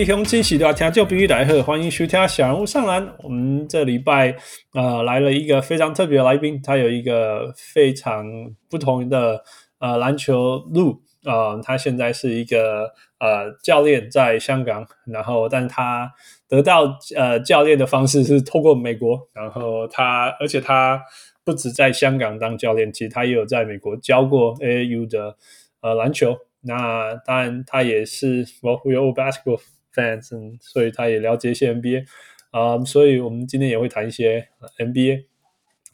[0.00, 3.06] 各位乡亲喜多听众朋友大家好，欢迎收听小人物上篮。
[3.22, 4.34] 我们这礼拜
[4.72, 8.24] 呃来了一个非常特别的来宾，他有一个非常
[8.70, 9.44] 不同的。
[9.78, 16.10] 呃，篮球路，呃，他现在是一个呃教练，在香港，然后，但他
[16.48, 20.98] 得到呃教练的方式是透过美国，然后他，而且他
[21.44, 25.36] 不止在香港当教练，其实他也有在美国教过 AAU 的
[25.82, 26.34] 呃篮球。
[26.62, 29.60] 那当然，他也是 well we are basketball
[29.94, 30.30] fans，
[30.60, 32.04] 所以他也了解一些 NBA，
[32.50, 35.24] 啊、所以我们今天也会谈一些 NBA。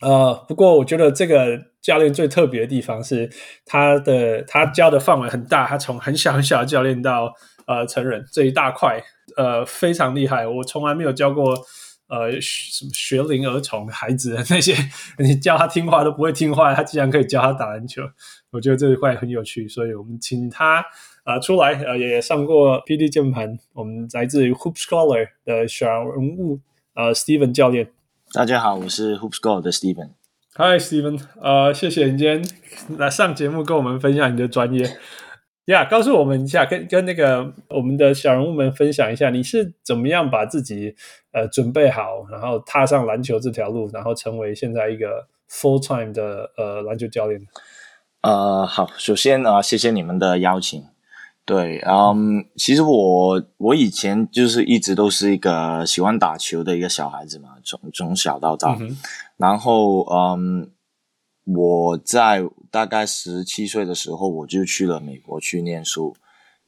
[0.01, 3.31] 呃，不过我觉得这个教练最特别的地方是
[3.65, 7.33] 他的他教的范围很大，他从很小很小的教练到
[7.67, 9.03] 呃成人这一大块，
[9.39, 10.47] 呃非常厉害。
[10.47, 11.55] 我从来没有教过
[12.09, 14.75] 呃什么学龄儿童孩子的那些，
[15.19, 18.03] 你教他听话都不会听话，他竟然可以教他打篮球，
[18.53, 19.67] 我觉得这一块很有趣。
[19.67, 20.85] 所以我们请他
[21.27, 26.61] 呃出来，呃也上过 PD 键盘，我们来自于 Hoop Scholar 的小人物
[26.95, 27.91] 呃 Steven 教练。
[28.33, 30.11] 大家好，我是 Hoop Scholar 的 Steven。
[30.55, 32.49] Hi，Steven，呃，谢谢你今天
[32.97, 34.85] 来上节目跟我们分享你的专业。
[35.65, 40.95] 呀、yeah，告诉我们一下，跟跟那个我们的小人物们分享一下，你是怎么样把自己
[41.33, 47.41] 呃准备好，然后踏上篮球这条路，然后成为现在一个 full time 的呃篮球教练。
[48.23, 50.85] 呃，好，首先啊、呃，谢谢你们的邀请。
[51.47, 58.77] 对，嗯，其实我我以前就是一直都是一个喜欢打球的一个小孩子嘛，从从小到大。
[58.81, 58.99] 嗯、
[59.37, 60.69] 然后，嗯，
[61.45, 66.17] 我在大概十七岁的时候，我就去了美国去念书。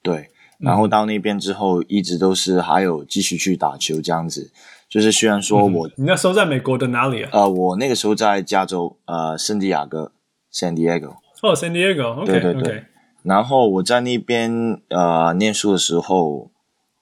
[0.01, 0.31] 对，
[0.61, 4.53] 然后到那边之后，一直都是还有继续去打球这样子。
[4.89, 7.31] 就是虽然说我，嗯、你那时候在美国的哪里啊？
[7.33, 10.13] 呃，我那个时候在加州，呃，圣地亚哥
[10.53, 11.17] ，San Diego。
[11.43, 12.63] 哦，San Diego，okay, 对对对。
[12.63, 12.85] Okay.
[13.29, 16.51] 然后我在那边呃念书的时候，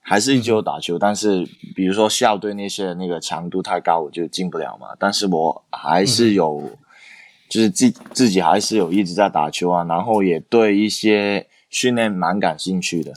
[0.01, 4.89] 还是一直有打球，嗯，但是比如说校队那些那个强度太高，我就进不了嘛。
[4.99, 6.77] 但是我还是有，嗯，
[7.49, 13.15] 就是自自己还是有一直在打球啊，然后也对一些训练蛮感兴趣的。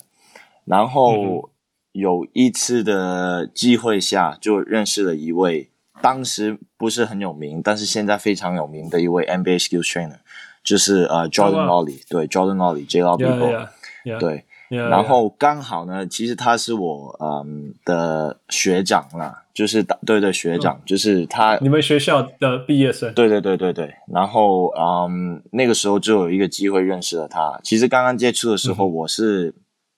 [0.66, 1.50] 然后
[1.94, 10.20] 有一次的机会下，就认识了一位当时不是很有名，但是现在非常有名的一位 NBA Skills Trainer。
[10.64, 11.86] 就是呃、oh, wow.
[12.10, 13.68] 对，Jordan yeah, yeah,
[14.06, 14.20] yeah.
[14.20, 20.86] 对.然后刚好呢，其实他是我嗯的学长啦，就是对对学长，oh.
[20.86, 27.60] 就是他，你们学校的毕业生，对对对对对，然后嗯那个时候就有一个机会认识了他。
[27.64, 29.54] 其实刚刚接触的时候，我是、嗯、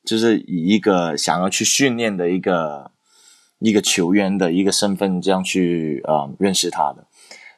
[0.06, 2.92] 就是以一个想要去训练的一个
[3.60, 7.06] 一个球员的一个身份这样去嗯认识他的。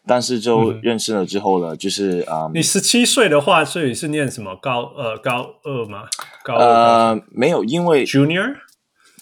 [0.06, 4.56] 但是就认识了之后呢，嗯、就是啊、嗯，你十七岁的话，所以是念什么？
[4.62, 6.04] 高呃高二吗？
[6.44, 8.56] 高二呃没有，因为 Junior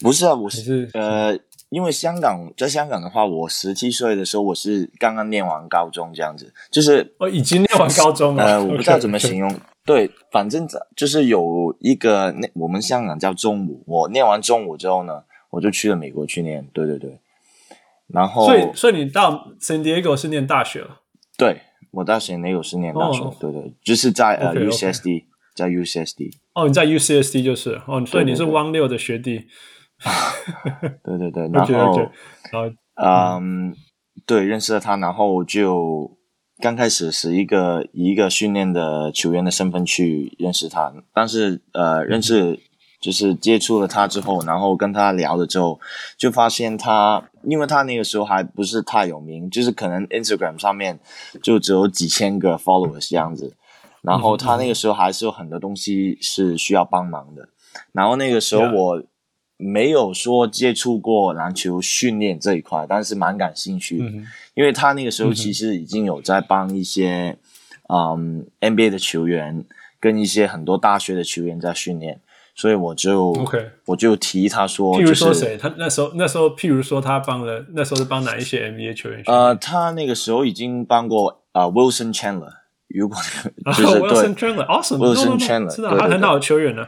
[0.00, 1.38] 不是啊，我是，是呃，
[1.68, 9.54] 因为香港在香港的话，我十七岁的时候我是刚刚念完高中这样子，就是哦已经念完高中了，呃，我不知道怎么形容.
[9.84, 10.66] 对，反正
[10.96, 17.18] 就是有一个那我们香港叫中午，我念完中午之后呢，我就去了美国去念，对对对。
[18.12, 21.00] 然后，所以，所以你到 San Diego 是念大学了？
[21.38, 25.24] 对，我到 San Diego 是念大学，oh, 对对，就是在呃 UCSD，、
[25.54, 26.32] 在 UCSD。
[26.54, 29.46] 哦，你在 UCSD 就是哦，所以你是汪六的学弟。
[31.04, 31.72] 对对对， 然后，
[32.50, 33.74] 然后，嗯，
[34.26, 36.18] 对，认识了他，然后就
[36.60, 42.58] 刚开始是一个以一个训练的球员的身份去认识他，但是呃，认识。
[43.02, 45.80] 就是接触了他之后，然后跟他聊了之后，
[46.16, 51.00] 就发现他，因为他那个时候还不是太有名，就是可能 Instagram 上面
[51.42, 53.56] 就只有几千个 followers 这样子，
[54.02, 57.48] 然后他那个时候还是有很多东西是需要帮忙的，
[57.90, 59.02] 然后那个时候我
[59.56, 64.04] 没有说接触过篮球训练这一块，但是蛮感兴趣的，
[64.54, 67.36] 因为他那个时候其实已经有在帮一些
[67.88, 69.64] 嗯 NBA 的球员
[69.98, 72.20] 跟一些很多大学的球员在训练。
[72.54, 79.22] 所以我就，OK，我就提他说，譬如说谁，他那时候那时候，譬如说他帮了，那时候是帮哪一些 NBA 球员？
[79.26, 82.52] 呃，他那个时候已经帮过啊、呃、Wilson Chandler，
[82.88, 83.16] 如果
[83.72, 86.86] 就是、oh, Wilson Chandler，Awesome，Wilson Chandler，是的，他很好的球员呢。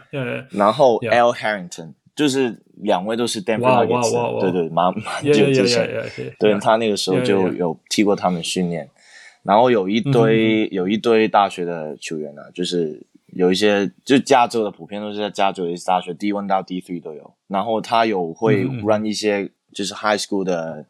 [0.51, 5.89] 然后 Al Harrington，就是两位都是 Denver Nuggets，对对，蛮蛮久之前，
[6.39, 8.91] 对他那个时候就有踢过他们训练，
[9.43, 13.03] 然后有一堆有一堆大学的球员呢，就是
[13.35, 20.87] 有一些就加州的，普遍都是在加州的大学，D1 到 D3 都有，然后他有会 run 一些就是 High School 的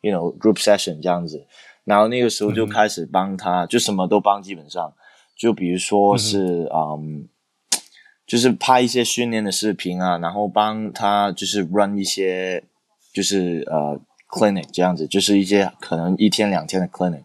[0.00, 1.46] ，you know Group Session 这样子，
[1.84, 4.92] 然后那个时候就开始帮他，就什么都帮，基本上。
[5.36, 7.28] 就比如说是嗯。
[8.24, 12.64] 就是拍一些训练的视频啊，然后帮他就是 run 一些，
[13.12, 14.00] 就是呃
[14.30, 17.24] clinic 这样子，就是一些可能一天两天的 clinic，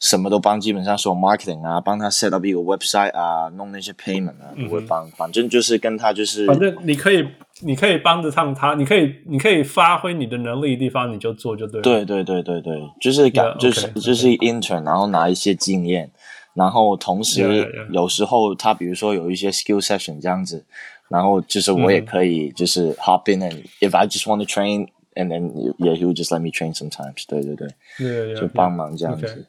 [0.00, 7.26] 什么都帮，基本上说 marketing 啊，帮他 set up 一个 website 啊，弄那些 payment 啊，都会帮，反正就是跟他就是，反正你可以
[7.62, 11.82] 你可以帮着他们，他你可以你可以发挥你的能力的地方，你就做就对了。
[11.82, 14.84] 对对对对对，就是感 yeah, 就是 okay, 就是 intern，okay.
[14.84, 16.10] 然后拿一些经验。
[16.54, 20.64] 然后同时有时候他比如说有一些 skill session 这样子，
[21.08, 26.34] 然后就是我也可以就是 hop in and if I just want to train and then yeah he would just
[26.34, 29.46] let me train sometimes 对对对，就帮忙这样子。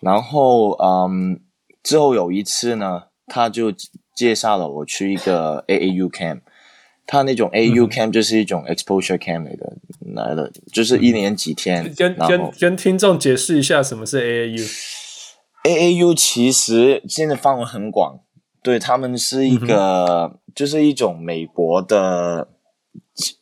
[0.00, 1.40] 然后嗯
[1.82, 3.72] 之后有一次呢，他就
[4.14, 6.40] 介绍了我去一个 AAU camp，
[7.06, 9.76] 他那种 AAU camp 就是一种 exposure camp 来的
[10.14, 11.92] 来的，就是一年几天。
[11.94, 15.00] 跟跟跟听众解释一下什么是 AAU。
[15.64, 18.20] AAU 其实现在范围很广，
[18.62, 22.48] 对，他们是一个，嗯、就是一种美国的，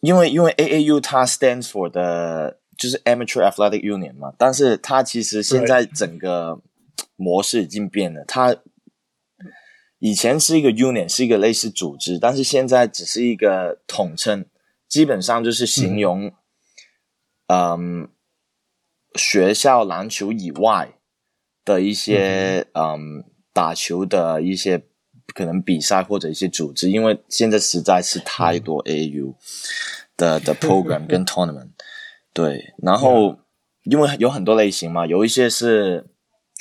[0.00, 6.62] 因为因为 AAU 它 stands for 的，就是 Amateur Athletic Union 嘛，但是它其实现在整个
[7.16, 8.56] 模式已经变了，它
[9.98, 14.46] 以前是一个 union，是一个类似组织，但是现在只是一个统称，
[14.88, 16.32] 基本上就是形容，
[17.48, 18.08] 嗯，嗯，
[19.16, 20.94] 学校篮球以外。
[21.64, 24.82] 的一些嗯，嗯打球的一些
[25.34, 29.34] 可能比赛或者一些组织，因为现在实在是太多 AAU
[30.16, 31.68] 的、嗯、的 program 跟 tournament，
[32.38, 33.38] 对，然后、嗯、
[33.90, 36.06] 因为有很多类型嘛，有一些是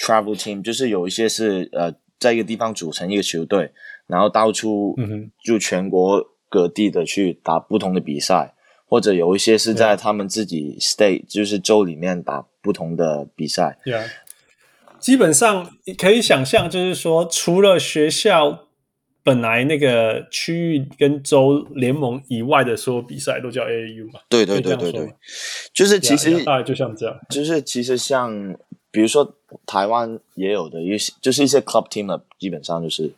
[0.01, 3.71] travel team，就是有一些是呃在一个地方组成一个球队，
[4.07, 4.95] 然后到处
[5.43, 6.19] 就全国
[6.49, 8.55] 各地的去打不同的比赛，
[8.87, 13.77] 或者有一些是在他们自己 state，、嗯、就是州里面打不同的比赛。
[13.85, 14.07] Yeah.
[14.99, 18.66] 基本上可以想象，就是说，除了学校
[19.27, 24.21] 本来那个区域跟州联盟以外的所有比赛都叫 AAU 嘛？
[24.29, 25.13] 对对对对对，
[25.73, 28.55] 就是其实大概就像这样，就是其实像
[28.89, 29.35] 比如说
[29.65, 33.11] 台湾也有的一些，就是一些 club team 基本上就是。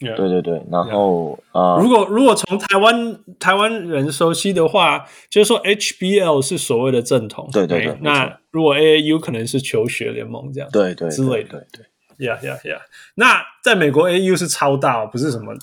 [0.00, 7.98] Yeah, 对对对，然后.呃，如果如果从台湾台湾人熟悉的话，就是说 HBL 是所谓的正统，对对对。
[8.00, 11.84] 那如果 AAU 可能是求学联盟这样，对对之类的，对对。
[12.20, 12.80] Yeah yeah yeah。
[13.14, 15.54] 那在美国 AAU 是超大，不是什么，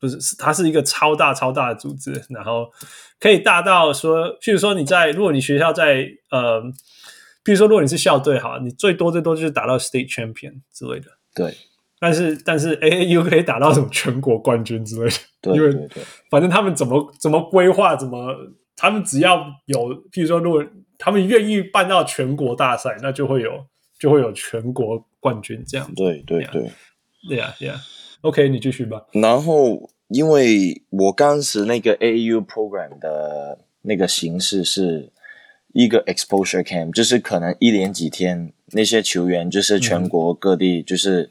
[0.00, 2.70] 不是，它是一个超大超大的组织，然后
[3.20, 6.62] 可以大到说，譬如说你在，如果你学校在呃，
[7.44, 11.54] 譬如说如果你是校队哈，你最多最多就是打到 State Champion 之类的，对。
[11.98, 15.88] 但是但是 AAU 可以打到什么全国冠军之类的，对，因为
[16.28, 18.36] 反正他们怎么怎么规划，怎么
[18.76, 20.62] 他们只要有，譬如说，如果
[20.98, 23.64] 他们愿意办到全国大赛，那就会有
[23.98, 25.94] 就会有全国冠军这样子。
[25.96, 26.70] 对对对，
[27.28, 27.80] 对呀对呀。
[28.20, 29.06] OK，你继续吧。
[29.12, 35.10] 然后，因为我当时那个 AAU program 的那个形式是
[35.72, 41.22] 一个 exposure camp，就是可能一连几天，那些球员就是全国各地就是。
[41.22, 41.30] 嗯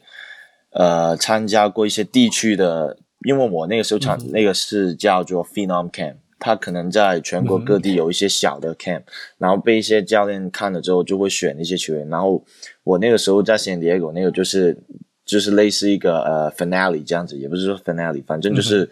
[0.76, 9.04] 呃，参加过一些地区的，因为我那个时候场、嗯、那个是叫做 Phenom Camp，他可能在全国各地有一些小的 camp，、嗯、
[9.38, 12.44] 然后被一些教练看了之后就会选一些球员，然后
[12.86, 14.78] 我那个时候在 San Diego 那个就是
[15.24, 18.88] 就是类似一个呃 finale 这样子，也不是说 finale，反正就是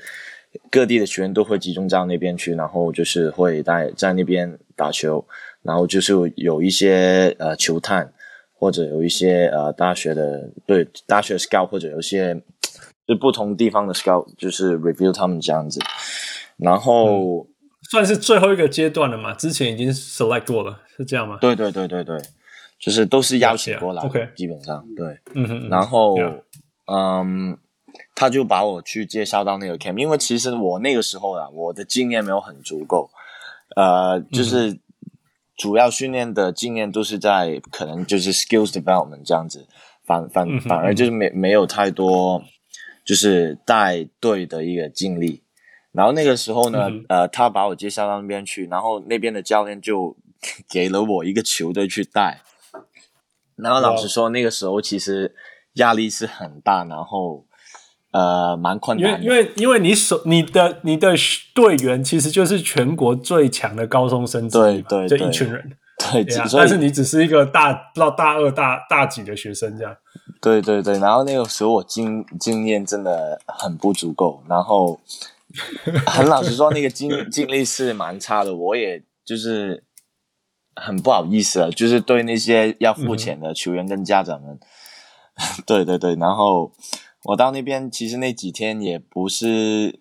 [0.70, 5.24] 各地的球员都会集中到那边去，然后就是会在在那边打球，
[5.62, 8.12] 然后就是有一些呃球探。
[8.56, 12.34] 或者有一些呃大学的对大学 scout，或者有一些
[13.06, 15.78] 就不同地方的 scout，就是 review 他们这样子，
[16.56, 17.46] 然后、嗯、
[17.90, 19.34] 算是最后一个阶段了嘛？
[19.34, 21.36] 之前已经 select 过了，是这样吗？
[21.42, 22.16] 对对对对对，
[22.84, 26.16] 就是都是邀请过来，OK，基本上对，嗯哼，然后.
[26.86, 27.56] 嗯，
[28.14, 33.10] 他就把我去介绍到那个 camp，因为其实我那个时候啊，我的经验没有很足够，
[33.76, 34.70] 呃，就是。
[34.72, 34.80] 嗯
[35.56, 39.68] 主要训练的经验都是在可能就是 skills development 这样子，
[40.04, 42.42] 反反反而就是没没有太多
[43.04, 45.44] 就是带队的一个经历。
[45.92, 50.16] 然后那个时候呢，嗯、呃，他把我介绍到那边去，然后那边的教练就
[50.68, 52.40] 给了我一个球队去带。
[53.56, 55.34] 然后老实说，那个时候其实
[55.74, 57.44] 压力是很大，然后
[58.12, 61.14] 呃蛮困难的，因为因为因为你手你的你的
[61.54, 65.76] 队员其实就是全国最强的高中生对对，这一群人，
[66.12, 69.96] 对，对 yeah, 但是你只是一个大到大二大大几的学生这样，
[70.40, 75.00] 对对对，然后那个时候我经经验真的很不足够，然后
[76.06, 79.83] 很老实说，那个经经历是蛮差的，我也就是
[80.76, 84.54] 很不好意思啊，就是对那些要付钱的球员跟家长们，
[85.36, 86.72] 嗯、对对对，然后。
[87.26, 89.98] 我到那边其实那几天也不是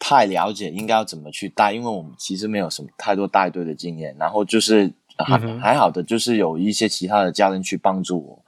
[0.00, 4.16] 太了解应该要怎么去带，因为我们其实没有什么太多带队的经验。
[4.18, 8.42] 然后就是还、嗯、还好的，就是有一些其他的教练去帮助我。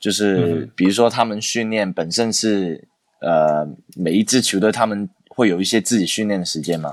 [0.00, 2.88] 就是比如说他们训练本身是
[3.20, 6.92] 呃每一支球队他们会有一些自己训练的时间嘛。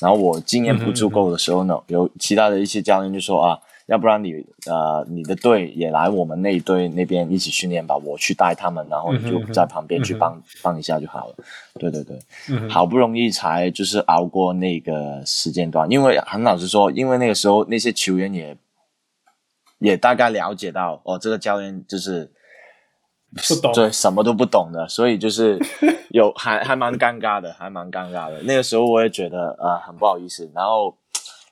[0.00, 3.58] 然后我经验不足够的时候呢，有其他的一些教练就说啊。
[3.86, 11.34] 要不然你呃你的队也来我们那一队那边一起训练吧，我去带他们，然后你就在旁边去帮帮、嗯、一下就好了。
[11.74, 18.56] 对对对、嗯，好不容易才就是熬过那个时间段，因为很老实说，因为那个时候那些球员也
[19.80, 22.32] 也大概了解到哦，这个教练就是
[23.34, 25.58] 不懂，对，什么都不懂的，所以就是
[26.10, 28.40] 有还还蛮尴尬的，还蛮尴尬的。
[28.42, 30.96] 那个时候我也觉得呃很不好意思，然后。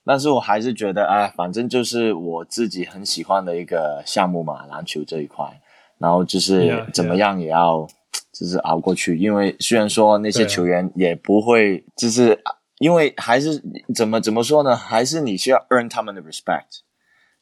[0.05, 5.47] 但是我还是觉得，哎，反正就是我自己很喜欢的一个项目嘛，篮球这一块。
[5.99, 7.93] 然后就是怎么样也要，yeah, yeah.
[8.33, 9.17] 就是熬过去。
[9.17, 12.37] 因为虽然说那些球员也不会，就是
[12.81, 13.63] 因为还是
[13.95, 14.75] 怎么怎么说呢？
[14.75, 16.83] 还是你需要 earn 他们的 respect。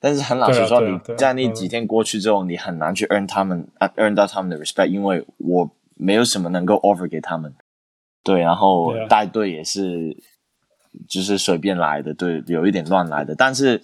[0.00, 7.54] 但是很老实说，你在那几天过去之后，你很难去 earn 他们，earn 到他们的 respect，因为我没有什么能够 offer 给他们。
[8.24, 10.16] 对，然后带队也是。
[11.08, 13.32] 就是随便来的，对，有一点乱来的。
[13.32, 13.80] 但是，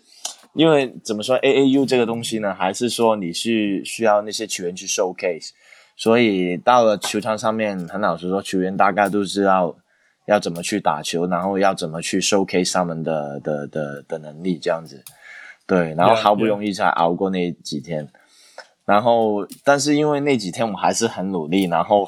[0.54, 5.50] 因为怎么说，AAU 这个东西呢，还是说你是需要那些球员去 showcase，
[5.96, 9.76] 所以到了球场上面，很老实说，球员大概都知道
[10.26, 15.00] 要怎么去打球，然后要怎么去 showcase 他们的的的的能力，这样子。
[15.66, 18.08] 对，然后好不容易才熬过那几天.
[18.84, 22.06] 然后，但是因为那几天我还是很努力，然后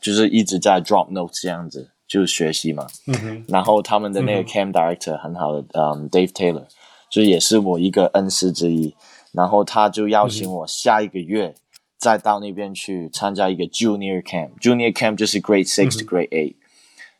[0.00, 1.90] 就是一直在 drop notes 这样子。
[2.08, 6.64] 就学习嘛、嗯，然后他们的那个 camp director 很好的，嗯，嗯，Dave Taylor，
[7.10, 8.94] 就也是我一个恩师之一。
[9.32, 11.54] 然后他就邀请我下一个月
[11.98, 14.48] 再到那边去参加一个 junior camp。
[14.48, 16.56] 嗯、junior camp 就是 grade six to grade eight，、嗯、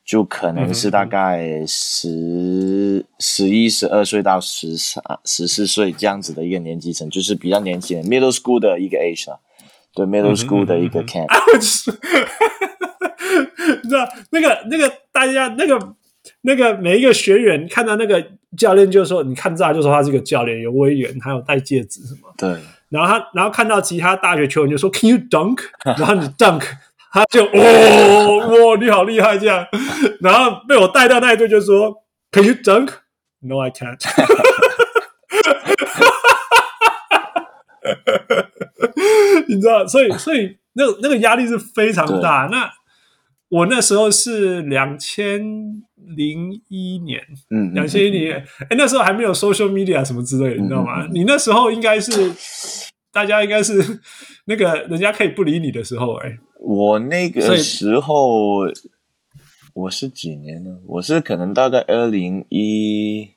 [0.09, 9.37] 就可能是大概十十一十二岁到十三十四岁这样子的一个年纪层，就是比较年轻的 middle school 的一个 age 啊，
[9.95, 11.27] 对 middle school 的一个 camp。
[13.83, 15.79] 你知道那个那个大家那个
[16.41, 22.33] 那个每一个学员看到那个教练就说，你看这就说他是个教练，有威严，还有戴戒指什么。
[22.39, 22.57] 对。
[22.89, 25.59] 然后他然后看到其他大学球员就说，Can you dunk？
[25.85, 26.63] 然后你 dunk，
[27.13, 29.65] 他就哦哇你好厉害这样。
[30.21, 31.95] 然后被我带到那一队就说
[32.33, 33.99] ，Can you dunk？No，I can't。
[39.49, 42.49] 你知道，所以所以那个那个压力是非常大。
[42.51, 42.71] 那
[43.49, 45.41] 我那时候是两千
[45.95, 51.05] 零一年，嗯，两千零一年，哎，那时候还没有 social media 什么之类的，你知道吗？
[51.07, 52.31] 嗯、你那时候应该是
[53.11, 54.01] 大家应该是
[54.45, 58.67] 那个人家可以不理你的时候，哎，我那个时候
[59.75, 60.79] 我是几年呢？
[60.87, 63.31] 我是可能大概二零一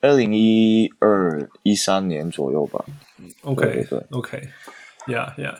[0.00, 2.84] 二零一二一三年左右吧。
[3.42, 5.44] OK，对，对，OK，Yeah，Yeah、okay.
[5.44, 5.54] yeah.。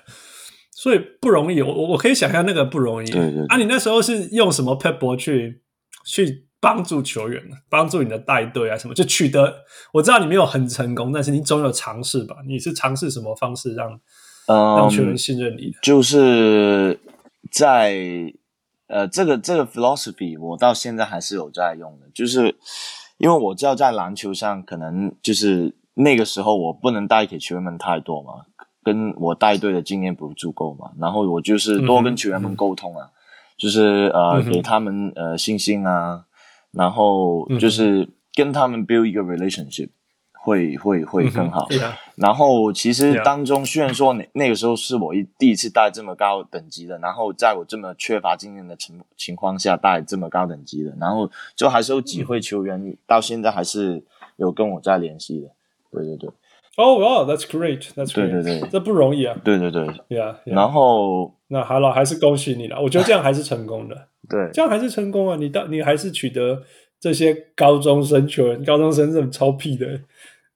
[0.73, 3.11] 所以不容易，我我我可以想象那个不容易。
[3.11, 3.47] 对对，对。
[3.47, 5.63] 啊，你那时候是用什么 pep 去
[6.07, 8.95] 去帮助球员，帮助你的带队啊什么？
[8.95, 12.37] 就取得，我知道你没有很成功，但是你总有尝试吧？
[12.47, 14.01] 你是尝试什么方式让、嗯、
[14.55, 15.79] 让球员信任你的？
[15.83, 16.99] 就是
[17.51, 17.95] 在
[18.89, 22.57] 呃，这个这个 philosophy 我到现在还是有在用的，就是
[23.19, 28.47] 因为我知道在篮球上可能就是那个时候我不能带给球员们太多嘛。
[28.83, 33.13] 跟我带队的经验不足够嘛，然后我就是多跟球员们沟通啊，嗯、
[33.59, 36.25] 就是呃、嗯、给他们呃信心啊，
[36.73, 39.91] 然后就是跟他们 build 一个 relationship
[40.43, 41.79] 会会会更好、嗯。
[42.17, 54.03] 然后其实当中虽然说那那个时候是我一第一次带这么高等级的，然后在我这么缺乏经验的情情况下带这么高等级的，然后就还是有几位球员、嗯、到现在还是
[54.37, 55.49] 有跟我在联系的。
[55.93, 56.31] 对对对。
[56.77, 59.37] 哦，哇，That's great，That's great，对对对，这不容易啊。
[59.45, 60.55] 对对对，Yeah，, yeah.
[60.55, 62.81] 然后那好了，还是恭喜你了。
[62.81, 64.07] 我觉得这样还是成功的。
[64.31, 65.37] 对，这样还是成功啊！
[65.37, 66.63] 你到你还是取得
[67.01, 70.01] 这些高中生球员，高中生这种超屁的，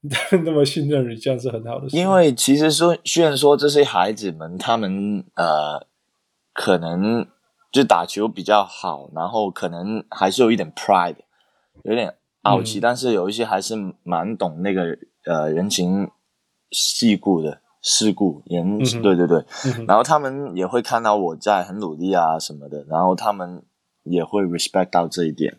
[0.44, 1.96] 那么信任你，这样是很好的事。
[1.96, 5.86] 因为其实说，虽然说这些孩子们，他们呃，
[6.52, 7.26] 可能
[7.72, 11.16] 就打球比较好，然后可能还是有一点 pride，
[11.84, 16.10] 有点傲气，嗯、但是有一些还是蛮懂那个呃人情
[16.70, 19.38] 世故的世故人，嗯、对对对，
[19.78, 23.62] 嗯、然后他们也会看到我在很努力啊什么的，然后他们
[24.02, 25.58] 也会 respect 到这一点。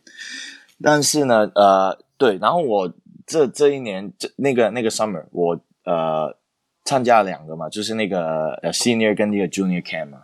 [0.83, 2.93] 但是呢，呃，对，然后我
[3.25, 6.35] 这这一年这那个那个 summer 我呃
[6.83, 10.19] 参加了两个嘛，就是那个呃 senior 跟那个 junior camp 嘛。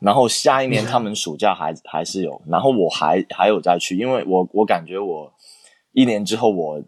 [0.00, 5.30] 然后下一年他们暑假还还是有，然后我还还有再去，因为我我感觉我
[5.92, 6.82] 一年之后我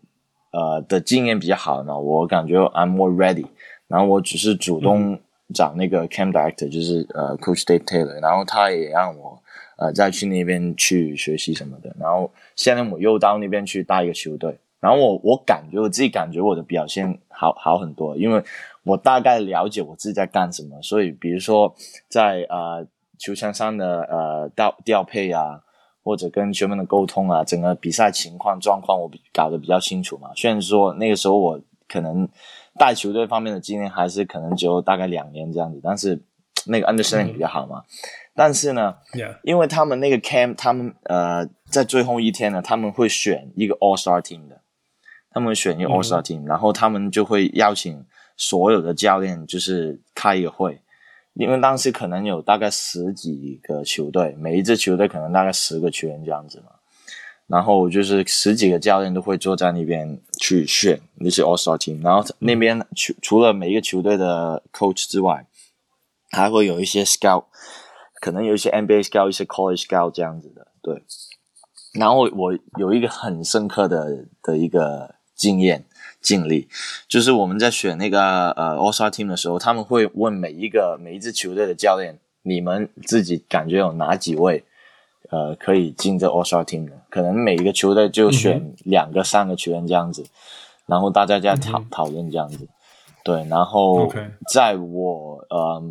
[0.51, 3.45] 呃的经验比较好呢，我感觉 I'm more ready，
[3.87, 5.21] 然后我只是主动
[5.53, 9.43] 找那个 camp director，就是呃 Coach Dave Taylor，然后他也让我
[9.77, 18.45] 呃再去那边去学习什么的，然后现在我又到那边去带一个球队，然后我我感觉我自己感觉我的表现好好很多，因为
[18.85, 21.75] 我大概了解我自己在干什么，所以比如说
[22.11, 22.87] 在呃。
[23.19, 25.61] 球场上的呃调调配啊，
[26.03, 30.31] 或者跟球员的沟通啊，整个比赛情况状况我搞得比较清楚嘛。
[30.35, 32.29] 虽然说那个时候我可能
[32.77, 36.21] 带球队方面的经验还是可能只有大概两年这样子，但是
[36.67, 37.85] 那个 understanding 比较好嘛。
[38.35, 38.97] 但是呢
[39.45, 44.61] 因为他们那个 camp，他们呃在最后一天呢，他们会选一个 all star team 的，
[45.33, 48.05] 他们选一个 all star team，、嗯、然后他们就会邀请
[48.37, 50.81] 所有的教练，就是开一个会。
[51.35, 56.67] 因为当时可能有大概十几个球队，每一支球队可能大概十个球员这样子嘛，
[57.47, 65.47] 然后就是十几个教练都会坐在那边去选那些 All Star Team，然后那边除除了每一个球队的 Coach 之外，
[66.31, 67.45] 还会有一些 Scout，
[68.21, 71.03] 可能有一些 NBA Scout，一些 College Scout 这样子的，对。
[71.95, 75.85] 然后我有一个很深刻的的一个经验。
[76.21, 76.69] 经历
[77.09, 84.63] 就是我们在选那个呃 All Star Team 的时候，他们会问每一个每一支球队的教练，你们自己感觉有哪几位
[85.31, 86.93] 呃可以进这 All Star Team 的？
[87.11, 90.25] 可能每一个球队就选两个、三个球员这样子，
[90.87, 92.69] 然后大家在讨讨论这样子。
[93.25, 94.09] 对，然后
[94.49, 95.83] 在我呃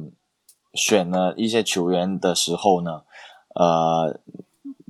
[0.75, 3.01] 选了一些球员的时候呢，
[3.55, 4.17] 呃。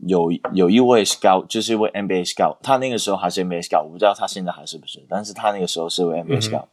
[0.08, 6.70] 有有一位 scout，就是一位 NBA scout，他那个时候还是 NBA scout，我不知道他现在还是不是，但是他那个时候是位 NBA scout，、嗯、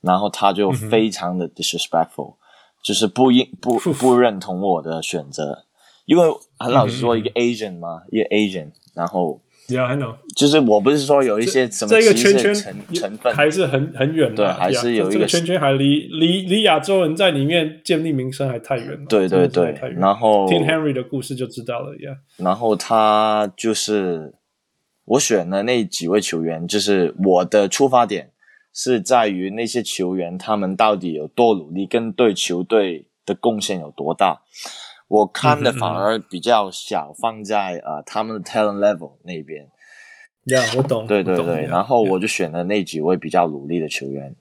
[0.00, 2.36] 然后他就非常的 disrespectful，、嗯、
[2.82, 5.66] 就是不应不不认同我的选择，
[6.06, 6.24] 因为
[6.58, 9.41] 很老实说，一个 Asian 嘛，嗯、一个 Asian，然后。
[9.68, 10.16] Yeah, know.
[10.36, 19.06] 就是我不是说有一些什么这个圈圈成成分还是很很远的，对，还是有一个，这个圈圈还离离离亚洲人在里面建立名声还太远了。
[19.08, 22.12] 对对对，然后听 Henry 的故事就知道了呀。
[22.36, 22.44] Yeah.
[22.44, 24.34] 然后他就是
[25.04, 28.30] 我选的那几位球员，就是我的出发点
[28.74, 34.42] 是在于那些球员他们到底有多努力，跟对球队的贡献有多大。
[35.12, 39.64] 我看的反而比较小，放在啊、呃、他们的 talent level 那边。
[40.44, 41.06] 呀，yeah, 我懂。
[41.06, 44.34] 对对对，然后我就选了那几位比较努力的球员。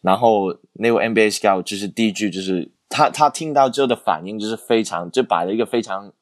[0.00, 6.12] 然后那位 NBA scout 就是第一句就是他他听到之后的反应就是非常就摆了一个非常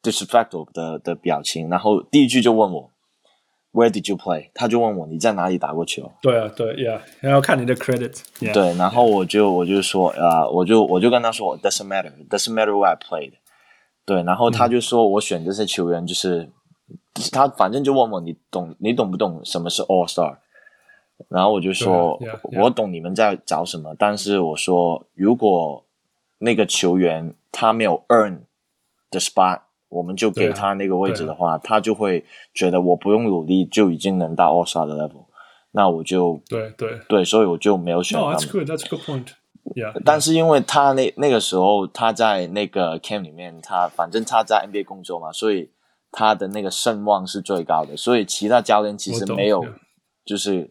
[0.00, 1.68] disrespectful 的的表情。
[1.68, 2.91] 然后第一句就问我
[3.72, 4.50] Where did you play？
[4.52, 6.12] 他就问我你在哪里打过球？
[6.20, 8.20] 对啊，对，Yeah，，然后看你的 credit。
[8.52, 13.32] 对，然后我就我就说啊，我就我就跟他说 doesn't matter，doesn't matter where I played。
[14.04, 16.42] 对，然后他就说我选这些球员就是、
[16.90, 16.98] 嗯、
[17.32, 20.36] 他反正就问我你懂你懂不懂什么是 All Star？
[21.28, 22.20] 然后我就说.
[22.60, 25.86] 我懂你们在找什么，但是我说如果
[26.38, 28.40] 那个球员他没有 earn
[29.10, 29.60] the spot。
[29.92, 32.24] 我们就给他那个位置的话，他就会
[32.54, 35.26] 觉得我不用努力就已经能到 All Star 的 level，
[35.72, 38.32] 那我就对对对，所以我就没有选他们。
[38.32, 39.26] No, that's good, that's a good point.
[39.74, 39.92] Yeah.
[40.04, 45.70] 但是因为他那那个时候他在那个 camp 里面，他反正他在 NBA 工作嘛，所以
[46.10, 49.64] 他的那个声望是最高的，所以其他教练其实没有
[50.24, 50.70] 就是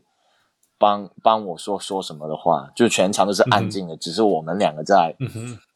[0.80, 5.16] 帮帮我说说什么的话，就全场都是安静的，只是我们两个在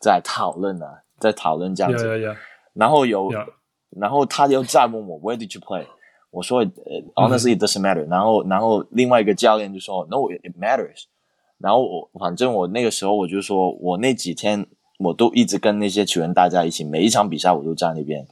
[0.02, 2.36] 在讨论啊，在讨论这样子。
[2.76, 3.48] 然后有，Yeah.
[3.90, 5.86] 然后他又再问我 Where did you play？
[6.30, 6.64] 我说
[7.16, 8.04] Honestly it doesn't matter。
[8.04, 8.12] Mm hmm.
[8.12, 11.06] 然后然后另外一个教练就说 No it matters。
[11.58, 14.68] 然后我反正我那个时候我就说我那几天
[15.00, 18.28] 我都一直跟那些球员待在一起，每一场比赛我都在那边。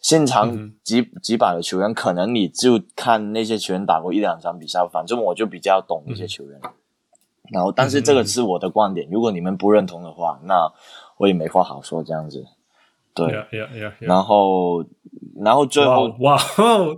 [0.00, 0.52] 现场
[0.84, 1.20] 几、mm hmm.
[1.20, 6.52] 几百个球员，可能你就看那些球员打过一两场比赛，反正我就比较懂那些球员。
[6.52, 6.74] Mm hmm.
[7.50, 10.72] 然后但是这个是我的观点，如果你们不认同的话，那
[11.18, 12.46] 我也没话好说这样子。
[13.14, 14.06] 对，yeah, yeah, yeah, yeah.
[14.06, 14.84] 然后，
[15.42, 16.36] 然后最后，哇，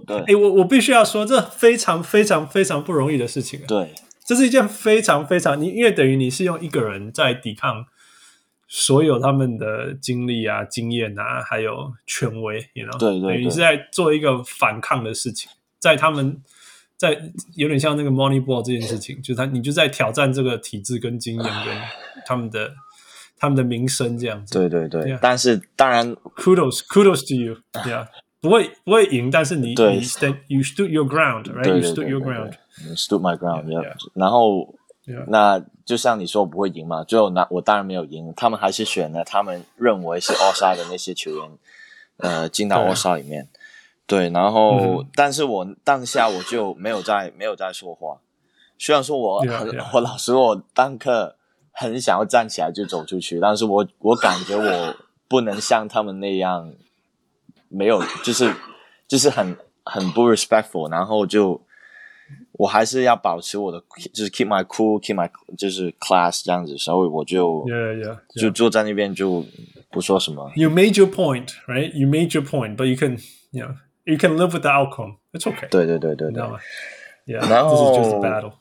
[0.07, 3.61] 对，哎，我我必须要说，这非常非常非常不容易的事情。
[3.68, 3.92] 对，
[4.24, 7.85] 这是一件非常非常，你因为等于你是用一个人在抵抗
[8.66, 16.42] 所有他们的经历啊、经验啊，还有权威，you know，对对对，你是在做一个反抗的事情，在他们，
[16.96, 21.76] 在有点像那个 Moneyball 这件事情，就是他，你就在挑战这个体制跟经验跟
[22.26, 22.74] 他们的
[23.38, 24.55] 他们的名声这样子。
[24.59, 25.18] 对对对，yeah.
[25.20, 28.07] 但是当然，Kudos Kudos to you，yeah，
[28.40, 34.75] 不会不会赢，但是你你 stand you stood your ground，right？You stood your ground，stood my ground，yeah，然后。
[35.09, 35.25] Yeah.
[35.29, 37.05] 那就像你说，我不会赢嘛？
[37.05, 41.51] 最后那我当然没有赢，他们还是选了他们认为是 All Star 的那些球员，
[42.16, 43.46] 呃，进到 All Star 里面。
[44.05, 48.18] 对，然后、嗯，但是我当下我就没有在没有在说话。
[48.81, 49.90] 虽然说我很 yeah, yeah.
[49.94, 51.37] 我老实说，我当刻
[51.77, 54.97] 很想要站起来就走出去，但是我我感觉我
[55.29, 56.73] 不能像他们那样，
[57.69, 58.53] 没有，就是
[59.07, 61.61] 就是很很不 respectful，然后就。
[62.59, 63.81] 我还是要保持我的，
[64.12, 68.41] 就是 keep my cool，keep my 就是 class 这样子，所以我就 yeah, yeah, yeah.
[68.41, 69.45] 就坐在那边就
[69.93, 70.51] 不说什么。
[70.57, 71.93] You made your point, right?
[71.93, 73.19] You made your point, but you can,
[73.53, 75.19] you know, you can live with the outcome.
[75.33, 75.69] It's okay.
[75.69, 76.43] 对对对对对。
[77.27, 78.53] Yeah, 然后。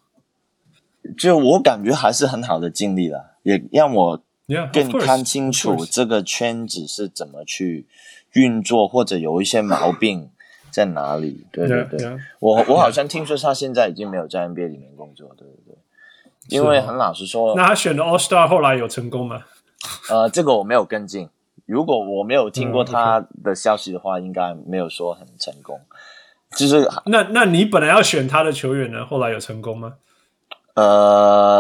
[1.18, 4.24] 就我感觉还是很好的经历了，也让我
[4.72, 7.88] 更看清楚这个圈子是怎么去
[8.34, 10.30] 运作，或者有一些毛病。
[10.72, 11.48] 在哪里？
[11.54, 12.20] 对对对，yeah, yeah.
[12.42, 15.78] 我我好像听说他现在已经没有在 NBA 里面工作，对对对。
[16.50, 19.46] 因为很老实说，那他选的 All Star 后来有成功吗？
[20.12, 21.30] 呃，这个我没有跟进。
[21.66, 25.80] 如果我没有听过他的消息的话，应该没有说很成功。
[26.58, 29.06] 就是那那你本来要选他的球员呢？
[29.06, 29.94] 后来有成功吗？
[30.76, 31.60] 呃，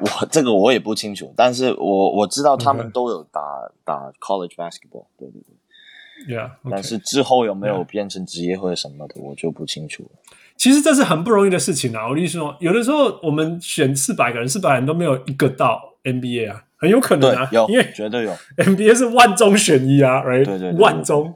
[0.00, 3.40] 我这个我也不清楚，但是我我知道他们都有打.
[3.86, 6.34] 打 College Basketball，对对对。
[6.34, 6.70] Yeah, okay.
[6.70, 10.08] 但是之后有没有变成职业或者什么的，我就不清楚了。
[10.56, 12.08] 其实这是很不容易的事情啊！
[12.08, 20.46] 我跟你说，有的时候我们选四百个人，四百人都没有一个到 NBA 啊，很有可能啊，有，因为绝对有 NBA 是万中选一啊，right？
[20.46, 21.34] 对对，对，万中，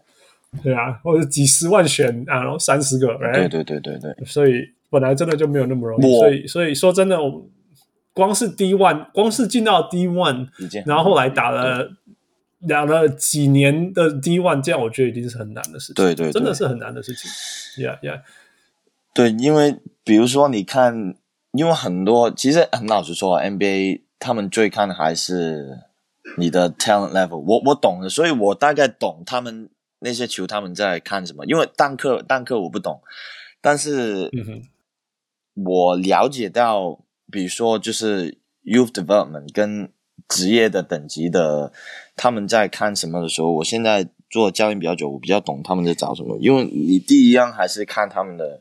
[0.63, 3.35] 对啊，或者几十万选啊，然后三十个，right？
[3.35, 7.49] 对对对对对，所以本来真的就没有那么容易，所以所以说真的，我
[8.13, 10.49] 光是 D one，光是进到 D one，
[10.87, 11.91] 然后后来打了。
[12.69, 15.95] 打了几年的 D one，这样我觉得一定是很难的事情。
[15.95, 17.31] 对对，对，真的是很难的事情。
[17.81, 18.23] Yeah, yeah。
[19.15, 21.15] 对，因为比如说，你看，
[21.53, 25.85] 因为很多其实很老实说，NBA 他们最看的还是
[26.37, 27.59] 你的 talent level 我。
[27.59, 29.71] 我我懂的，所以我大概懂他们
[30.01, 31.47] 那些球他们在看什么。
[31.47, 33.01] 因为单课单课我不懂，
[33.61, 34.29] 但是
[35.65, 39.91] 我了解到，比如说就是 youth development 跟
[40.29, 41.73] 职业的等级的。
[42.21, 46.37] 他们在看什么的时候，我现在做教练比较久，我比较懂他们在找什么。
[46.41, 48.61] 因为你第一样还是看他们的，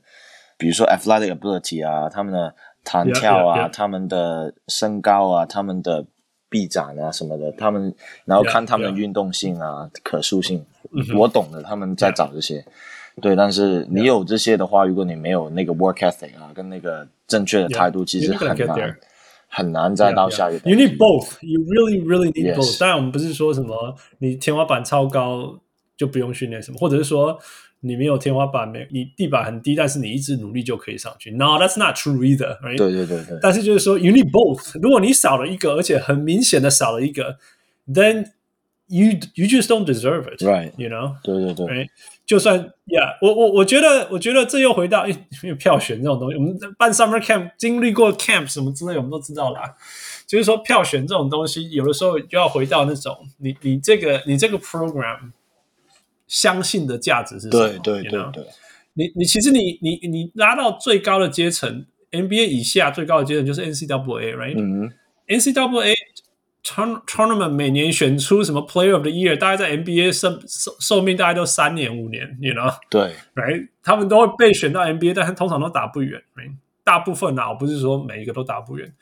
[0.60, 3.74] 比如说 athletic ability 啊，他们的弹跳啊，yeah, yeah, yeah.
[3.74, 6.06] 他们的身高啊，他们的
[6.50, 7.92] 臂展啊什么的，他们
[8.26, 10.64] 然后看他们的运动性啊.可塑性。
[11.18, 12.64] 我懂的，他们在找这些。
[13.22, 18.98] 对，但是你有这些的话，如果你没有那个 work ethic 啊，跟那个正确的态度，其实很难。
[19.50, 20.70] 很难再到下一个。
[20.70, 21.38] You need both.
[21.42, 22.78] You really, really need both.
[22.78, 25.58] 当然，我们不是说什么你天花板超高
[25.96, 27.40] 就不用训练什么，或者是说
[27.80, 31.32] 你没有天花板，没你地板很低，但是你一直努力就可以上去。
[31.32, 32.60] No, that's not true either.
[32.60, 32.78] Right?
[32.78, 33.40] 对对对对。
[33.42, 34.78] 但是就是说，you need both.
[34.82, 37.38] 如果你少了一个，而且很明显的少了一个
[37.88, 38.26] ，then
[38.88, 40.42] you you just don't deserve it.
[40.44, 40.74] Right?
[40.78, 41.16] You know?
[41.24, 41.66] 对对对。
[41.66, 41.88] Right?
[42.26, 49.76] 就算，yeah, 我我我觉得，我觉得这又回到因为票选这种东西，我们办 summer camp 经历过 camp 什么之类，我们都知道啦。
[50.26, 55.32] 就是说，票选这种东西，有的时候就要回到那种你你这个你这个 program
[56.28, 57.80] 相信的价值是什么？
[57.80, 58.44] 对对对对。
[58.96, 64.56] 你你其实你你你拉到最高的阶层，NBA 以下最高的阶层就是 NCAA，right？
[64.58, 64.92] 嗯。
[65.28, 65.94] NCAA。
[66.68, 72.76] Tournament 每年选出什么 Player of the Year，大概在 NBA 寿寿寿命大概都三年五年，you know？
[72.90, 73.70] 对，right？
[73.82, 76.52] 他们都会被选到 NBA，但是通常都打不远，right?
[76.84, 78.94] 大部分啊，我不是说每一个都打不远。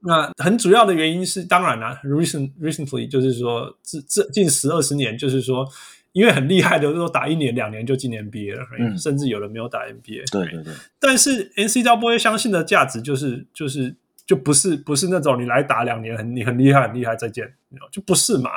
[0.00, 5.66] 那很主要的原因是，当然啦、啊、，recent recently 就是说这这近十二十年，就是说
[6.12, 8.92] 因为很厉害的都打一年两年就进 NBA 了、right?
[8.92, 10.30] 嗯，甚至有人没有打 NBA。
[10.30, 10.74] 对对对。
[11.00, 13.96] 但是 NCAA 相信的价值就是就是。
[14.26, 17.54] 就不是不是那种你来打两年很你很厉害很厉害再见
[17.92, 18.50] 就不是嘛。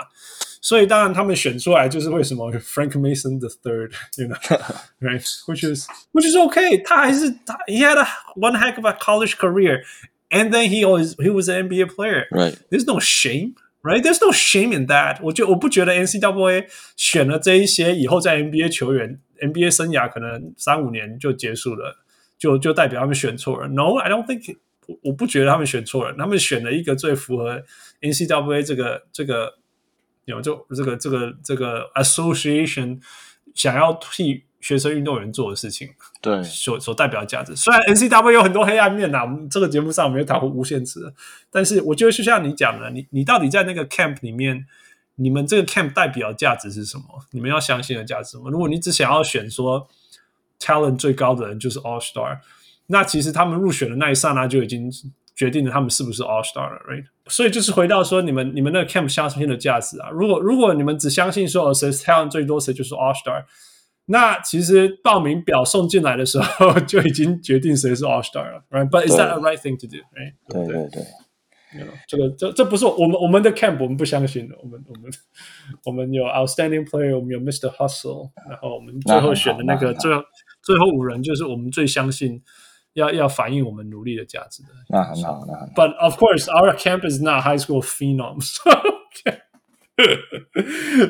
[0.61, 6.83] 所以当然他们选出来就是为什么 Frank Mason the third，you know，right，which is which is okay。
[6.83, 8.05] 他还是他 he had a
[8.35, 12.27] one heck of a college career，and then he always he was an NBA player。
[12.31, 12.57] Right.
[12.69, 14.03] There's no shame，right?
[14.03, 15.19] There's no shame in that。
[15.21, 16.65] 我觉我不觉得 NCAA
[16.97, 21.99] 选了这一些以后在 NBA 球员 NBA 生涯可能三五年就结束了，
[22.37, 23.69] 就就代表他们选错了。
[23.69, 24.57] No，I don't think。
[25.03, 27.61] 我不觉得他们选错了，他们选了一个最符合
[28.01, 29.57] N C W A 这个这个
[30.25, 32.99] 有就这个这个这个 association
[33.53, 35.89] 想要替学生运动员做的事情，
[36.21, 37.55] 对，所所代表的价值。
[37.55, 41.13] 虽然 NCW 有很多黑暗面呐、啊，我们这个节目上没有打过无限次，
[41.49, 44.65] 但是我觉得就像你讲的，你你到底在那个 camp 里面，
[45.15, 47.03] 你们这个 camp 代表的价值是什么？
[47.31, 48.49] 你们要相信的价值是什么？
[48.51, 49.87] 如果你只想要选说
[50.59, 52.39] talent 最高的人就是 All Star，
[52.91, 54.91] 那其实他们入选的那一刹那就已经
[55.35, 57.05] 决定了他们是不是 All Star 了，right？
[57.27, 60.09] 所以就是回到说你们你们那个 camp 相信的价值啊。
[60.09, 63.45] 如果如果你们只相信说谁 talent 最多谁就是 All Star。
[64.11, 70.33] 那其实报名表送进来的时候就已经决定谁是 All Star 了，right？But is that a right thing to do？Right？
[70.49, 74.55] 对对对，这个这这不是我们我们的 camp，我们不相信的。
[74.63, 75.11] 我们我们
[75.85, 77.69] 我们有 Outstanding Player，我们有 Mr.
[77.69, 80.23] Hustle，然后我们最后选的那个最后
[80.63, 82.41] 最后五人就是我们最相信
[82.99, 84.69] 要要反映我们努力的价值的。
[84.89, 85.73] 那很好，那很好。
[85.75, 88.57] But of course, our camp is not high school phenoms.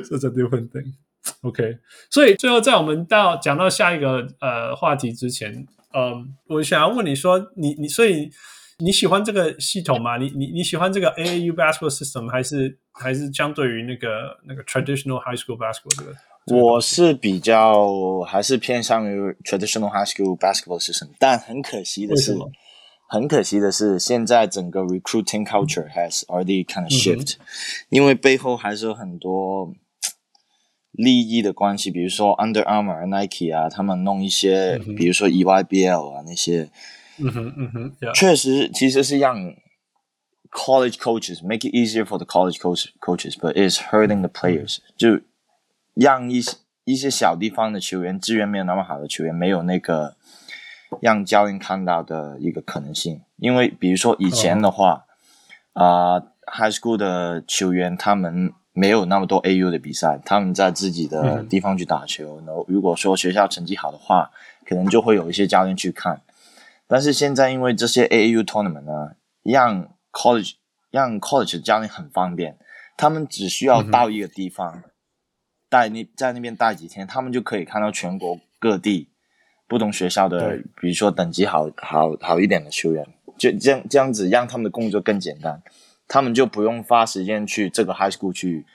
[0.03, 0.93] So it's a different thing.
[1.41, 8.31] OK，所以最后在我们到讲到下一个呃话题之前，嗯，我想要问你说，你你所以
[8.79, 10.17] 你喜欢这个系统吗？
[10.17, 16.15] 你你你喜欢这个 AAU basketball system 还是还是相对于那个那个 traditional high school basketball 这个？
[16.48, 22.36] 我是比较还是偏向于 traditional high school basketball system，但很可惜的是，
[23.08, 27.40] 很可惜的是，现在整个 recruiting culture has already kind of shift，、嗯、
[27.88, 29.74] 因为背后还是有很多。
[30.96, 36.70] 利益的关系，比如说 Under Armour、Nike 啊，他们弄一些，嗯、比如说 EYBL 啊那些，
[37.18, 39.36] 嗯哼嗯哼，确实其实是让
[40.52, 45.08] college coaches make it easier for the college coach coaches，but is hurting the players，、嗯、就
[45.99, 50.15] 让一些一些小地方的球员资源没有那么好的球员没有那个
[51.01, 55.05] 让教练看到的一个可能性，因为比如说以前的话，
[55.73, 58.53] 啊、哦呃、high school 的球员他们。
[58.71, 62.37] 没有那么多 AU 的比赛，他们在自己的地方去打球。
[62.45, 64.31] 然后如果说学校成绩好的话，
[64.65, 66.21] 可能就会有一些教练去看。
[66.87, 70.53] 但是现在因为这些 AAU tournament 呢，让 college
[70.91, 72.57] 让 college 的教练很方便，
[72.95, 74.83] 他们只需要到一个地方，
[75.69, 79.07] 待那在那边待几天，他们就可以看到全国各地
[79.67, 83.05] 不同学校的，比如说等级好好好一点的球员，
[83.37, 85.61] 就这样这样子让他们的工作更简单。
[86.07, 88.65] 他们就不用花时间去这个 high school 去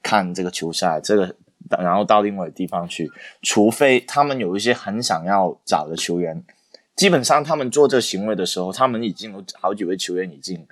[0.00, 1.34] 看这个球赛，这个
[1.70, 3.10] 然后到另外的地方去，
[3.42, 6.44] 除非他们有一些很想要找的球员，
[6.94, 10.64] 基本上他们做这行为的时候，他们已经有好几位球员已经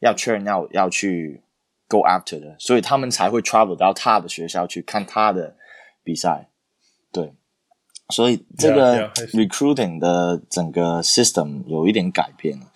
[0.00, 1.42] 要确认要要去
[1.88, 5.56] go after 的，所以他们才会 travel 到他的学校去看他的
[6.02, 6.48] 比赛。
[7.12, 7.32] 对，
[8.10, 12.66] 所以这个 recruiting 的整个 system 有一点改变了。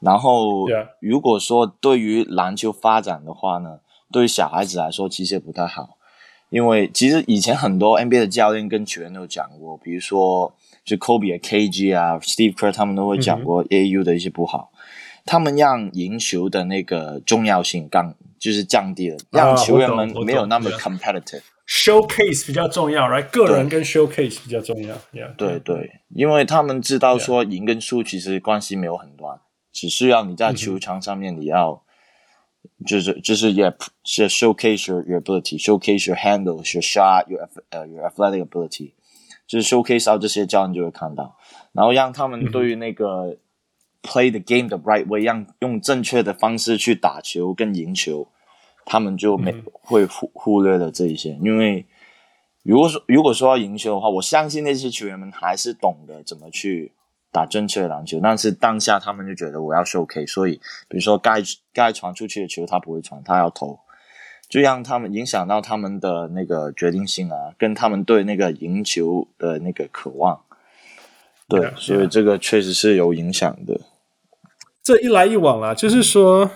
[0.00, 0.66] 然后
[1.00, 5.96] 如果说对于篮球发展的话呢，对于小孩子来说其实也不太好，
[6.50, 10.52] 因为其实以前很多 NBA 的教练跟球员都有讲过，比如说
[10.84, 14.86] 就 Kobe 啊、KG 啊、Steve Kerr 他们都会讲过 AU 的一些不好，mm
[15.22, 15.22] -hmm.
[15.26, 23.30] 他们让赢球的那个重要性降，就是降低了，让球员们没有那么 competitive，showcase 比较重要，right？
[23.30, 25.32] 个人跟 showcase 比较重要，yeah.
[25.36, 29.42] 对对，因为他们知道说赢跟输其实关系没有很大。
[29.72, 31.84] 只需要你在球场上面，你要、
[32.64, 38.92] 嗯、就是就是也是 showcase your your ability，showcase your handles，your shot，your 呃 your athletic ability，
[39.46, 41.38] 就是 showcase 到这些，教练就会看到，
[41.72, 43.36] 然后让他们对于那个
[44.02, 48.28] play the game the right way，让用正确的方式去打球跟赢球，
[48.84, 51.86] 他们就没会忽忽略了这一些，因为
[52.62, 56.92] 如果说如果说要赢球的话，我相信那些球员们还是懂得怎么去。
[57.34, 63.78] 打正确的篮球，但是当下他们就觉得我要 showcase，所以比如说该该传出去的球他不会传，他要投，
[64.50, 70.42] 就让他们影响到他们的那个决定性啊，跟他们对那个赢球的那个渴望。
[71.48, 73.80] 对，yeah, 所以这个确实是有影响的。
[74.82, 76.50] 这一来一往啊，就是说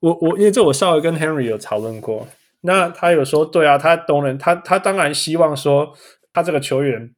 [0.00, 2.26] 我我因为这我稍微跟 Henry 有讨论过，
[2.60, 5.94] 那他有说对啊，他当然他他当然希望说
[6.32, 7.14] 他这个球员。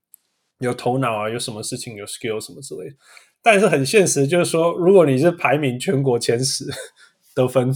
[0.60, 2.96] 有头脑啊，有什么事情有 skill 什么之类的，
[3.42, 6.64] 但是很现实，就是说，如果你是排名全国前十
[7.34, 7.70] 得分，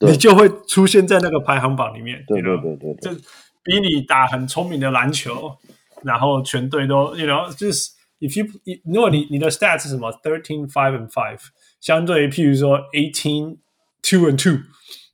[0.00, 2.24] 你就会出现在那个排行榜里面。
[2.26, 3.20] 对对对对，就
[3.62, 5.56] 比你打很聪明的篮球，
[6.02, 8.44] 然后全队都，you know，就是 if you，
[8.92, 11.38] 如果你你的 stats 是什么 thirteen five and five，
[11.80, 13.58] 相对于譬如说 eighteen
[14.02, 14.62] two and two。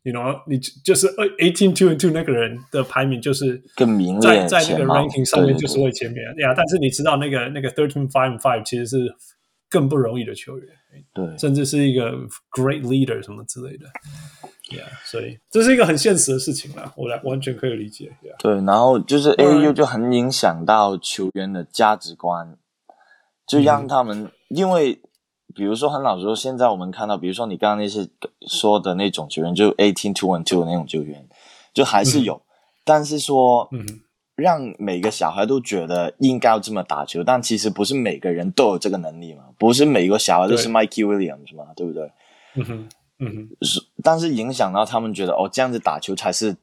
[0.02, 6.54] You know，你就是呃，eighteen two and two 那个人的排名就是更明在在那个 ranking 上面就是会前面呀。
[6.56, 9.12] 但是你知道那个那个 thirteen five five 其实是
[9.68, 10.68] 更不容易的球员，
[11.12, 12.12] 对，甚至是一个
[12.52, 13.86] great leader 什么之类的
[14.70, 22.56] ，Yeah，所以这是一个很现实的事情啦，我来完全可以理解，Yeah，对，然后就是 AAU 就很影响到球员的价值观，
[23.44, 25.00] 就让他们、嗯、因为。
[25.56, 28.06] 比如说，很老实说，现在我们看到，比如说你刚刚那些
[28.46, 31.26] 说的那种球员，就 eighteen two and two 的那种球员，
[31.72, 32.40] 就还是有，嗯、
[32.84, 33.84] 但是说，嗯，
[34.34, 42.12] 让每个小孩都觉得应该要这么打球，但其实不是每个人都有这个能力嘛，不是每个小孩都是 Mikey Williams 嘛，对不对？
[42.56, 42.88] 嗯哼，
[43.20, 46.54] 嗯哼，是，但是影响到他们觉得哦，这样子打球才是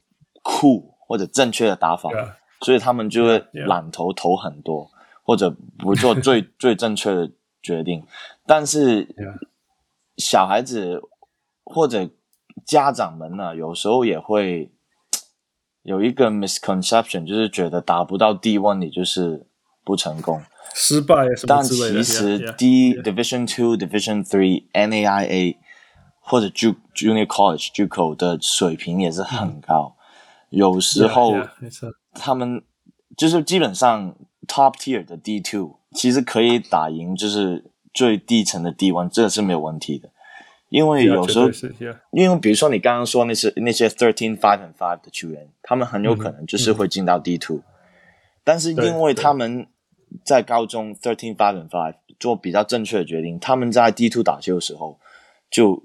[0.44, 2.30] 酷或者正确的打法，yeah.
[2.62, 4.88] 所以他们就会懒投投很多，
[5.24, 7.32] 或者不做最 最正确的
[7.64, 8.06] 决定。
[8.46, 9.08] 但是，
[10.18, 11.02] 小孩子
[11.64, 12.08] 或者
[12.66, 14.72] 家长们呢，有时候也会
[15.82, 19.48] 有一个 misconception，就是觉得达不到 D1，你就是
[19.84, 20.44] 不成功、
[20.76, 21.26] 失败。
[21.48, 25.58] 但其实 D Division Two、Division Three、NAIA
[26.20, 29.96] 或者 Ju Junior College、JUCO 的水平也是很高。
[30.50, 31.34] 有时候
[32.14, 32.64] 他们
[33.18, 34.16] 就是基本上
[34.48, 37.64] Top Tier 的 D2，其实可以打赢，就是。
[37.96, 40.10] 最低层的 D1，这是没有问题的，
[40.70, 41.96] 因为有时候，yeah, yeah.
[42.10, 47.64] 因为比如说你刚刚说那些那些 thirteen five and five 的球员，他们很有可能就是会进到 D2，嗯，
[48.44, 49.68] 但是因为他们
[50.24, 54.98] 在高中 thirteen five and five 做比较正确的决定，他们在 D two 打球的时候
[55.52, 55.80] 就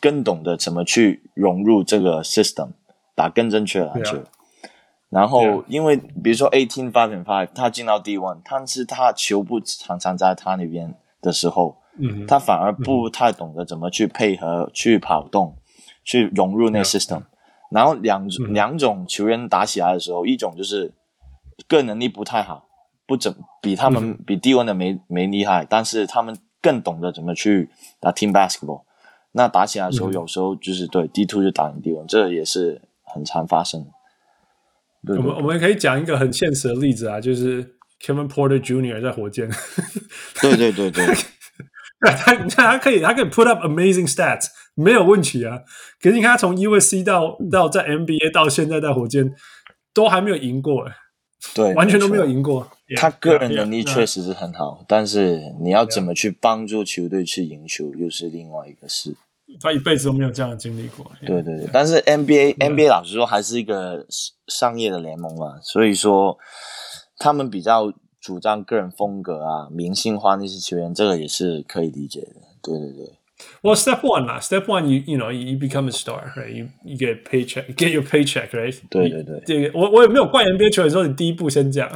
[0.00, 2.68] 更懂得怎么去融入这个 system，
[3.16, 4.18] 打更正确的篮球。
[4.18, 4.24] Yeah.
[5.10, 15.56] 然后，因为比如说 eighteen five and five，他进到 D one，但是他球不常常在他那边的时候，嗯，他反而不太懂得怎么去配合、嗯、去跑动、
[16.04, 17.18] 去融入那个 system。
[17.18, 17.26] 嗯、
[17.72, 20.92] 然后两、嗯、两种球员打起来的时候，一种就是
[21.66, 22.68] 个人能力不太好，
[23.04, 27.68] 不怎比他们、嗯、比 D one 的没没厉害，但是他们更懂得怎么去
[27.98, 28.82] 打 team basketball。
[29.32, 32.80] 那打起来的时候，嗯、有时候就是对 D two 就打赢 D one，这也是
[33.12, 33.90] 很常发生的。
[35.06, 37.62] 对对对，我们我们可以讲一个很现实的例子啊，就是
[38.04, 39.00] Kevin Porter Jr.
[39.00, 39.48] 在火箭。
[40.40, 41.04] 对对对 对，
[42.00, 45.60] 他你看他可以他可以 put up amazing stats，没有问题啊。
[46.00, 49.34] 可是你看他从 USC 到到在 NBA 到现在在火箭，
[49.92, 50.94] 都还没有赢过哎，
[51.54, 52.70] 对，完全都没有赢过。
[52.96, 59.14] 他个人能力确实是很好，但是你要怎么去帮助球队去赢球，又是另外一个事。
[59.60, 61.10] 他一辈子都没有这样的经历过。
[61.26, 64.06] 对对对，但是 NBA NBA 老实说还是一个
[64.48, 66.36] 商业的联盟嘛，所以说
[67.18, 72.34] 他们比较主张个人风格啊，明星化那些球员，这个也是可以理解的。
[72.62, 73.14] 对对对。
[73.62, 76.50] Well, step one 啦，step one you you know you become a star, right?
[76.52, 78.78] You you get paycheck, get your paycheck, right?
[78.90, 79.42] 对对对。
[79.46, 81.88] 这个我我也没有怪 NBA 球员说你第一步先这样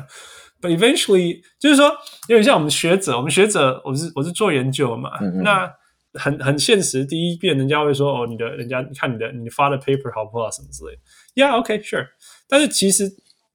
[0.60, 1.90] ，but eventually 就是说
[2.28, 5.70] 有点像我们学者，我们学者我是我是做研究嘛，嗯嗯那。
[6.14, 11.02] 很很现实，第一遍人家会说哦，你的人家你看你的你发的 paper 好不好什么之类的
[11.34, 12.06] ，Yeah，OK，Sure。
[12.48, 13.10] 但是其实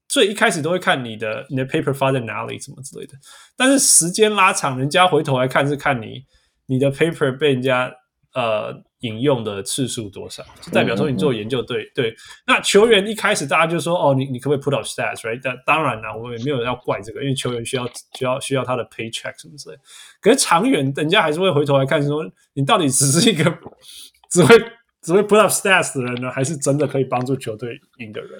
[0.08, 3.14] 最一开始都会看你的你的 paper 发在哪里什么之类的。
[3.56, 6.24] 但是时间拉长，人家回头来看是看你
[6.66, 7.92] 你的 paper 被人家
[8.34, 8.82] 呃。
[9.00, 12.14] 引用的次数多少，就代表说你做研究对、对。
[12.46, 15.40] 那球员一开始大家就说哦，你你可不可以 put up stats，right？
[15.42, 19.76] 但当然啦，我们也没有人要怪这个，因为球员需要需要需要他的 paycheck 什么之类。
[20.20, 23.44] 可是长远，人家还是会回头来看说，你到底只是一个
[24.30, 24.54] 只会
[25.00, 28.38] 只会 put up stats 的人呢，还是真的可以帮助球队赢的人？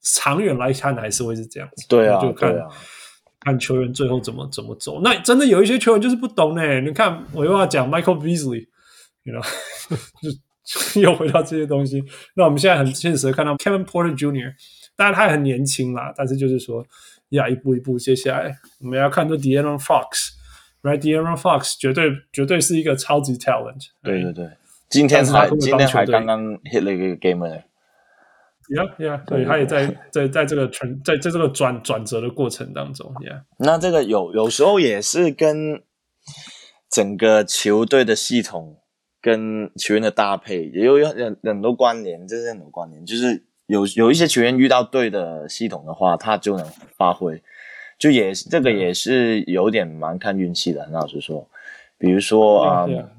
[0.00, 1.86] 长远来看，还是会是这样子。
[1.86, 2.66] 对啊，就看、啊、
[3.40, 5.00] 看球员最后怎么怎么走。
[5.02, 6.80] 那真的有一些球员就是不懂呢。
[6.80, 8.66] 你看，我又要讲 Michael Beasley。
[9.24, 9.44] You know,
[10.64, 12.02] 就又回到这些东西。
[12.34, 14.54] 那我们现在很现实的看到 Kevin Porter Jr.，
[14.96, 16.82] 当然他也很年轻啦，但是就是说，
[17.28, 23.88] 要一步一步，接下来我们要看到 De'Aaron Fox，Right？De'Aaron Fox 绝对绝对是一个超级 talent。
[24.02, 24.48] 对对对，
[24.88, 27.46] 今天才今天还刚刚 hit 了一个 game。
[28.68, 33.42] Yeah, yeah，对，他也在在在这个转在在这个转转折的过程当中，Yeah。
[33.58, 35.82] 那这个有有时候也是跟
[36.90, 38.76] 整个球队的系统。
[39.20, 43.04] 跟球员的搭配也有很很多关联，这是很多关联。
[43.04, 46.64] 就是有有一些球员遇到对的系统的话，他就能
[46.96, 47.42] 发挥。
[47.98, 51.48] 就也这个也是有点蛮看运气的，很老实说。
[51.98, 53.10] 比如说啊、嗯，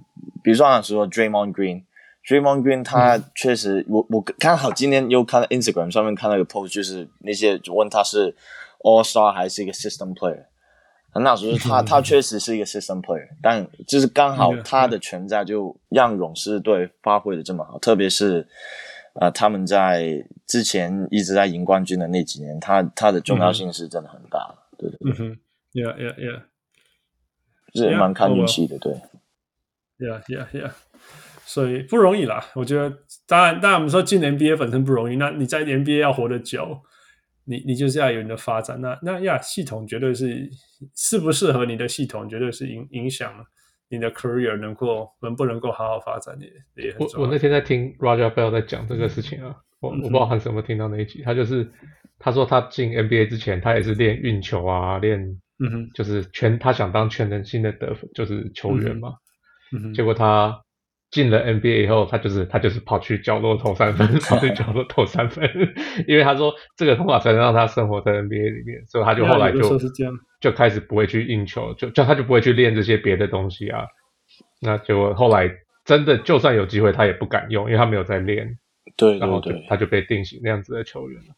[0.41, 1.51] 比如说老实说，Draymond
[2.25, 8.35] Green，Draymond Green 他确实，嗯、我我刚好今天又看到 Instagram 上面看到一个 post，就是那些问他是
[8.79, 10.45] All Star 还是一个 System Player。
[11.15, 18.47] 那时候，他他确实是一个 system player，但就是刚好他的存在就让勇士队发挥的这么好，特别是
[19.19, 25.11] 呃他们在之前一直在赢冠军的那几年，他他的重要性是真的很大，对对对。
[25.11, 25.37] 嗯哼
[25.73, 26.41] ，Yeah Yeah Yeah。
[27.73, 28.93] 是蛮看运气的，对。
[29.97, 30.71] Yeah, yeah, yeah.
[31.49, 32.45] 所以不容易啦。
[32.53, 32.95] 我觉得，
[33.27, 35.15] 当然，当然，我们说进 NBA 本身不容易。
[35.15, 36.79] 那你在 NBA 要活得久，
[37.45, 38.79] 你你就是要有你的发展。
[38.79, 40.47] 那那呀，系统绝对是
[40.95, 43.33] 适不适合你的系统，绝对是影影响
[43.89, 47.19] 你的 career 能够能不能够好好发展也也很重要。
[47.21, 51.67] 我我那天在听 Raja Bell 在讲这个事情啊，我我不知道韩什么听到那一集，他就是
[52.19, 55.19] 他说他进 NBA 之前，他也是练运球啊，练
[55.57, 59.15] 嗯哼，就是全他想当全能性的得分，就是球员嘛。
[59.73, 60.55] 嗯哼，结果他
[61.11, 65.49] 进了 NBA 以后，他就是他就是跑去角落投三分， 跑去角落投三分，
[66.07, 69.77] 因为他说这个方法才能让他生活在 NBA 里面，所以他就后来就
[70.39, 73.85] 就开始不会去应球，就就他就不会去练这些别的东西啊。
[74.61, 75.49] 那结果后来
[75.85, 78.57] 真的就算有机会，他也不敢用，因为他没有在练。
[78.95, 81.35] 对，对，对，然后对他就被定型那样子的球员了。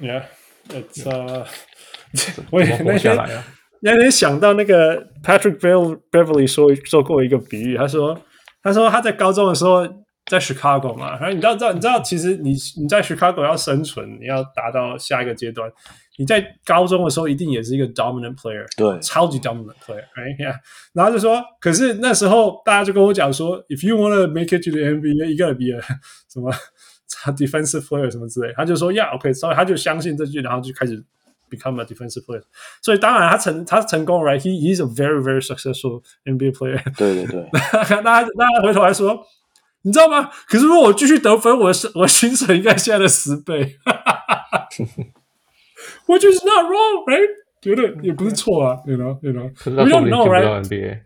[0.00, 1.46] Yeah，it's uh，
[2.50, 3.44] 我也 活下来啊。
[3.80, 8.20] 那天想到那个 Patrick Beverly 说做过一个比喻，他说
[8.62, 9.86] 他说他在高中的时候
[10.26, 15.68] 在 Chicago 嘛，然后你知道知道你知道其实你你在 Chicago 要生存，你要达到下一个阶段，
[16.16, 20.54] 你在高中的时候一定也是一个 dominant player，对，超级 dominant player，right？Yeah.
[20.92, 25.82] 然后就说，可是那时候大家就跟我讲说，if you wanna make it to the NBA，you gotta be a
[26.32, 26.52] 什么
[27.36, 31.04] defensive player 什么之类，他就说，Yeah，OK，所以他就相信这句，然后就开始。
[31.51, 32.43] become a defensive player，
[32.81, 36.81] 所以当然他成他成功，right？He he's a very very successful NBA player。
[36.97, 39.25] 对对对，大家大家回头来说，
[39.83, 40.29] 你知道吗？
[40.47, 43.77] 可是如果我继续得分，我的我薪水应该现在的十倍。
[46.05, 47.29] Which is not wrong, right？
[47.61, 51.01] 觉得也不是错啊，you know，you know，we don't know, right？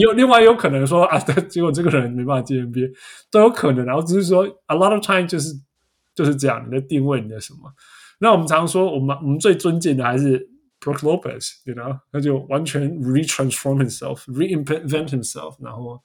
[0.00, 2.92] 有另外有可能说啊，结果这个人没办法进 NBA，
[3.30, 3.84] 都有可能。
[3.84, 5.52] 然后只是说，a lot of time 就是
[6.14, 7.72] 就是这样，你的定位，你的什么？
[8.19, 10.49] 那我们常说，我们我们最尊敬的还是
[10.79, 16.01] Brook Lopez，you know，他就完全 retransform himself，reinvent himself，然后，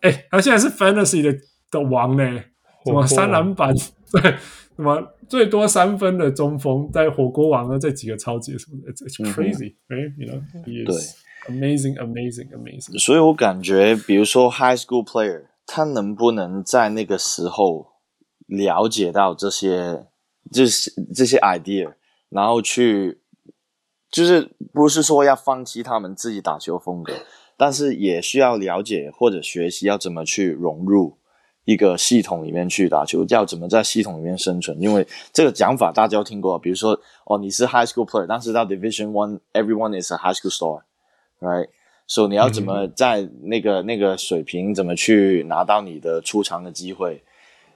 [0.00, 1.34] 哎，他现在是 Fantasy 的
[1.70, 2.24] 的王呢，
[2.84, 3.74] 什么三篮板，
[4.12, 4.20] 对，
[4.76, 11.16] 什么最多三分的中锋，在火锅王呢，这几个超级什么的，It's crazy，right？You know，he is
[11.48, 12.98] amazing，amazing，amazing。
[12.98, 17.92] 所以我感觉，比如说 High School Player，他能不能在那个时候
[18.46, 20.09] 了解到这些？
[20.52, 21.92] 就是这些 idea，
[22.28, 23.18] 然后去，
[24.10, 27.12] 就是不是说要放弃他们自己打球风格，
[27.56, 31.16] 但是也需要了解或者学习要怎么去融入
[31.64, 34.80] 一个系统里面去打球，要怎么在系统里面生存。
[34.80, 47.22] 因为这个讲法大家都听过，比如说哦，你是 high school player，但是到 Division One，everyone is a high school star，right？So 你要怎么在那个那个水平，怎么去拿到你的出场的机会？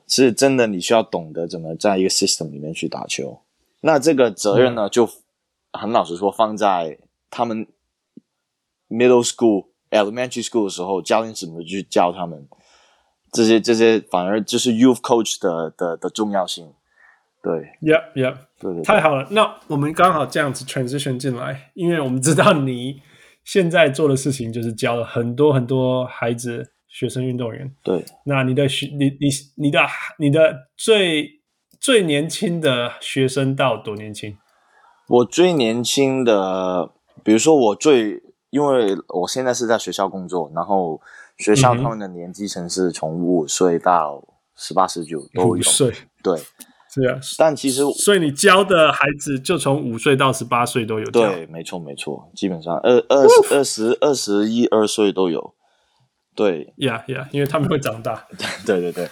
[0.07, 3.41] 是真的，你需要懂得怎么在一个 system 里面去打球。
[3.81, 5.09] 那这个责任呢，就
[5.73, 6.99] 很老实说，放在
[7.31, 7.67] 他们
[8.89, 12.47] middle school、elementary school 的时候，教练怎么去教他们
[13.33, 16.73] 这些这些，反而就是 youth coach 的的的重要性。
[17.43, 19.29] 对，Yeah, Yeah，对对，太好了。
[19.31, 23.01] 那我们刚好这样子 transition 进来，因为我们知道你
[23.43, 26.74] 现在做的事情就是教了很多很多孩子。
[26.95, 29.81] 学生运动员，对，那你的学你你你的
[30.17, 31.41] 你的最
[31.81, 34.37] 最年轻的学生到多年轻？
[35.09, 36.93] 我最年轻的，
[37.25, 41.01] 比如说我最，因为我现在是在学校工作，然后
[41.37, 44.23] 学校他们的年级层是从五岁到
[44.55, 45.93] 十八十九都有，五岁，
[46.23, 46.39] 对，
[46.89, 47.19] 是啊。
[47.37, 55.55] 但其实，所以你教的孩子就从五岁到十八岁都有，对，没错没错，基本上二二二十二十一二岁都有。
[56.35, 58.27] 对，Yeah Yeah，因为他们会长大。
[58.67, 59.09] 对对对，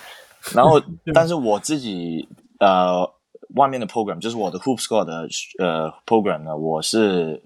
[0.54, 0.82] 然后，
[1.14, 3.08] 但是我自己呃，
[3.54, 7.40] 外面的 program 就是我的 Hoop Score 的呃 program 呢，我是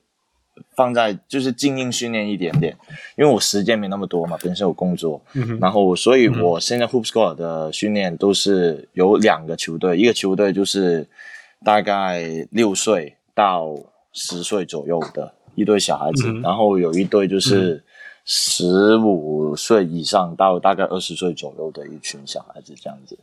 [0.74, 2.76] 放在就是精英训练一点点，
[3.16, 11.06] 因为我时间没那么多嘛，本身有工作，嗯、然后所以我现在 Hoop Score 的训练都是有两个球队，一个球队就是
[11.62, 13.74] 大概六岁到
[14.12, 17.84] 十岁左右的一堆小孩子，嗯、然后有一对就是。
[18.26, 23.16] 嗯十五岁以上到大概二十岁左右的一群小孩子，这样子。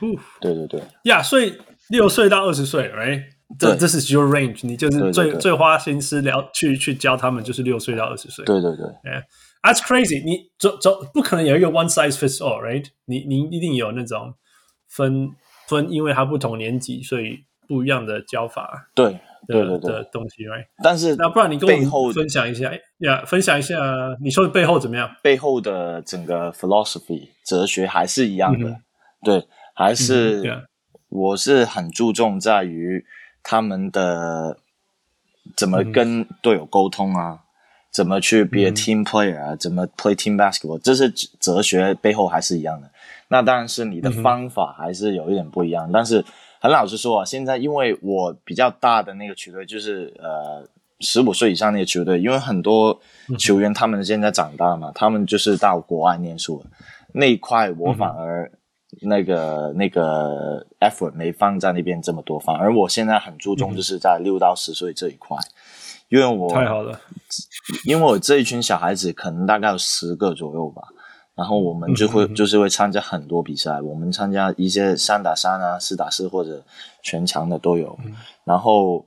[0.00, 0.82] 嗯，对对对。
[1.04, 1.52] 呀，所以
[1.90, 3.22] 六岁到二十岁，right？
[3.58, 8.46] 这这是 your range，你就是最对对对最花心思聊去去教他们，就是六岁到二十岁。
[8.46, 8.86] 对对对。
[8.86, 10.30] Yeah，that's crazy 你。
[10.30, 12.86] 你走走不可能有一个 one size fits all，right？
[13.04, 14.32] 你你一定有那种
[14.88, 15.28] 分
[15.68, 18.88] 分，因为他不同年级，所以不一样的教法。
[18.94, 19.20] 对。
[19.46, 20.66] 对对对，的东西，right？
[20.82, 23.76] 但是那不然你跟我们分享一下呀，分享一下
[24.20, 25.10] 你说的背后怎么样？
[25.22, 28.82] 背后的整个 philosophy 哲学还是一样的，嗯、
[29.22, 30.62] 对，还是、嗯、
[31.08, 33.04] 我是很注重在于
[33.42, 34.58] 他们的
[35.56, 37.38] 怎么跟队友沟通啊，嗯、
[37.92, 42.90] 怎么去 be a team player 啊，怎么 play team basketball，这是哲学背后还是一样的。
[43.28, 46.24] 那当然是你的方法还是有一点不一样，但是
[46.66, 50.68] 很老实说啊，现在因为我比较大的那个球队就是呃
[51.00, 53.00] 十五岁以上那个球队，因为很多
[53.38, 56.66] 球员他们现在长大嘛，他们就是到国外念书了，
[57.12, 58.50] 那一块我反而。
[59.02, 65.50] 那个那个 effort 没放在那边这么多，反而我现在很注重就是在六到十岁这一块，嗯、
[66.08, 66.98] 因为我太好了，
[67.84, 70.82] 因为我这一群小孩子可能大概有十个左右吧，
[71.36, 76.64] 然后我们就会、嗯、就是会参加很多比赛，我们参加一些三打三啊、四打四或者
[77.02, 79.04] 全场的都有，嗯、然后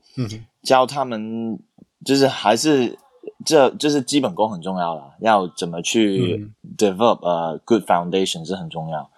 [0.63, 1.59] 教他们
[2.05, 2.97] 就是还是
[3.43, 9.09] 这就是基本功很重要了，要怎么去 develop a good foundation 是很重要。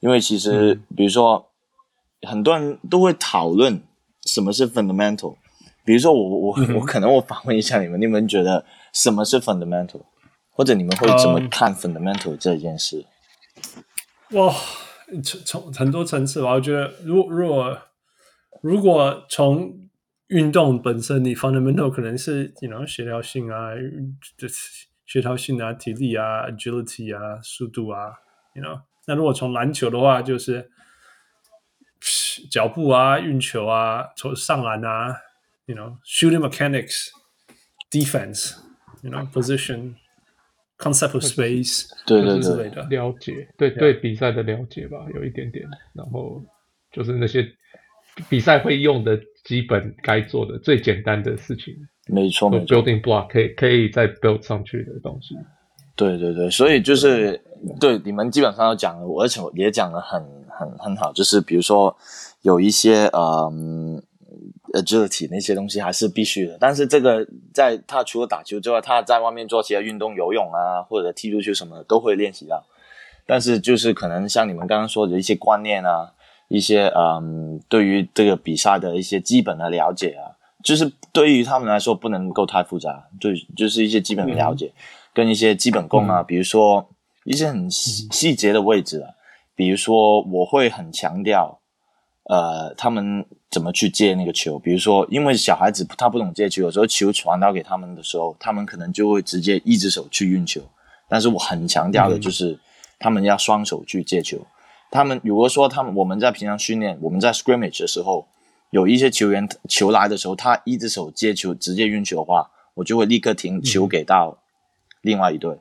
[0.00, 1.50] 因为其实，比如说，
[2.20, 3.80] 嗯、很多人都会讨论
[4.24, 5.34] 什么是 fundamental。
[5.84, 10.02] 比如说我，我我可能我反问一下你们，你们觉得什么是 fundamental，
[10.58, 13.06] 或者你们会怎么看 fundamental 这件事？
[14.32, 14.52] 哇，
[15.22, 16.54] 从从很多层次吧。
[16.54, 17.78] 我觉得，如果如果
[18.60, 19.88] 如果从
[20.26, 23.70] 运动本身，你 fundamental 可能是你 you know 协调性啊，
[24.36, 28.12] 就是协调性啊，体力啊，agility 啊，速度啊
[28.54, 28.80] ，you know。
[29.06, 30.72] 那如果从篮球的话，就是
[32.50, 35.16] 脚步啊、运球啊、从上篮啊
[35.66, 37.10] ，you know shooting mechanics、
[37.92, 39.94] defense，you know position、
[40.78, 45.66] concept of space，对对对之类的了解，对对比赛的了解吧，有一点点。
[45.92, 46.42] 然后
[46.92, 47.46] 就是那些
[48.28, 51.74] 比赛会用的基本该做的最简单的事情，
[52.06, 55.34] 没错没错，building block 可以可以再 build 上去的东西。
[55.96, 57.40] 对对对，所以就是
[57.80, 61.96] 对你们基本上要讲了，而且也讲的很很很好，就是比如说
[62.42, 64.00] 有一些嗯
[64.72, 72.64] agility 那些东西还是必须的，但是这个在他除了打球之外，他在外面做其他运动，游泳啊或者踢足球什么的都会练习到，
[73.26, 76.12] 但是就是可能像你们刚刚说的一些观念啊，
[76.48, 84.72] 一些嗯对于这个比赛的一些基本的了解啊，就是对于他们来说不能够太复杂，对就是一些基本的了解。
[84.74, 84.82] 嗯。
[85.14, 86.88] 跟一些基本功啊，比如说
[87.24, 89.10] 一些很细细节的位置啊，
[89.56, 91.57] 比如说我会很强调，
[92.28, 94.58] 呃，他们怎么去接那个球。
[94.58, 100.60] 比如说，因为小孩子他不懂接球，有时候球传到给他们的时候，他们可能就会直接一只手去运球。
[101.08, 102.58] 但是我很强调的就是，
[102.98, 104.46] 他们要双手去接球。
[104.90, 108.26] 他们如果说他们我们在平常训练，我们在 scrimmage 的时候，
[108.70, 114.38] 有一些球员球来的时候，他一只手接球直接运球的话，我就会立刻停球给到。
[115.02, 115.56] 另外一队，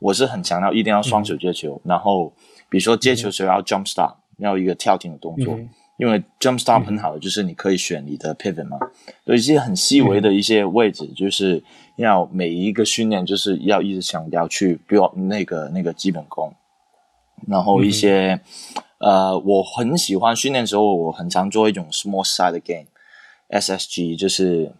[0.00, 2.32] 我是很强调一定要双手接球，嗯、然后
[2.70, 5.68] 比如说接球时候要 jump start，、要一个跳停的动作，嗯、
[5.98, 8.78] 因为 jump stop 很好的就是你可以选你的 pivot 嘛，
[9.24, 11.62] 有、嗯、一些很细微的一些位置，就是
[11.96, 16.54] 要每一个训练就是要一直强调去 build 那个那个基本功，
[17.46, 18.40] 然后一些、
[19.00, 24.72] 嗯、呃，我很喜欢训练的时候，我很常做一种 small side game，SSG 就是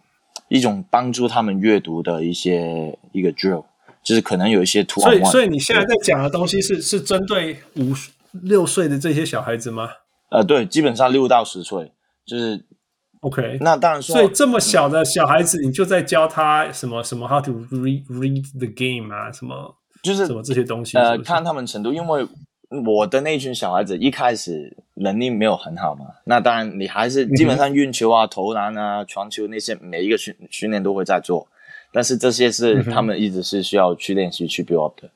[0.47, 3.65] 一种帮助他们阅读的一些一个 drill。
[4.01, 7.93] 就是可能有一些图案，所以所以你现在在讲的东西是是针对五
[8.31, 9.89] 六岁的这些小孩子吗？
[10.29, 11.91] 呃，对，基本上六到十岁，
[12.25, 12.65] 就是
[13.21, 13.57] OK。
[13.61, 21.03] 那当然说，所以这么小的小孩子，你就在教他什么什么 How to read read the game 啊，什么就是什么这些东西是是？
[21.03, 22.27] 呃，看他们程度，因为
[22.85, 31.47] 我的那群小孩子一开始能力没有很好嘛，那当然你还是基本上运球啊、投篮啊、传球那些每一个训训练都会在做。
[31.91, 35.09] 但是这些是他们一直是需要去练习去 build up 的，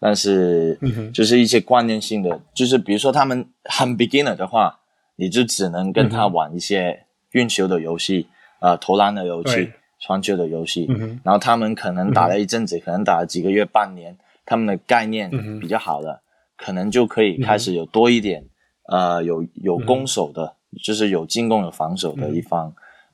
[0.00, 0.78] 但是
[1.12, 4.80] 就是一些观念性的，就是比如说他们很 beginner 的话，
[5.16, 8.26] 你就只能跟他玩一些运球的游戏，
[8.60, 9.70] 呃，投篮的游戏，
[10.00, 10.86] 传球的游戏，
[11.22, 15.30] 然后他们可能打了一阵子，可能打了几个月、半年，他们的概念
[15.60, 16.22] 比较好了，
[16.56, 18.44] 可能就可以开始有多一点，
[18.88, 22.72] 呃，有有攻守的，就是有进攻有防守的一方。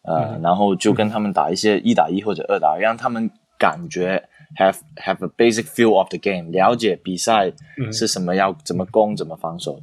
[0.09, 3.29] 呃，然后就跟他们打一些一打一或者二打，让他们
[3.59, 7.53] 感觉 have have a basic feel of the game，了解比赛
[7.93, 9.81] 是什么，要怎么攻，怎么防守。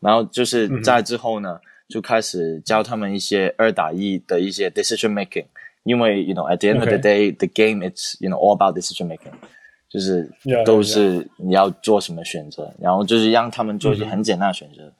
[0.00, 5.46] 然后就是在之后呢，就开始教他们一些二打一的一些 decision making，
[5.84, 8.76] 因为 you know at the end of the day the game it's you know all about
[8.76, 9.32] decision making，
[9.88, 10.30] 就是
[10.64, 14.92] 都是你要做什么选择，然后就是让他们做一些很简单的选择，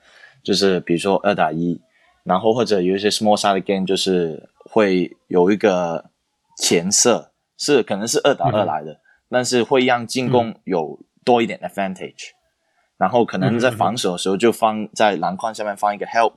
[0.42, 1.80] 就是比如说二打一，
[2.24, 4.50] 然后或者有一些 small side game 就是。
[4.68, 6.04] 会有一个
[6.58, 8.98] 前设，是可能是二打二来的，嗯、
[9.28, 12.34] 但是会让进攻有多一点 advantage，、嗯、
[12.98, 16.34] 然后可能在防守的时候就放在篮筐下面放一个 help，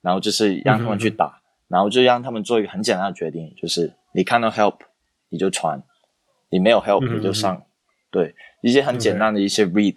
[0.00, 4.76] 然后就是让他们去打，嗯、然后就让他们做一个很简单的决定，就是你看到 help
[5.28, 5.82] 你就传，
[6.50, 7.62] 你没有 help 你就上，嗯、
[8.10, 9.96] 对一些很简单的一些 read.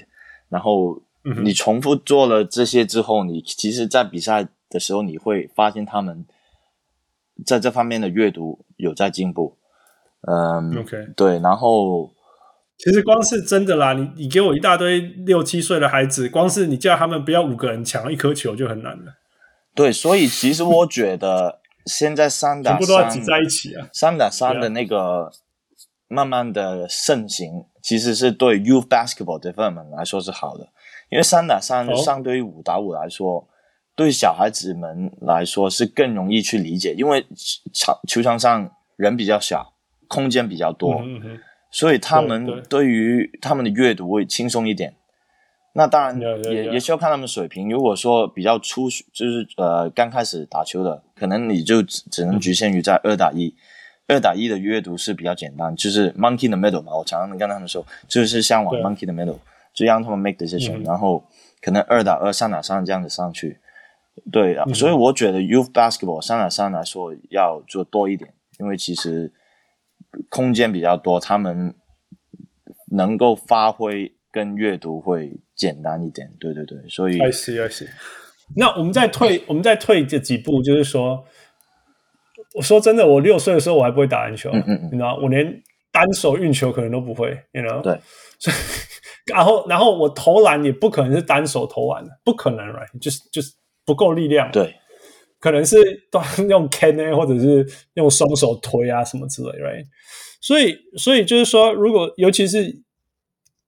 [0.49, 1.01] 然后
[1.43, 6.25] 你重复做了这些之后，你其实，在比赛的时候你会发现他们
[7.43, 9.57] 在这方面的阅读有在进步。
[10.27, 12.11] 嗯，OK，对，然后
[12.77, 19.13] 其实光是真的啦，你你给我一大堆六七岁的孩子，光是你叫他们不要五个人抢一颗球就很难了。
[19.73, 25.31] 对，所以其实我觉得现在三打三在一起啊，三打三的那个
[26.07, 30.67] 慢慢的盛行，其实是对 youth basketball development 来说是好的，
[31.09, 33.43] 因为三打三相对于五打五来说，哦，
[33.95, 37.25] 对小孩子们来说是更容易去理解，因为
[37.73, 39.69] 场球场上人比较小。
[40.09, 41.39] 空间比较多，嗯嗯，
[41.73, 44.93] 所以他们对于他们的阅读会轻松一点。
[45.73, 47.67] 那当然也也需要看他们水平。
[47.67, 53.55] 如果说比较初学，就是呃刚开始打球的，可能你就只只能局限于在二打一。
[54.07, 56.95] 二打一的阅读是比较简单，就是 monkey the middle 嘛。
[56.95, 59.39] 我常常跟他们说，就是向往 monkey the middle，
[59.73, 61.23] 就让他们 make decision，嗯、然后
[61.59, 63.57] 可能二打二、三打三这样子上去。
[64.31, 69.33] 对啊，嗯、所以我觉得 youth basketball 三打三来说要做多一点，因为其实。
[70.29, 71.75] 空间比较多，他们
[72.91, 76.31] 能够发挥跟阅读会简单一点。
[76.39, 77.87] 对对对，所以 I see I see。
[78.55, 81.25] 那我们再退， 我们再退这几步，就是说，
[82.55, 87.81] 我说真的，我六岁的时候我还不会打篮球，嗯嗯嗯，你知道，我连单手运球可能都不会，你知道。
[87.81, 87.99] 对。
[88.39, 88.55] 所以，
[89.33, 92.99] 然后，然后我投篮也不可能是单手投篮的，不可能，right？
[92.99, 93.53] 就是就是
[93.85, 94.51] 不够力量。
[94.51, 94.75] 对。
[95.43, 95.75] 可能是
[96.09, 99.83] 都用 can 或者是用双手推啊什么之类，right？
[100.39, 102.71] 所以，所以就是说，如果尤其是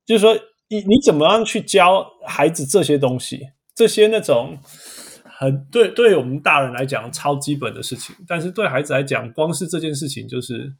[0.05, 0.33] 就是说，
[0.69, 3.41] 你你怎么样去教孩子这些东西？
[3.75, 4.57] 这些那种
[5.25, 10.73] 很对，对我们大人来讲超基本的事情，但是对孩子来讲，光是这件事情就是，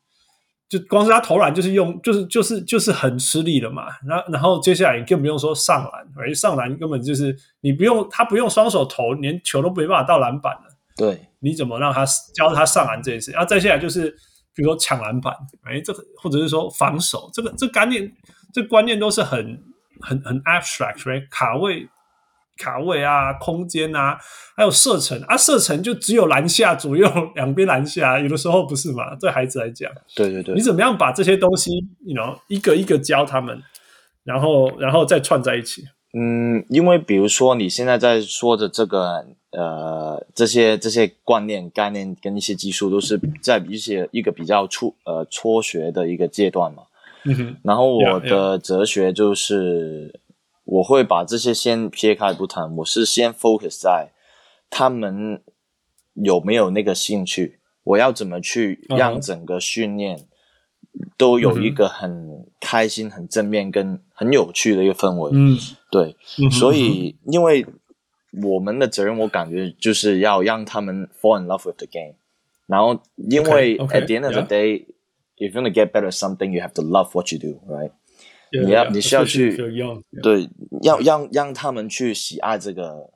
[0.69, 3.87] 就光是他投篮就是用，就是就是就是很吃力了嘛。
[4.07, 10.74] 然后，然后接下来你更不用说上篮，而上篮根本就是你不用他不用双手投，连球都没办法到篮板了。
[10.95, 13.31] 对，你怎么让他教他上篮这件事？
[13.31, 14.09] 然后再下来就是，
[14.53, 18.09] 比如说抢篮板，哎，这个或者是说防守，这个这个、观念，
[18.53, 19.61] 这、观念都是很
[19.99, 21.27] 很很 abstract，right？
[21.29, 21.89] 卡位、
[22.57, 24.17] 卡位啊，空间啊，
[24.55, 29.13] 还有射程啊，射程就只有篮下左右两边篮下，有的时候不是嘛？
[29.15, 31.71] 对孩子来讲，对对对，你怎么样把这些东西
[32.05, 33.61] ，you know，一个一个教他们，
[34.23, 35.83] 然后然后再串在一起？
[36.17, 39.25] 嗯，因为比如说你现在在说的这个。
[39.57, 46.83] 呃，这些这些观念、概念跟一些技术都是在一些一个比较初呃初学的一个阶段嘛。
[47.23, 47.55] 嗯哼。
[47.63, 50.19] 然后我的哲学就是，yeah, yeah.
[50.65, 54.09] 我会把这些先撇开不谈，我是先 focus 在
[54.69, 55.41] 他们
[56.15, 60.25] 有没有那个兴趣，我要怎么去让整个训练
[61.15, 65.31] 都有一个很开心、很正面跟很有趣的一个氛围。
[65.33, 65.57] 嗯，
[65.95, 66.49] 对。
[66.49, 67.65] 所以因为。
[68.43, 72.15] 我们的责任，我感觉就是要让他们 fall in love with the game。
[72.67, 74.85] 然后，因为 at the end of the day,
[75.37, 77.61] if you want to get better at something, you have to love what you do,
[77.73, 77.91] right?
[78.51, 79.55] 你要你需要去
[80.21, 80.49] 对，
[80.81, 83.09] 要让让他们去喜爱这个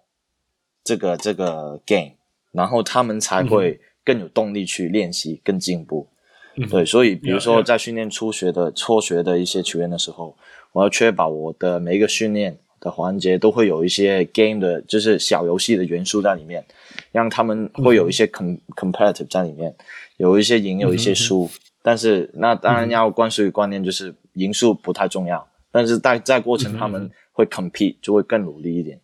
[0.85, 2.13] 这个这个 game，
[2.53, 6.07] 然后他们才会更有动力去练习、更进步。
[6.55, 6.71] Mm -hmm.
[6.71, 10.37] 对，所以比如说在训练初学的、初学的一些球员的时候，
[10.71, 12.57] 我要确保我的每一个训练。
[12.79, 16.63] 的环节都会有一些 game 的，就是小游戏的元素在里面，
[17.11, 19.75] 让他们会有一些 com competitive 在里面，
[20.17, 21.45] 有一些赢，有一些输。
[21.45, 28.99] 嗯、但是那当然要灌输观念，就是赢输不太重要，但是在在过程他们会 compete，就会更努力一点。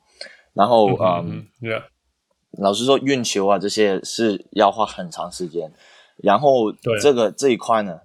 [0.54, 1.46] 然后嗯.
[2.58, 5.70] 老实说运球啊这些是要花很长时间，
[6.18, 6.72] 然后
[7.02, 8.00] 这个这一块呢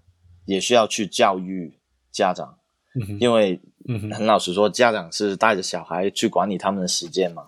[0.46, 1.72] 也需要去教育
[2.10, 2.56] 家长，
[2.94, 3.60] 嗯、因为。
[3.88, 7.44] 嗯，很老实说，家长是带着小孩去管理他们的时间嘛，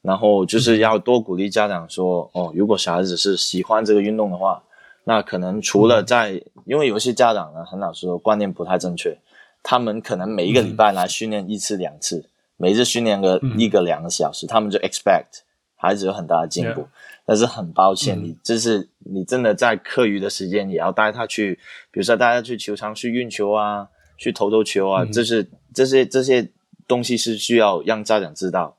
[0.00, 4.62] 然后就是要多鼓励家长说，哦，如果小孩子是喜欢这个运动的话，
[5.04, 9.18] 那可能除了在，因为有些家长呢，很老实说，观念不太正确，
[9.62, 12.24] 他们可能每一个礼拜来训练一次两次，
[12.56, 15.40] 每次训练个一个两个小时，他们就 expect
[15.74, 16.86] 孩子有很大的进步，
[17.26, 21.54] 但是很抱歉，你就是你真的在课余的时间也要带他去，
[21.90, 23.88] 比如说带他去球场去运球啊。
[24.22, 25.44] 去投投球啊，这是
[25.74, 26.48] 这些这些
[26.86, 28.76] 东西是需要让家长知道，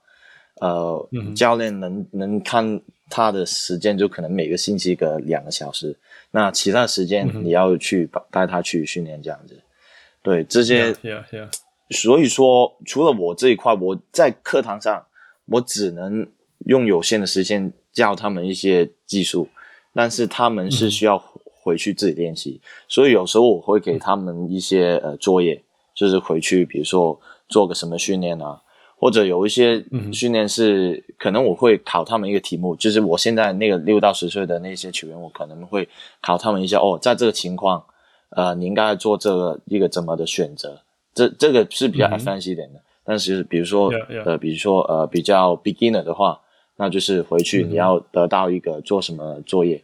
[0.61, 5.93] 呃，嗯、教练能能看他的时间，就可能每个星期个两个小时，
[6.31, 9.61] 那其他时间你要去带他去训练这样子。
[10.21, 11.49] 对这些，yeah, yeah, yeah.
[11.89, 15.05] 所以说除了我这一块，我在课堂上
[15.47, 16.25] 我只能
[16.65, 19.49] 用有限的时间教他们一些技术，
[19.93, 21.21] 但是他们是需要
[21.63, 22.59] 回去自己练习。
[22.87, 25.59] 所以有时候我会给他们一些呃作业，
[25.95, 28.61] 就是回去比如说做个什么训练啊，
[28.97, 35.87] 或者有一些训练是可能我会考他们一个题目，就是我现在那个六到十岁的那些球员，我可能会
[36.21, 37.83] 考他们一下哦，在这个情况，
[38.29, 40.79] 呃，你应该做这个一个怎么的选择。
[41.13, 44.23] 这这个是比较 advanced 一点的，但是比如说 Yeah, yeah.
[44.25, 46.39] 呃，比如说呃，比较 beginner 的话，
[46.75, 49.79] 那就是回去你要得到一个做什么作业，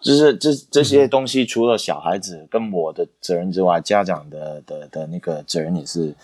[0.00, 6.14] 就是这这些东西除了小孩子跟我的责任之外，家长的的的那个责任也是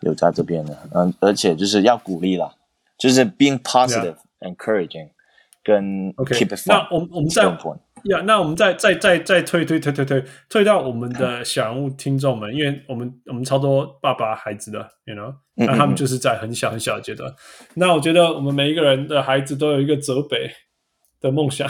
[0.00, 2.52] 有在这边的，嗯，而且就是要鼓励啦，
[2.98, 5.10] 就是 being positive, encouraging，
[5.62, 6.68] 跟 keep it fun。
[6.68, 7.44] 那我们我们再。
[8.04, 17.30] 呀那我们再再再再推推推推推推到我们的小人物听众们，因为我们我们超多爸爸孩子的，you know，那他们就是在很小很小的阶段。
[17.74, 20.50] 那我觉得我们每一个人的孩子都有一个泽北
[21.20, 21.68] 的梦想。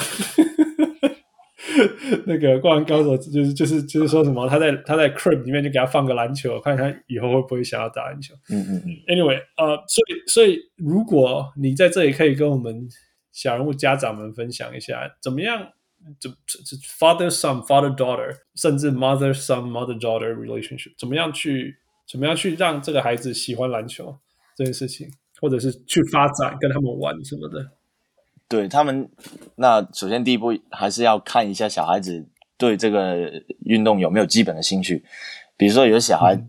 [2.27, 8.35] 那个灌篮高手就是就是就是说什么，他在他在 crib 里面就给他放个篮球，看看以后会不会想要打篮球。
[8.51, 8.89] 嗯嗯嗯。
[9.07, 12.89] Anyway，呃，所以所以如果你在这里可以跟我们
[13.33, 15.69] 小人物家长们分享一下，怎么样？
[16.19, 21.77] 这这这 father son father daughter，甚至 mother son mother daughter relationship，怎么样去
[22.11, 24.19] 怎么样去让这个孩子喜欢篮球
[24.57, 25.07] 这件事情，
[25.43, 27.73] 或者是去发展跟他们玩什么的？
[28.51, 29.09] 对他们，
[29.55, 32.27] 那首先第一步还是要看一下小孩子
[32.59, 33.31] 对这个
[33.65, 35.03] 运动有没有基本的兴趣。
[35.57, 36.49] 比如说有的小孩，嗯、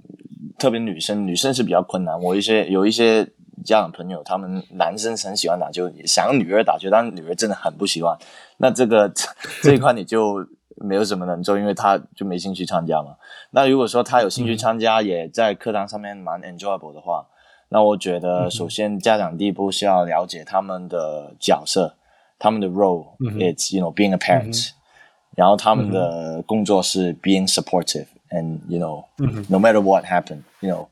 [0.57, 2.19] 特别女生，女生是比较困难。
[2.19, 3.25] 我一些有一些。
[3.63, 8.17] 家长朋友，他们男生很喜欢打球，想让女儿打球，但女儿真的很不喜欢。
[8.57, 9.07] 那这个
[9.61, 10.43] 这一块你就
[10.77, 13.15] 没有什么能做，因为他就没兴趣参加嘛。
[13.51, 17.27] 那如果说他有兴趣参加，也在课堂上面蛮 enjoyable 的话，
[17.73, 21.95] 那我觉得首先家长第一步是要了解他们的角色，
[22.37, 24.71] 他们的 role，it's you know being a parent，
[25.35, 29.05] 然后他们的工作是 being supportive and you know
[29.47, 30.87] no matter what happen，you know，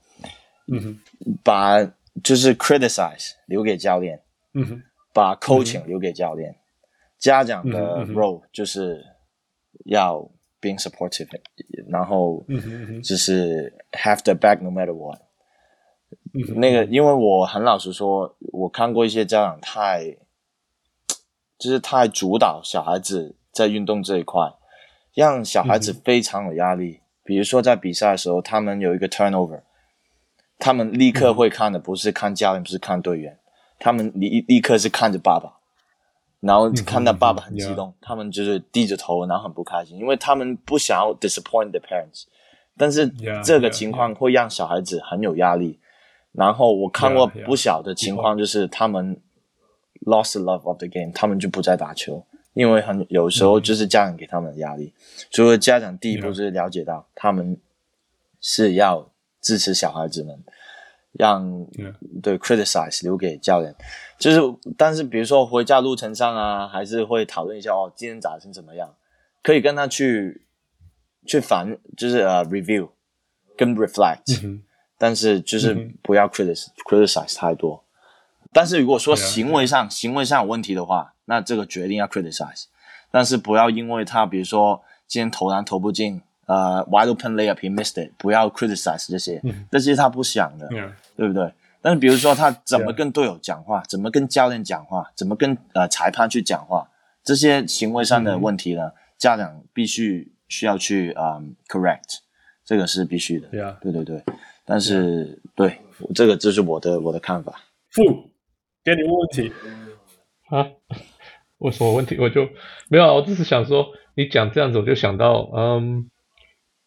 [1.43, 1.91] 把。
[2.21, 4.19] 就是 criticize 留给教练，
[4.53, 6.53] 嗯，把 coaching 留给教练，
[7.17, 9.05] 家长的 role 就是
[9.85, 11.29] 要 being supportive，
[11.87, 12.43] 然后
[13.01, 15.21] 就是 have the back no matter what。
[16.55, 20.17] 那个，因为我很老实说，我看过一些家长太，
[21.57, 24.53] 就是太主导小孩子在运动这一块，
[25.13, 26.99] 让小孩子非常有压力。
[27.23, 29.61] 比如说在比赛的时候，他们有一个 turnover。
[30.61, 33.39] 他们立刻会看的不是看教练，不是看队员，
[33.79, 35.53] 他们立立刻是看着爸爸，
[36.41, 42.25] 然后看到爸爸很激动，他们就是低着头，然后很不开心，因为他们不想要 disappoint the parents。
[42.77, 43.09] 但是
[43.41, 45.79] 这个情况会让小孩子很有压力。
[46.31, 49.19] 然后我看过不小的情况，就是他们
[50.05, 54.93] lost the love of the game，他们就不再打球，因为很有时候就是家长给他们的压力。
[55.29, 57.57] 所以家长第一步就是了解到他们
[58.41, 59.09] 是要。
[59.41, 60.37] 支持小孩子们，
[61.13, 61.65] 让
[62.21, 63.73] 对 criticize 留给教练，
[64.17, 64.41] 就是
[64.77, 68.93] 但是比如说回家路程上啊，还是会讨论一下哦，今天打成怎么样？
[69.41, 70.41] 可以跟他去
[71.25, 72.89] 去反，就是呃、uh, review
[73.55, 74.61] 跟 reflect，、mm hmm.
[74.99, 75.73] 但是就是
[76.03, 77.07] 不要 criticize、mm hmm.
[77.07, 77.83] criticize 太多。
[78.53, 82.65] 但是如果说行为上.行为上有问题的话，那这个决定要 criticize，
[83.09, 86.21] 但是不要因为他比如说今天投篮投不进。
[86.49, 90.67] 呃、uh,，wide open layup he missed it，不要 criticize 这些，嗯、这些他不想的.
[91.15, 91.53] 对不对？
[91.79, 96.89] 但是比如说他怎么跟队友讲话怎么跟教练讲话，怎么跟呃裁判去讲话，
[97.23, 102.17] 这些行为上的问题呢，嗯、家长必须需要去啊、um, correct，
[102.65, 103.47] 这个是必须的.
[103.79, 104.23] 对对对。
[104.69, 105.79] 但是对，
[106.13, 107.59] 这个就是我的我的看法。
[107.95, 108.29] 不，
[108.83, 109.51] 给你问问题
[110.51, 110.69] 啊？
[111.57, 112.15] 我什么问题？
[112.19, 112.47] 我就
[112.87, 116.09] 没有，我只是想说，你讲这样子，我就想到，嗯。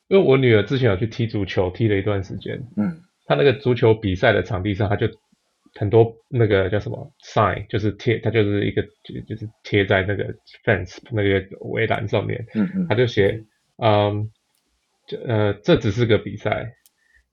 [0.08, 2.62] 因为我女儿之前有去踢足球，踢了一段时间。
[2.76, 5.08] 嗯，她那个足球比赛的场地上，她就
[5.74, 10.26] 很多那个叫什么 sign，就是贴，她就是一个就就是贴在那个
[10.66, 12.44] fence 那个围栏上面。
[12.54, 13.42] 嗯嗯，她就写，
[13.78, 14.30] 嗯，
[15.26, 16.74] 呃，这只是个比赛，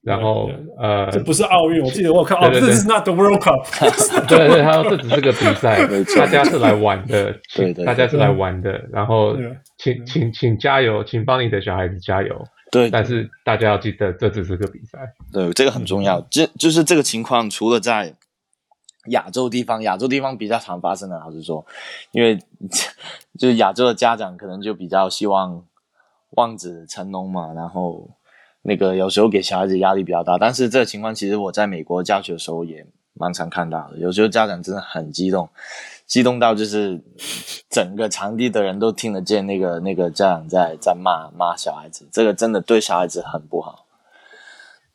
[0.02, 1.84] 然后呃，这不是奥运。
[1.84, 3.66] 我记得我有看，哦，这是 not the World Cup。
[4.28, 5.86] 对对，他说这只是个比赛，
[6.18, 8.72] 大家是来玩的，对对，大家是来玩的。
[8.92, 9.36] 然后
[9.78, 12.42] 请请请加油，请帮你的小孩子加油。
[12.72, 15.00] 对，但是大家要记得，这只是个比赛。
[15.34, 16.22] 对，这个很重要。
[16.30, 18.14] 这就是这个情况，除了在
[19.08, 21.66] 亚洲地方，亚洲地方比较常发生的，老实说，
[22.12, 22.38] 因为
[23.40, 25.64] 就是亚洲的家长可能就比较希望
[26.32, 28.08] 望子成龙嘛，然后
[28.70, 30.38] 那个有时候给小孩子压力比较大。
[30.38, 33.98] 但是这个情况，其实我在美国教学的时候也蛮常看到的。
[33.98, 35.50] 有时候家长真的很激动，
[36.06, 37.02] 激动到就是
[37.70, 43.88] 整个场地的人都听得见那个那个家长在在骂骂小孩子，这个真的对小孩子很不好。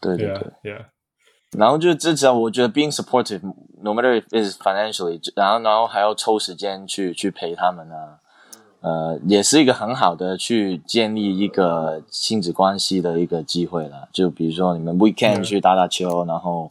[0.01, 0.85] 对对对 yeah, yeah.
[1.59, 8.18] 然后就至少我觉得 being supportive，no matter if is financially，然后然后还要抽时间去去陪他们啊，
[8.85, 14.09] 呃，也是一个很好的去建立一个亲子关系的一个机会了。
[14.12, 16.70] 就比如说你们 weekend 去打打球.然后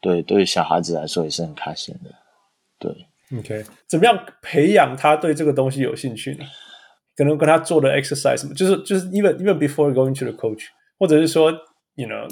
[0.00, 2.10] 对对小孩子来说也是很开心的，
[2.78, 3.06] 对。
[3.38, 6.44] OK，怎么样培养他对这个东西有兴趣呢？
[7.14, 10.66] 可能跟他做的 exercise 什么，就是就是 even even before going to the coach，
[10.98, 11.50] 或者是说
[11.96, 12.26] ，you know，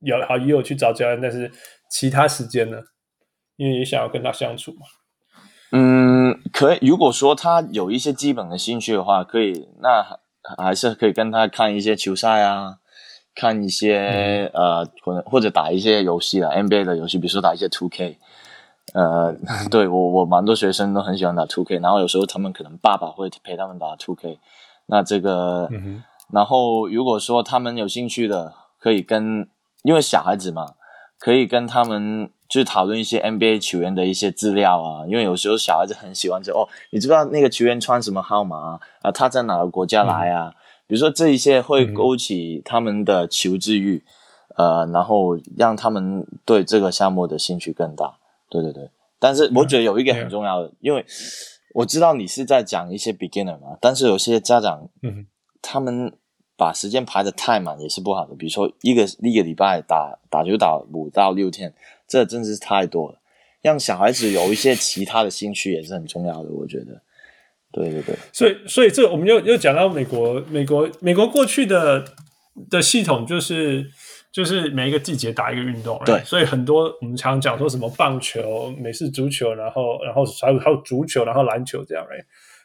[0.00, 1.50] 有好也有去找教练，但是
[1.90, 2.78] 其他时间呢，
[3.56, 4.86] 因为也想要跟他相处嘛。
[5.72, 6.17] 嗯，
[6.52, 6.78] 可以。
[6.86, 10.04] 如果说他有一些基本的兴趣的话，可以，那
[10.56, 12.78] 还是可以跟他看一些球赛啊，
[13.34, 18.18] 看一些、嗯、呃，可能或者打一些游戏啊，NBA 的游戏，比如说打一些 Two K。
[18.94, 19.36] 呃，
[19.70, 24.38] 对我我蛮多学生都很喜欢打 Two K，然后有时候他们可能爸爸会陪他们打 Two K
[24.86, 29.46] 那这个，嗯、然后如果说他们有兴趣的，可以跟，
[29.82, 30.74] 因为小孩子嘛，
[31.18, 38.80] 可以跟他们去讨论一些 NBA 球员的一些资料啊，因为有时候小孩子很喜欢说，哦，你知道那个球员穿什么号码啊？
[39.02, 40.48] 啊，他在哪个国家来啊？
[40.48, 40.54] 嗯、
[40.86, 44.02] 比如说这一些会勾起他们的求知欲，
[44.56, 48.14] 呃，然后让他们对这个项目的兴趣更大。
[48.48, 48.88] 对对对，
[49.18, 51.04] 但是我觉得有一个很重要的，嗯、因为
[51.74, 55.26] 我知道你是在讲一些 beginner 嘛，但是有些家长，嗯，
[55.60, 56.10] 他们
[56.56, 58.34] 把时间排得太满也是不好的。
[58.34, 61.74] 比如说一个一个礼拜打打球打五到六天，
[62.08, 63.20] 这真是太多了。
[63.62, 67.02] 让小孩子有一些其他的兴趣也是很重要的，我觉得。
[67.70, 72.04] 对对对，所以所以这我们又又讲到美国，美国美国过去的
[72.70, 73.90] 的系统就是。
[74.30, 82.16] 就是每一个季节打一个运动，对，所以很多我们常讲说什么棒球、美式足球，然后然后还有还有足球，然后篮球这样，哎，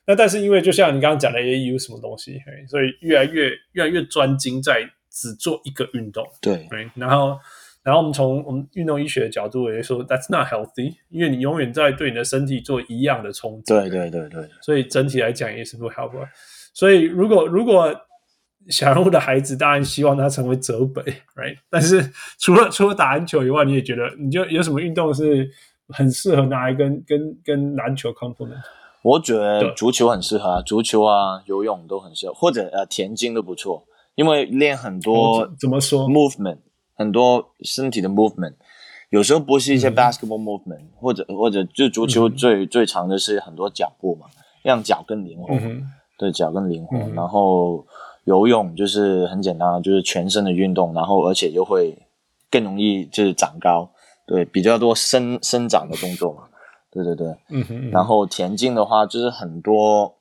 [0.05, 2.37] 那但是因为就像你刚刚讲的 AAU 什么东西，
[2.67, 7.39] 所以越来越越来越专精在只做一个运动，对，然后
[7.83, 16.27] 然后我们从我们运动医学的角度也说 That's not healthy，因为你永远在对你的身体做一样的冲击，对对对对，所以整体来讲也是不 healthy。
[16.73, 17.93] 所以如果如果
[18.69, 21.01] 小人物的孩子当然希望他成为泽北
[21.35, 21.57] ，right？
[21.69, 22.01] 但是
[22.39, 25.49] 除了除了打篮球以外，你也觉得你就有什么运动是
[25.89, 28.61] 很适合拿来跟跟跟篮球 complement？
[29.01, 36.59] 我觉得足球很适合啊，足球啊、游泳都很适合，或者呃田径都不错，因为练很多怎么说 movement，
[36.95, 38.53] 很多身体的 movement，
[39.09, 44.27] 有时候不是一些 basketball movement，、嗯、或者或者就足球最、嗯、最长的是很多脚步嘛，
[44.61, 45.83] 让脚更灵活，嗯、
[46.17, 47.85] 对脚更灵活、嗯，然后。
[48.25, 51.93] 游泳就是很简单，就是全身的运动，然后而且又会
[52.49, 53.89] 更容易就是长高，
[54.25, 56.43] 对，比较多生生长的动作嘛，
[56.89, 57.91] 对对对，嗯哼嗯。
[57.91, 60.15] 然后田径的话，就是很多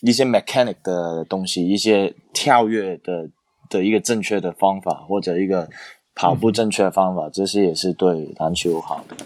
[0.00, 3.28] 一些 mechanic 的东西，一些跳跃的
[3.68, 5.68] 的一个正确的方法，或者一个
[6.14, 9.16] 跑步正确的方法，嗯、这些也是对篮球好的。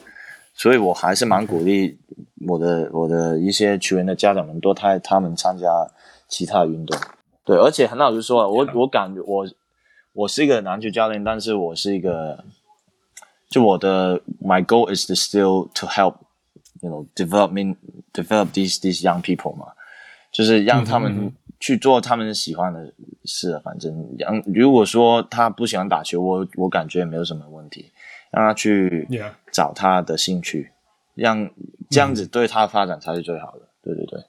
[0.54, 1.96] 所以我还是蛮鼓励
[2.48, 5.68] 我的我的一些球员的家长们多带他们参加
[6.26, 6.98] 其他运动。
[7.44, 9.46] 对，而且很老实说，我我感觉我
[10.12, 12.44] 我是一个篮球教练，但是我是一个，
[13.48, 16.16] 就我的 my goal is to still to help
[16.80, 17.76] you know development
[18.12, 19.68] develop these these young people 嘛，
[20.32, 22.92] 就是让他们去做他们喜欢的
[23.24, 23.52] 事。
[23.52, 27.92] 嗯、反正让如果说他不喜欢打球，我我感觉也没有什么问题，
[28.30, 29.08] 让他去
[29.52, 30.70] 找他的兴趣，
[31.14, 31.50] 让
[31.90, 33.60] 这样子对他的发展才是最好的。
[33.60, 34.20] 嗯、对对对。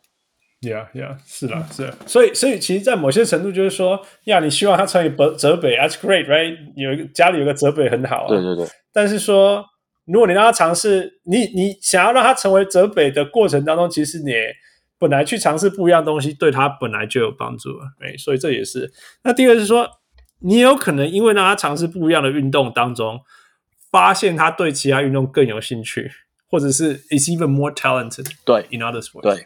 [0.61, 6.57] Yeah, yeah，是啦，是啦，所以，所以，其实，在某些程度，就是说，呀，你希望他成为泽北，That's great, right？
[6.75, 8.27] 有一个家里有个泽北很好啊。
[8.27, 8.67] 对对对。
[8.91, 9.63] 但是说，
[10.05, 14.33] 如果你让他尝试，你你想要让他成为泽北的过程当中，其实你
[14.99, 18.91] 本来去尝试不一样东西，对他本来就有帮助了，哎，所以这也是。
[19.23, 19.89] 那第二是说，
[20.41, 23.21] 你有可能因为让他尝试不一样的运动当中，
[23.89, 26.11] 发现他对其他运动更有兴趣，
[26.49, 28.27] 或者是 is even more talented。
[28.45, 29.21] 对，in other sports。
[29.21, 29.45] 对。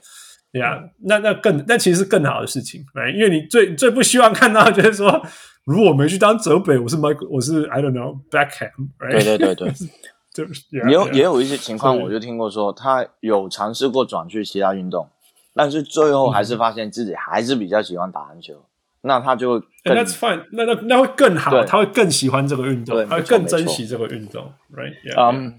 [0.52, 2.86] 对呀，那那更那其实是更好的事情，
[3.16, 5.20] 因为你最最不希望看到就是说，
[5.66, 9.24] 如果我没去当泽北，我是 Michael，我是 I don't know Beckham，right?
[9.24, 9.74] 对对对对，
[10.32, 10.44] 就
[10.86, 15.10] 也有也有一些情况，我就听过说他有尝试过转去其他运动，
[15.54, 18.66] 但是最后还是发现自己还是比较喜欢打篮球，嗯、
[19.02, 25.32] 那他就 That's fine，那那那会更好，他会更喜欢这个运动，他会更珍惜这个运动，right？
[25.32, 25.58] 嗯，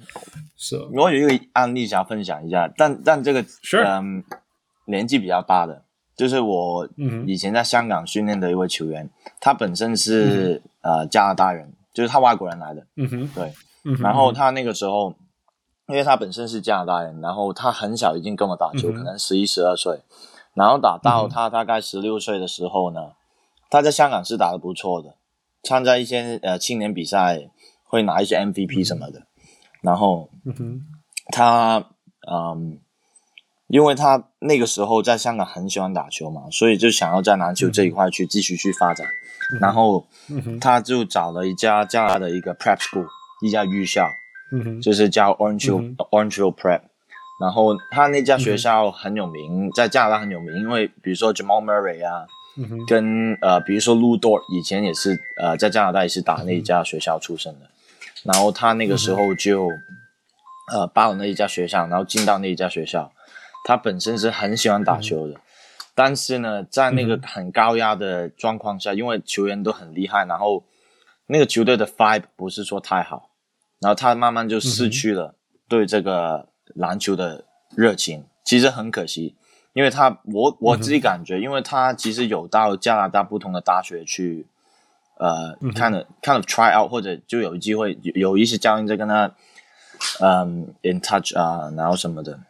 [0.56, 0.76] 是。
[0.92, 3.44] 我有一个案例想要分享一下，但但这个
[3.84, 4.24] 嗯。
[4.86, 5.82] 年纪比较大的，
[6.14, 6.86] 就是我
[7.26, 13.50] 以前在香港训练的一位球员，嗯、他本身是、嗯、呃加拿大人，就是他外国人来的，嗯哼，对，
[13.86, 15.14] 嗯、然后他那个时候
[15.86, 20.00] 因为他本身是加拿大人，然后他很小已经跟我打球，嗯、可能十一、十二岁，
[20.54, 23.12] 然后打到他大概十六岁的时候呢，嗯、
[23.68, 25.16] 他在香港是打得不错的，
[25.62, 27.50] 参加一些呃青年比赛，
[27.84, 29.26] 会拿一些 MVP 什么的，嗯、
[29.82, 30.30] 然后
[31.32, 31.84] 他
[32.32, 32.78] 嗯，
[33.66, 39.06] 因为他那个时候在香港很喜欢打球嘛，所以就想要在篮球这一块去继续去发展，
[39.52, 40.06] 嗯、然后
[40.62, 43.06] 他就找了一家加拿大的一个 prep school，
[43.42, 44.08] 一家预校。
[44.80, 46.80] 就是叫 Orangeville、嗯、Orangeville Prep，
[47.40, 52.26] 然后他那家学校很有名，嗯、在加拿大很有名，因为比如说 Jamal Murray 啊，
[52.56, 59.68] 嗯、跟呃比如说 Lu Dort 以前也是呃在加拿大也是打那一家学校出身的，嗯、然后他那个时候就、
[60.72, 63.10] 嗯、呃报了那一家学校，然后进到那一家学校，
[63.64, 65.40] 他本身是很喜欢打球的，嗯、
[65.94, 70.64] 但是呢在那个很高压的状况下，因为球员都很厉害，然后
[71.26, 73.30] 那个球队的 vibe 不是说太好。
[73.84, 75.34] 然后他慢慢就失去了
[75.68, 77.44] 对这个篮球的
[77.76, 79.36] 热情，嗯、其实很可惜，
[79.74, 84.46] 因为他我我自己感觉，嗯、因为他其实有到加拿大不同的大学去，
[85.18, 89.30] 呃，看了、嗯、kind of try out 或者就有机会有有一些教练在跟他，
[90.20, 92.40] 嗯，in touch 啊，然后什么的，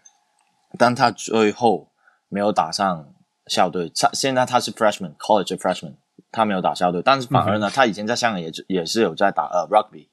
[0.78, 1.88] 但他最后
[2.28, 3.08] 没有打上
[3.48, 5.94] 校队，他现在他是 freshman college freshman，
[6.30, 10.06] 他没有打校队，但是反而呢，嗯、他以前在香港也也是有在打呃 rugby。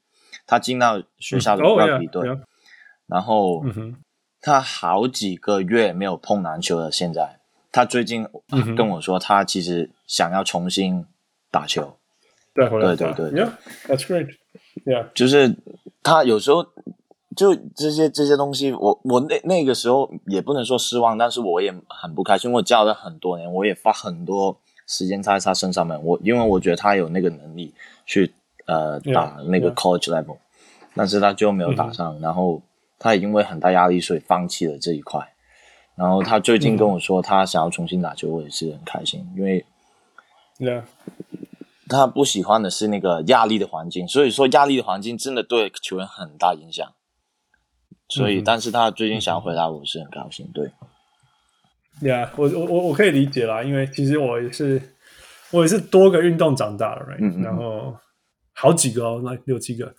[0.46, 2.28] 他进到学校的 rugby 队，
[3.06, 3.64] 然后
[4.40, 6.90] 他好几个月没有碰篮球了。
[6.90, 7.38] 现在
[7.70, 8.26] 他最近
[8.76, 11.06] 跟我说，他其实想要重新
[11.50, 11.96] 打球。
[12.54, 14.28] 对对对对，Yeah，that's great。
[14.84, 15.56] Yeah，就是
[16.02, 16.66] 他有时候
[17.36, 22.52] 就这些这些东西，我我那那个时候也不能说失望，但是我也很不开心。
[22.52, 26.02] 我教了很多年，我也花很多时间在他身上面。
[26.02, 27.72] 我因为我觉得他有那个能力
[28.04, 28.34] 去。
[28.66, 30.38] 呃，打那个 college level.
[30.94, 32.62] 但是他最后没有打上，嗯、然后
[32.98, 35.26] 他也因为很大压力，所以放弃了这一块。
[35.94, 39.64] 然后他最近跟我说，他想要重新打球，我也是很开心，因为.
[41.88, 46.86] 他不喜欢的是那个压力的环境，所以说压力的环境真的对球员很大影响。
[48.08, 50.46] 所以，嗯、但是他最近想要回答，我是很高兴。
[50.54, 50.70] 对
[52.00, 54.80] ，Yeah，我我我我可以理解啦，因为其实我也是
[55.50, 57.36] 我也是多个运动长大的人，right?
[57.36, 57.96] 嗯嗯然后。
[58.52, 59.94] 好几个哦，那六七个，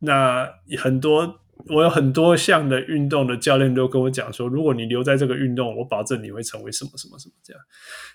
[0.00, 0.48] 那
[0.78, 7.62] 很多我有很多项的运动的教练都跟我讲说，如果你留在这个运动，我保证你会成为什么什么什么这样。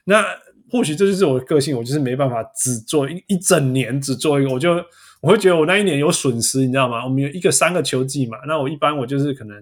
[0.05, 0.25] 那
[0.69, 4.73] 或许这就是我的个性，我就是没办法只做一一整年只做一个，我就
[5.21, 7.03] 我会觉得我那一年有损失，你知道吗？
[7.03, 9.57] 我们有一个三个球季嘛，那我一般我就是可能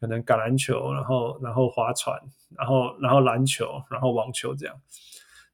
[0.00, 2.14] 可能橄榄球，然后然后划船，
[2.56, 4.74] 然后然后篮球，然后网球这样。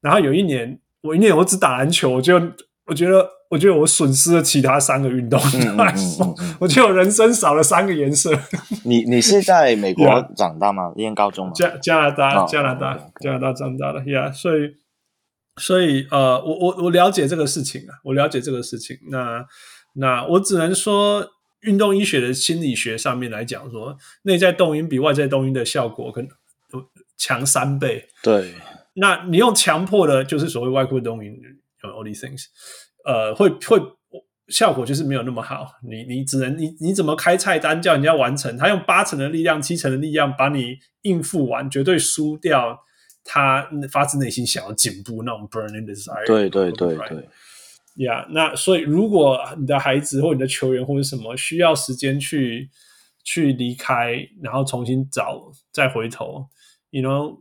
[0.00, 2.40] 然后有一年我一年我只打篮球，我就
[2.92, 3.28] 我觉得。
[3.52, 8.32] 我觉得我损失了其他三个运动，嗯 嗯嗯嗯、我觉得我人生少了三个颜色。
[8.84, 10.90] 你你是在美国 长大吗？
[10.96, 11.52] 念.高中吗？
[11.54, 14.76] 加加拿大，加拿大，加拿大长大的，Yeah，所以
[15.60, 18.96] 所以呃，我我我了解这个事情啊，我了解这个事情。
[19.10, 19.44] 那
[19.96, 21.22] 那我只能说，
[21.60, 26.30] 运动医学的心理学上面来讲，说内在动因比外在动因的效果可能
[27.18, 28.08] 强三倍。
[28.22, 28.54] 对，
[28.94, 31.30] 那你用强迫的，就是所谓外扩动因
[31.90, 32.44] ，all these things。
[33.04, 33.80] 呃，会会
[34.48, 35.66] 效果就是没有那么好。
[35.88, 38.56] 你你只能你你怎么开菜单叫人家完成？
[38.58, 42.78] 他用八成的力量、七成的力量把你应付完，绝对输掉
[43.24, 46.26] 他发自内心想要进步那种 burning desire。
[46.26, 47.28] 对对对对，
[48.04, 52.68] 呀，yeah, 那所以如果你的孩子或你的球员或者什么需要时间去
[53.24, 56.46] 去离开，然后重新找再回头
[56.90, 57.38] ，you know，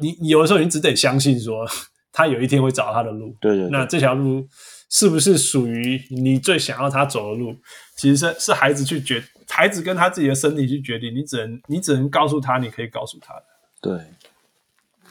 [0.00, 1.66] 你你有的时候你只得相信说
[2.14, 3.36] 他有一天会找他的路。
[3.42, 4.48] 对，对对，那这条路。
[4.90, 7.56] 是不是属于你最想要他走的路？
[7.96, 11.12] 其实是是孩子去决，孩子跟他自己的身体去决定。
[11.12, 13.44] 你只能你只能告诉他，你可以告诉他的。
[13.82, 13.92] 对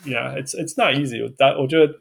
[0.06, 1.20] ，Yeah，it's it's not easy。
[1.38, 1.94] 但我觉得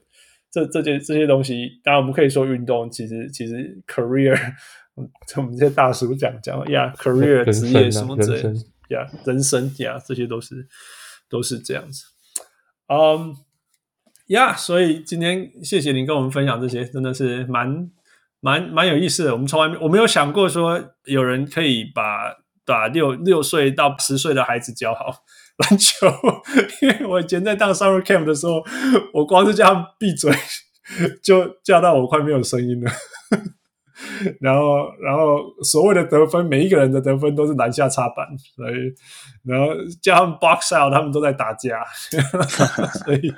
[0.53, 4.39] 这这些这些东西，当然我们可以说运动，其实其实 career，
[4.95, 8.43] 我们这些大叔讲讲，Yeah，career 职业什么之类
[8.89, 10.69] ，Yeah，人生，Yeah，这些都是
[11.29, 12.05] 都是这样子。
[12.87, 13.35] 嗯、um,。
[14.29, 17.91] 呀所以今天谢谢您跟我们分享这些，真的是蛮
[18.41, 19.33] 蛮蛮有意思的。
[19.33, 25.25] 我们从来没我没有想过说有人可以把把六六岁到十岁的孩子教好
[25.59, 26.07] 篮球，
[26.81, 28.63] 因为我以前在当 summer camp 的时候，
[29.13, 30.33] 我光是叫他们闭嘴，
[31.23, 32.91] 就叫到我快没有声音了。
[34.41, 38.27] 然后，然后所谓的得分，每一个人的得分都是篮下插板，
[38.57, 38.95] 所以，
[39.45, 39.69] 然后
[40.01, 41.85] 叫他们 box out，他们都在打架，
[43.05, 43.33] 所以，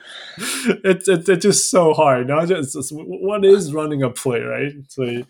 [0.82, 4.84] 这这这就 so hard，然后就什么 what is running a play，right？
[4.88, 5.24] 所以，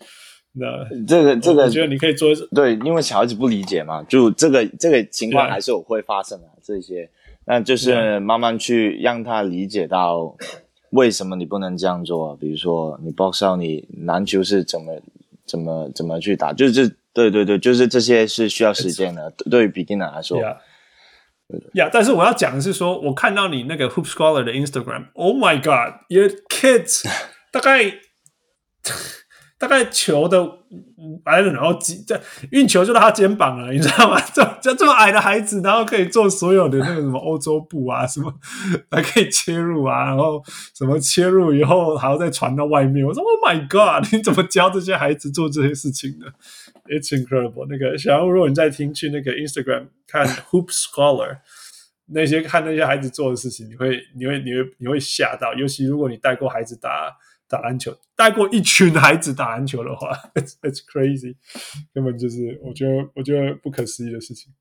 [0.53, 7.09] 那这个这个，我觉得你可以做对，因为小孩子不理解嘛，就这个这个情况还是有会发生的这些，
[7.45, 10.35] 那就是慢慢去让他理解到
[10.91, 12.35] 为什么你不能这样做。
[12.37, 14.93] 比如说你 box out，你篮球是怎么
[15.45, 19.31] 怎么怎么去打，就是对对对，就是这些是需要时间的。
[19.49, 20.57] 对于 beginner 来说，呀
[21.73, 27.03] ，yeah, 但是我要讲的是说，我看到你那个 Hoop Scholar 的 Instagram，Oh my God，your kids
[27.51, 27.99] 大概。
[29.57, 30.43] 大概球的
[31.23, 32.19] 矮然后几这
[32.51, 34.19] 运球就到他肩膀了，你知道吗？
[34.33, 38.33] 这这这么矮的孩子，然后可以做所有的那个什么欧洲步啊， 什么
[38.91, 40.43] 还可以切入啊，然后
[40.75, 43.05] 什么切入以后还要再传到外面。
[43.05, 46.25] 我说 Oh my God， 你怎么教这些孩子做这些事情的
[46.93, 47.65] ？It's incredible。
[47.69, 51.37] 那个小欧，如果你在听去那个 Instagram 看 Hoop Scholar
[52.07, 57.15] 那些看那些孩子做的事情，你会你会你会你会吓到，尤其如果你带过孩子打。
[57.47, 61.35] 打篮球，带过一群孩子打篮球的话， it's it's crazy，
[61.93, 64.51] 根本就是我觉得我觉得不可思议的事情。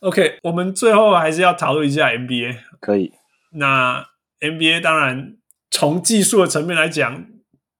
[0.00, 2.58] OK，我们最后还是要讨论一下 NBA。
[2.80, 3.12] 可以。
[3.52, 4.06] 那
[4.40, 5.36] NBA 当然
[5.70, 7.26] 从技术的层面来讲，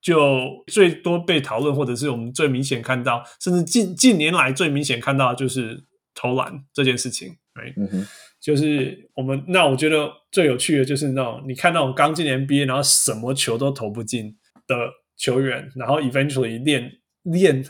[0.01, 5.85] 就最多被讨论，或者是我们最明显看到，甚至近近年来最明显看到的就是
[6.15, 7.37] 投篮这件事情。
[7.55, 7.75] Right？
[7.77, 8.07] 嗯哼。
[8.41, 14.77] 就是我们那我觉得最有趣的就是那种你看那种刚进 NBA 然后什么球都投不进的
[15.17, 17.65] 球员，然后 eventually 练练，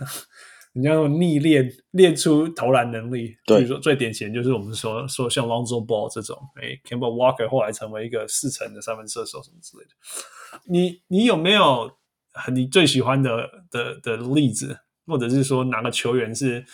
[0.75, 3.37] 你要逆练练出投篮能力。
[3.47, 9.91] 对，比如说最典型就是我们说说像 Lonzo Ball 这种，哎，Camel Walker 后来成为一个四成的三分射手什么之类的。
[10.67, 11.97] 你你有没有
[12.53, 16.65] 你最喜欢的的的例子，或者是说哪个球员是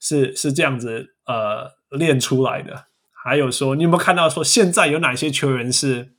[0.00, 2.87] 是是这样子呃练出来的？
[3.24, 6.14] 还有说，你有没有看到说现在有哪些球员是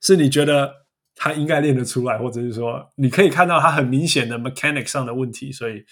[0.00, 0.72] 是你觉得
[1.14, 5.84] 他应该练得出来，或者是说你可以看到他很明显的 mechanic 上的问题，所以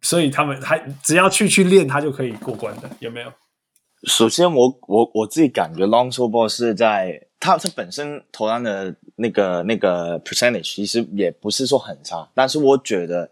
[0.00, 3.32] 所以他们还只要去去练，他就可以过关的，有没有？
[4.04, 13.30] 首先我，我我我自己感觉 long s o ball 是在他他本身投篮的那个那个 percentage 其实也不是说很差，但是我觉得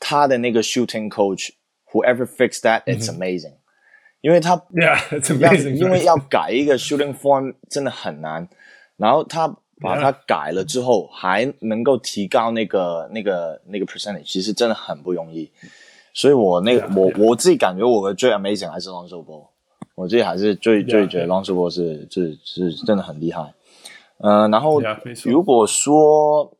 [0.00, 1.50] 他的那个 shooting coach
[1.92, 3.50] whoever fixed that it's amazing。
[3.50, 3.55] 嗯
[4.26, 8.48] 因为他 要，yeah, 因为要改一个 shooting form 真的很难，
[8.96, 9.46] 然后他
[9.80, 15.48] 把它改了之后，还能够提高那个那个那个 percentage，其实真的很不容易。
[16.12, 19.46] 所以我那我.我自己感觉我的最 amazing 还是 Lonzo Ball，
[19.94, 23.54] 我自己还是最最觉得 Ball 是是是真的很厉害。
[24.18, 24.82] 呃，然后
[25.22, 26.52] 如果说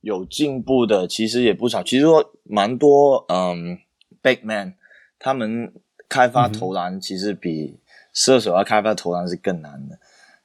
[0.00, 3.76] 有进步的，其实也不少，其实说蛮多，嗯
[4.22, 4.72] ，big man
[5.18, 5.74] 他们。
[6.10, 7.78] 开发投篮其实比
[8.12, 9.96] 射手要开发投篮是更难的，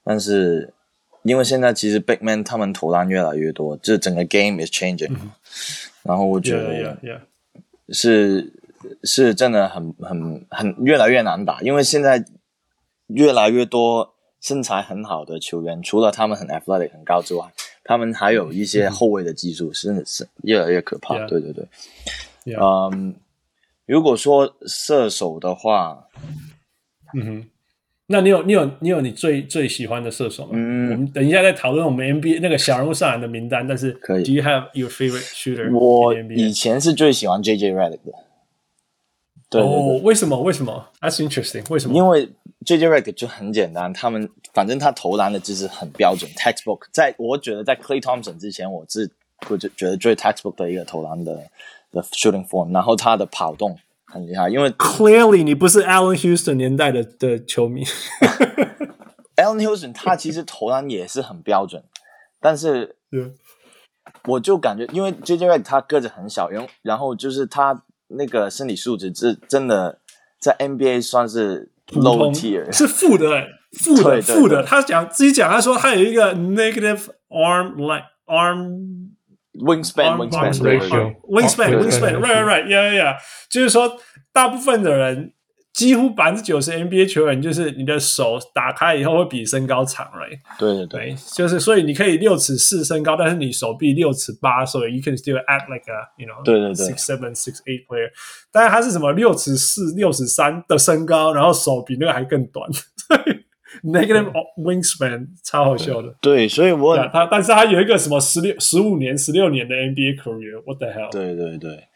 [0.04, 0.72] 但是
[1.24, 5.10] 因为现在其实 big man 他们投篮越来越多，这整个 game is changing，
[6.04, 6.96] 然后我觉得
[7.88, 8.52] 是
[9.02, 12.24] 是真的很很很越来越难打，因为现在
[13.08, 17.44] 越来越多身材很好的球员，除了他们很 athletic 很高之外，
[17.82, 21.18] 他们还有一些后卫的技术，真的是越来越可怕。
[21.26, 21.66] 对对对，
[22.54, 23.14] 嗯。
[23.86, 26.08] 如果说射手的话，
[27.14, 27.44] 嗯哼，
[28.08, 30.50] 那你有你有你有你最最喜欢的射手吗？
[30.54, 34.24] 嗯，我们等一下再讨论我们 NBA 那个小人物上篮的名单，但是可以。
[34.24, 35.72] Do you have your favorite shooter？
[35.72, 38.12] 我以前是最喜欢 JJ Redick 的。
[39.48, 39.62] 对，
[40.02, 40.42] 为什么？
[40.42, 41.72] 为什么？That's interesting。
[41.72, 41.96] 为什么？
[41.96, 42.28] 因为
[42.64, 46.80] JJ Redick 就很简单，他们反正他投篮的姿势很标准，textbook。
[46.90, 49.08] 在我觉得在 Clay Thompson 之前，我是
[49.48, 51.40] 我就觉得最 textbook 的一个投篮的。
[51.92, 57.84] 的 shooting form，然后他的跑动很厉害，因为 clearly 你不是 Allen Houston 年代的的球迷。
[59.36, 61.84] Allen Houston 他其实投篮也是很标准，
[62.40, 62.96] 但是
[64.28, 70.00] 我就感觉，因为 JJ Redick 他个子很小，然后然后就是他那个身体素质是真的
[70.40, 74.62] 在 NBA 算是 low tier，是负的，负的，负的。
[74.62, 79.10] 他讲自己讲，他说他有一个 negative arm like arm。
[79.58, 83.16] Wingspan, wingspan ratio, wingspan, wingspan, right, right, right, yeah, yeah, yeah.
[83.48, 83.98] 就是说，
[84.32, 85.32] 大部分的人，
[85.72, 90.38] 几乎百分之九十 NBA 球员，就是你的手打开以后会比身高长，right？
[90.58, 98.10] 对对对，就是所以你可以六尺四身高，但是你手臂六尺八，所以 you can still act like a, you know, 对对对，six seven, six eight player。
[98.52, 102.68] 但是他是什么六尺四、六尺三的身高，然后手比那个还更短。
[103.82, 111.10] Negative wingspan 超好笑的，对，所以我他，但是他有一个什么十六、十五年、十六年的 NBA career，what the hell？
[111.10, 111.88] 对对对，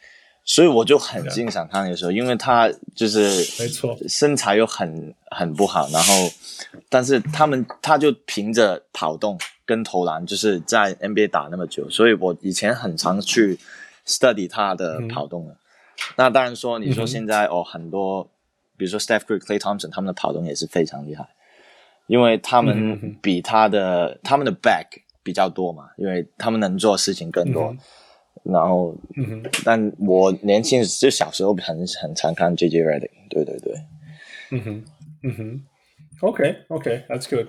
[0.43, 3.21] 所以我就很欣赏他那个时候，因为他就是
[3.61, 6.13] 没错，身材又很很不好，然后
[6.89, 13.57] 但是他们他就凭着跑动跟投篮，就是在 NBA 打那么久，所以我以前很常去
[14.05, 15.53] study 他的跑动了。
[15.53, 15.57] 嗯、
[16.17, 18.29] 那当然说，你说现在、嗯、哦，很多，
[18.75, 21.27] 比如说 Steph Curry、Klay Thompson 他们的跑动也是非常厉害，
[22.11, 24.85] 因为他们比他的、嗯、他们的 back
[25.23, 27.71] 比较多嘛，因为他们能做事情更多。
[27.71, 33.73] 嗯、然后，嗯、但我年轻就小时候很很常看 JJ Redick，对对对。
[34.51, 34.83] 嗯哼，
[35.23, 35.63] 嗯哼
[36.19, 37.47] ，OK，OK，That's good。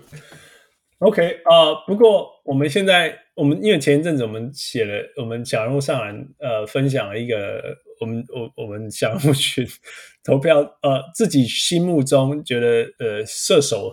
[0.99, 7.61] OK，啊，不过我们现在，我们因为前一阵子我们写了，我们小人物上篮，呃，分享了一个
[8.01, 9.67] 我们我我们小人物群
[10.23, 13.91] 投票，呃，自己心目中觉得呃射手，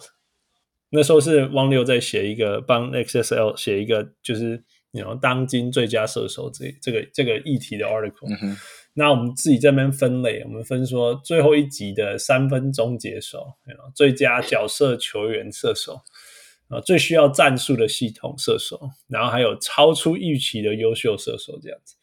[0.90, 8.28] 那时候是汪六在写一个帮 XSL 写一个就是你知道当今最佳射手这这个这个议题的 article。
[8.42, 8.56] 嗯
[8.96, 13.54] 那我们自己这边分类，我们分说最后一集的三分终结手，
[13.96, 16.02] 最佳角色球员射手，
[16.68, 21.96] 啊，最需要战术的系统射手，然后还有超出预期的优秀射手这样子。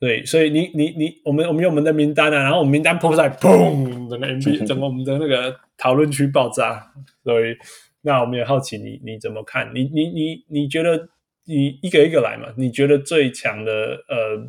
[0.00, 6.90] 对，所以你你你，我们我们用我们的名单啊，然后我们名单铺在砰，整个 NBA 整个我们的那个讨论区爆炸。
[7.22, 7.54] 所以，
[8.02, 9.70] 那我们也好奇你你怎么看？
[9.74, 11.08] 你你你你觉得
[11.44, 12.48] 你一个一个来嘛？
[12.56, 13.72] 你觉得最强的
[14.08, 14.48] 呃？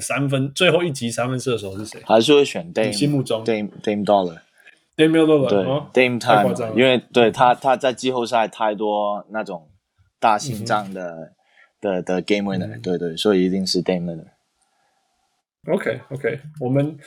[0.00, 2.02] 三分最后一集三分射手是谁？
[2.04, 2.90] 还是会选 Dame？
[2.90, 9.68] 心目中 Dame Dame Dollar，Dame Dollar 对、哦、Dame Time，因为对他他在季后赛太多那种
[10.18, 11.32] 大心脏的、
[11.80, 14.26] 嗯、的的 Game Winner，、嗯、对对，所以一定是 Dame Winner。
[15.72, 16.98] OK OK，我们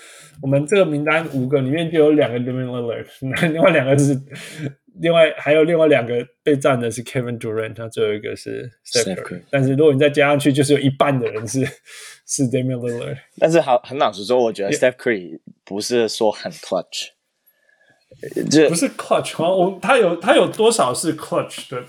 [0.42, 3.06] 我们这个名单五个里面就有两个 Dame Dollar，
[3.52, 4.18] 另外两个是。
[5.00, 9.44] 另外还有另外两个被占的是 Kevin Durant，他最后一个是 Steph Curry。
[9.50, 11.60] 但是如果你再加上去，就是有一半的人是
[12.26, 13.18] 是 Damian Lillard。
[13.38, 17.10] 但是好很老实说，我觉得 Steph Curry 不是说很 clutch，
[18.50, 21.84] 这不是 clutch 啊，我他有他有多少是 clutch 的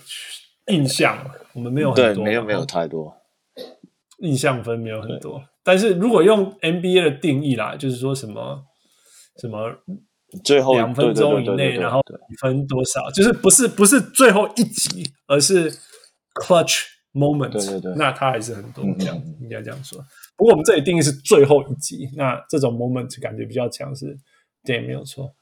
[0.67, 1.31] 印象？
[1.55, 3.17] 我们没有很多，对，没有没有太多
[4.19, 5.43] 印象分没有很多。
[5.63, 8.65] 但是如果用 NBA 的定义啦，就是说什么
[9.41, 9.79] 什么。
[10.45, 13.11] 最后两分钟以内，然后比分多少？
[13.11, 15.71] 就是不是不是最后一集，而是
[16.35, 16.85] clutch
[17.15, 17.51] moment。
[17.51, 19.99] 对对对，那他还是很多这样，应该这样说。
[20.37, 24.17] 不过我们这里定义是最后一集，那这种 moment 感觉比较强，是
[24.65, 25.35] 对，没有错。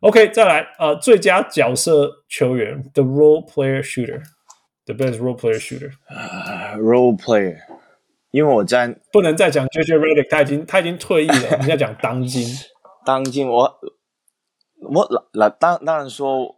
[0.00, 7.56] OK，再来，呃，最佳角色球员，the role player shooter，the best role player shooter，role player。
[8.30, 12.46] 因为我在不能再讲 JJ Redick，他已经他已经退役了， 你要讲当今。
[13.06, 13.78] 当今我
[14.80, 16.56] 我来当当然说，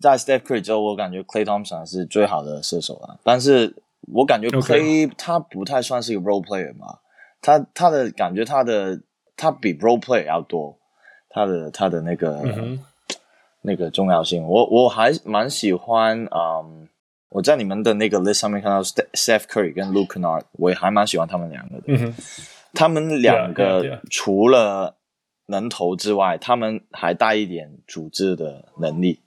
[0.00, 3.20] 在 Steph Curry 之后，我感觉 Clay Thompson 是最好的射手了。
[3.22, 3.76] 但是
[4.12, 6.98] 我感觉 Clay 他不太算是一个 role player 嘛，
[7.42, 9.02] 他他的感觉他的
[9.36, 10.78] 他比 role player 要多，
[11.28, 12.82] 他的他的那个、嗯、
[13.60, 16.24] 那个重要性，我我还蛮喜欢。
[16.24, 16.88] 嗯，
[17.28, 21.84] 我在你们的那个 list 上面看到 Steph Curry 跟 Luke Kennard，我也还蛮喜欢他们两个的。
[21.88, 22.14] 嗯、
[22.72, 24.96] 他们两个除了
[25.52, 29.20] 能投之外，他们还带一点组织的能力，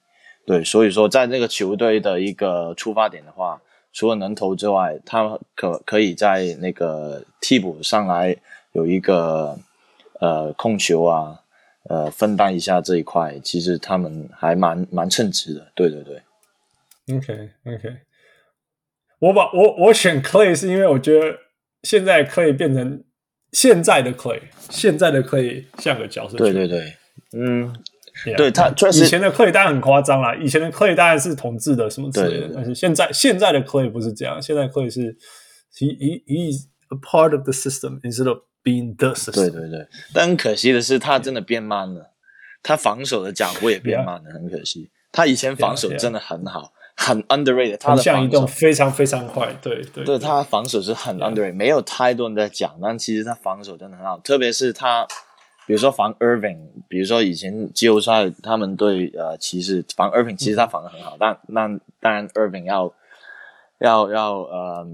[0.45, 3.61] 对，所以说在那个球队的一个出发点的话，
[3.93, 8.35] 除了能投之外，他可可以在那个替补上来
[8.73, 9.57] 有一个
[10.19, 11.39] 呃控球啊，
[11.89, 16.21] 呃分担一下这一块，其实他们还蛮蛮称职的，对对对。
[17.15, 17.97] OK OK，
[19.19, 21.37] 我把我我选 Clay 是因为我觉得
[21.83, 23.03] 现在可以变成。
[23.51, 26.37] 现在的 Clay，现在的 Clay 像个角色。
[26.37, 26.93] 对对对，
[27.33, 27.73] 嗯
[28.25, 35.17] ，yeah, 对他确实，以前的 Clay 当然很夸张啦，以前的 Clay 当然是统治的什么之类的，对对对，但是现在现在的 Clay 不是这样，现在 Clay 是
[35.73, 39.33] he he he's a part of the system instead of being the system。
[39.33, 42.13] 对对对，但很可惜的是，他真的变慢了，
[42.61, 44.91] 他防守的脚步也变慢了，很可惜。
[45.11, 46.73] 他以前防守真的很好。
[46.97, 50.19] 很 underrated，他的防守移动非常非常快，对对对，对。
[50.19, 55.05] 他防守是很 underrated，没有太多人在讲，但其实他防守真的很好，特别是他，
[55.67, 56.57] 比如说防 Irving，
[56.87, 62.93] 比如说以前季后赛他们对呃骑士防 Irving，其实他防的很好，嗯、但那当然 Irving 要
[63.79, 64.87] 要要呃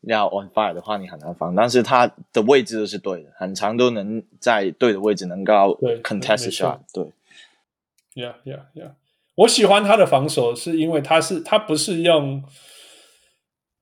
[0.00, 7.04] 要 on fire 的话，你很难防，但是他的位置都是对的，很长都能在对的位置能够 contest shot，对
[8.14, 8.90] ，yeah yeah yeah。
[9.36, 12.42] 我喜欢他的防守，是因为他是他不是用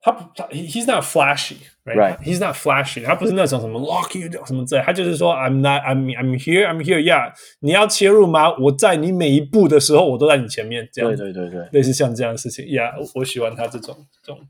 [0.01, 6.83] 他不他 he's not flashy，right？He's not flashy，他不是那种什么 lock you 什么之类，他就是说 I'm not I'm I'm here I'm
[6.83, 8.53] here，yeah，你要切入吗？
[8.57, 14.41] 我在你每一步的时候，我都在你前面，这样对对对对，类似像这样的事情，yeah，我，我喜欢他这种这种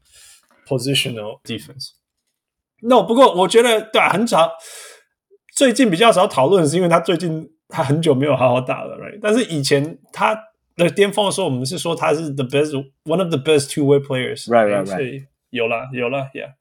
[0.66, 1.90] positional defense。
[2.82, 4.54] No，不过我觉得对啊，很少
[5.54, 9.20] 最近比较少讨论，是因为他最近他很久没有好好打了，right？
[9.22, 10.40] 但是以前他。
[10.76, 12.72] 那巅峰的时候，我们是说他是 the best
[13.06, 16.54] one of the best two way players，right right right，有了有了，yeah。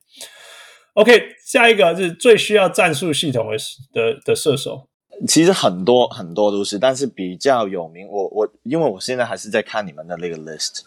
[0.95, 3.57] OK，下一个是最需要战术系统的
[3.93, 4.89] 的的射手。
[5.27, 10.81] 其实很多很多都是，但是比较有名，我我因为我现在还是在看你们的那个 list，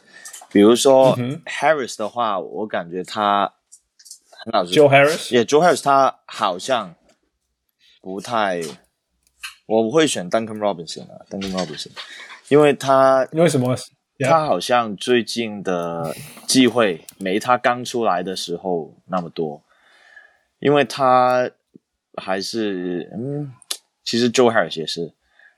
[0.51, 3.53] 比如说、嗯、Harris 的话，我感觉他
[4.31, 6.95] 很老实，Joe Harris，也、yeah, Joe Harris 他好像
[8.01, 8.61] 不太，
[9.67, 11.91] 我不会选 Duncan Robinson 啊，Duncan Robinson，
[12.49, 13.75] 因为他因为什么？
[14.19, 16.15] 他好像最近的
[16.47, 19.61] 机会没他刚出来的时候那么多，
[20.59, 21.49] 因为他
[22.15, 23.53] 还是嗯。
[24.07, 25.11] 其实 Joe Harris 也是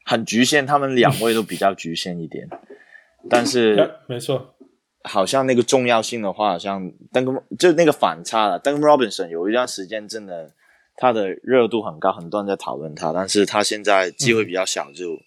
[0.05, 2.47] 很局限，他们两位都比较局限一点。
[3.30, 3.76] 但是，
[4.07, 4.55] 没错，
[5.03, 8.57] 好像那个重要性的话，好像 Duncan 就那个反差了。
[8.57, 10.49] Duncan Robinson 有一段时间真的
[10.95, 15.19] 他的热度很高，很多人在讨论他，但是他现在机会比较小，就、嗯、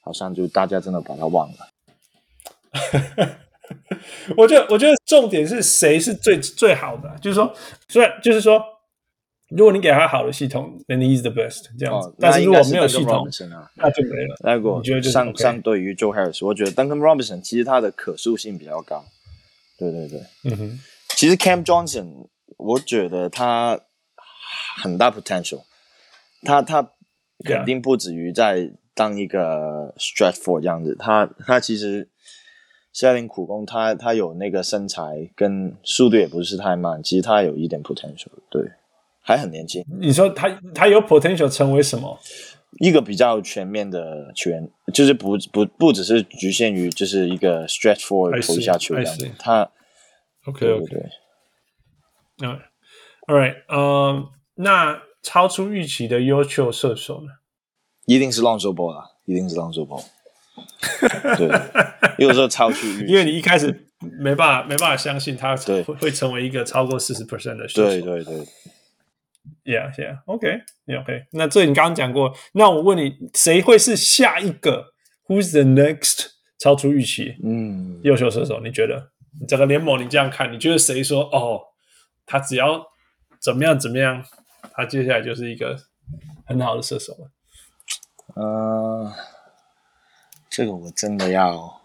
[0.00, 1.56] 好像就大家真的把他忘了。
[4.36, 7.54] 我觉得，我觉得重点是谁是最最好的，就是说，
[7.88, 8.62] 虽然就是说。
[9.52, 12.06] 如果你给他好的系统，then he's the best 这样子。
[12.06, 13.28] 哦、但是如果没有系统，
[13.74, 14.36] 那就没了。
[14.44, 19.04] 那如果相相对于 Joe Harris，我觉得 Duncan Robinson 其实他的可塑性比较高。
[19.76, 20.80] 对对对，嗯哼。
[21.16, 22.28] 其实 Cam Johnson，
[22.58, 23.80] 我觉得他
[24.80, 25.64] 很大 potential，
[26.42, 26.92] 他他
[27.44, 30.96] 肯定不止于在当一个 stretch four 这样子。
[30.98, 32.08] 他他其实
[32.92, 38.62] 下点苦功，他他有那个身材跟速度也不是太慢，其实他有一点 potential，对。
[39.22, 42.18] 还很年轻，你说他他有 potential 成为什么？
[42.80, 49.30] 一个比较全面的球员，就是不不不只是局限于就是一个 stretch forward 投一下球这样子。
[49.38, 49.70] 他
[50.46, 51.10] OK OK 对，
[52.38, 52.48] 对
[53.28, 57.28] ，All right，嗯、uh,，那超出预期的优秀射手呢？
[58.14, 60.04] 一定是 Lonzo Ball 啦，一定是 Lonzo Ball。
[61.38, 61.48] 对，
[62.18, 63.86] 有时候超出因为你一开始
[64.20, 67.84] 没办法没办法相信他会会成为一个超过四十 percent 的选手。
[67.84, 68.46] 对对对。
[69.64, 71.24] Yeah, yeah, OK, yeah, OK.
[71.32, 74.92] 那这你刚刚讲过，那我问你，谁会是下一个
[75.28, 76.26] ？Who's the next？
[76.58, 79.10] 超出预期，嗯，优秀射手，你觉得？
[79.48, 81.60] 整个联盟你这样看，你觉得谁说哦，
[82.26, 82.84] 他只要
[83.40, 84.22] 怎么样怎么样，
[84.72, 85.76] 他接下来就是一个
[86.44, 87.30] 很好的射手了？
[88.34, 89.12] 呃，
[90.48, 91.80] 这个我真的要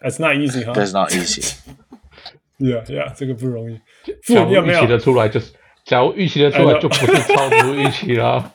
[0.00, 0.74] ，It's not easy, huh?
[0.74, 1.54] It's not easy.
[2.58, 3.78] Yeah, yeah，这个不容易。
[4.22, 5.52] 想预期的出来就是。
[5.84, 8.54] 假如预期的出来， 就不是超出预期了。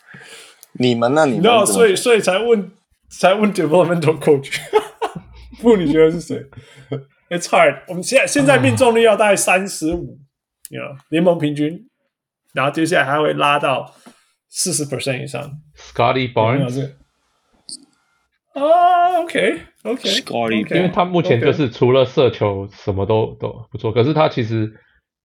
[0.78, 1.26] 你们呢？
[1.26, 2.72] 你们 no, 所以所以才问
[3.10, 4.58] 才问 developmental coach。
[5.60, 6.42] 不，你觉得是谁
[7.28, 7.82] ？It's hard。
[7.88, 10.18] 我们现在现在命中率要大概三十五，
[10.70, 11.86] 你知道联盟平均，
[12.54, 13.94] 然后接下来还会拉到
[14.48, 15.50] 四十 percent 以上。
[15.92, 16.90] Scotty Barnes。
[18.54, 20.08] 啊，OK OK。
[20.08, 24.72] Scotty，因为他目前就是除了射球什么都都不错，可是他其实。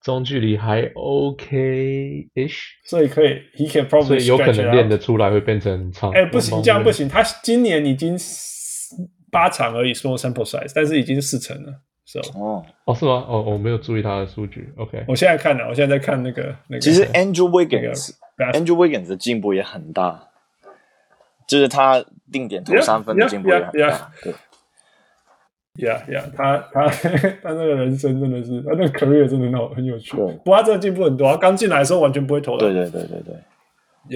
[0.02, 2.56] 中距离还 OK-ish，
[2.86, 6.10] 所以可以，he can probably，所以有可能练得出来会变成长。
[6.12, 7.06] 哎、欸，不行，这样不行。
[7.06, 8.18] 他今年已经
[9.30, 11.82] 八场而已，small sample size，但是已经四成了。
[12.06, 13.26] So，哦，哦，是吗？
[13.28, 14.72] 哦，我没有注意他的数据。
[14.78, 16.80] OK，我现在看了，我现在在看那个那个。
[16.80, 20.29] 其实 Andrew Wiggins，Andrew Wiggins 的进步也很大，
[21.50, 23.70] 就是他定点投三分的进步也很大。
[23.72, 24.22] Yeah, yeah, yeah.
[24.22, 24.34] 对。
[25.86, 26.88] 呀呀，他他
[27.42, 30.16] 他那个人生真的是，他那个 career 真的很很有趣。
[30.16, 32.60] 不过他真的进步很多，他刚进来的时候完全不会投篮。
[32.60, 33.34] 对对对对对。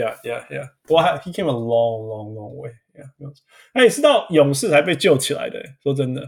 [0.01, 0.63] 呀呀呀！
[0.87, 2.71] 不过他 he came a long long long way。
[2.95, 3.05] 呀，
[3.73, 5.61] 他也是到勇士才被救起来的。
[5.83, 6.23] 说真的，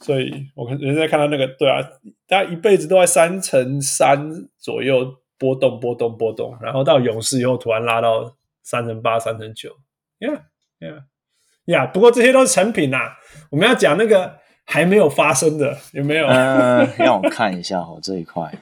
[0.00, 1.80] 所以我看人家看到那个，对啊，
[2.28, 9.70] 他一辈子都在三乘三左右波动波动波动，然后到勇士以后突然拉到三乘八、三乘九。
[10.20, 10.30] 呀
[10.80, 11.04] 呀。
[11.66, 13.16] 呀，yeah, 不过这些都是成品呐、啊。
[13.50, 16.26] 我们要讲那个还没有发生的，有没有？
[16.26, 18.52] 呃， 让我看一下哦，这一块。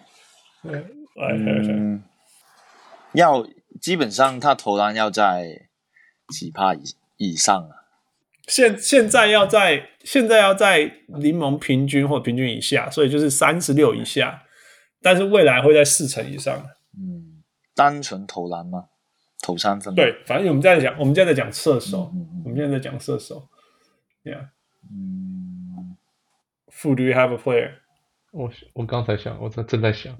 [0.62, 2.04] 嗯，
[3.12, 3.44] 要
[3.80, 5.68] 基本上他投篮要在
[6.28, 6.82] 几帕以
[7.16, 7.82] 以上啊？
[8.46, 14.44] 现现在要在现在要在联盟平均或平均以下，所以就是三十六以下。
[15.00, 16.54] 但是未来会在四成以上。
[16.96, 17.42] 嗯，
[17.74, 18.84] 单纯投篮吗？
[19.42, 19.92] 投三分？
[19.94, 22.10] 对，反正我们现在讲，我们现在在讲射手。
[22.14, 23.48] 嗯嗯、我们现在在讲射手。
[24.22, 24.48] Yeah。
[24.88, 25.96] 嗯。
[26.80, 27.72] Who do you have a player？
[28.30, 30.16] 我我刚才想，我正正在想。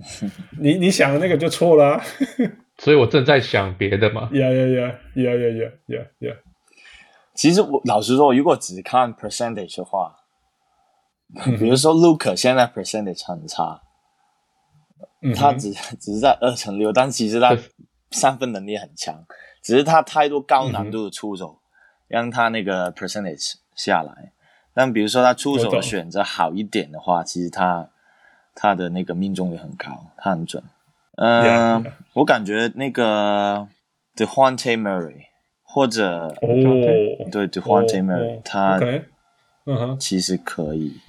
[0.58, 2.04] 你你想的那个就错了、啊。
[2.78, 4.28] 所以我正在想别的嘛。
[4.32, 6.36] Yeah yeah yeah yeah yeah yeah yeah yeah。
[7.34, 10.16] 其实我老实说，如果只看 percentage 的话，
[11.58, 13.80] 比如说 Luke 现在 percentage 很差，
[15.22, 17.56] 嗯、他只只是在二乘六，但其实他。
[18.12, 19.24] 三分能力很强，
[19.60, 21.58] 只是他太多高难度的出手，嗯、
[22.08, 24.30] 让他那个 percentage 下来。
[24.74, 27.88] 但比如说他出手的选择好一点的话，其实他
[28.54, 30.62] 他的那个命中率很高，他很准。
[31.16, 31.92] 嗯、呃，yeah, yeah.
[32.14, 33.68] 我感觉那个
[34.16, 35.26] Dejounte Murray
[35.62, 36.48] 或者哦
[37.20, 38.80] ，oh, 对 Dejounte Murray，、oh, 他
[39.64, 41.00] 嗯哼，其实可以。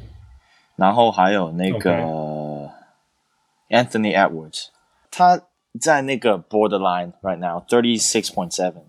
[0.75, 2.69] 然后还有那个
[3.69, 4.67] Anthony Edwards，
[5.09, 5.39] 他
[5.80, 8.84] 在那个 borderline right now thirty six point seven。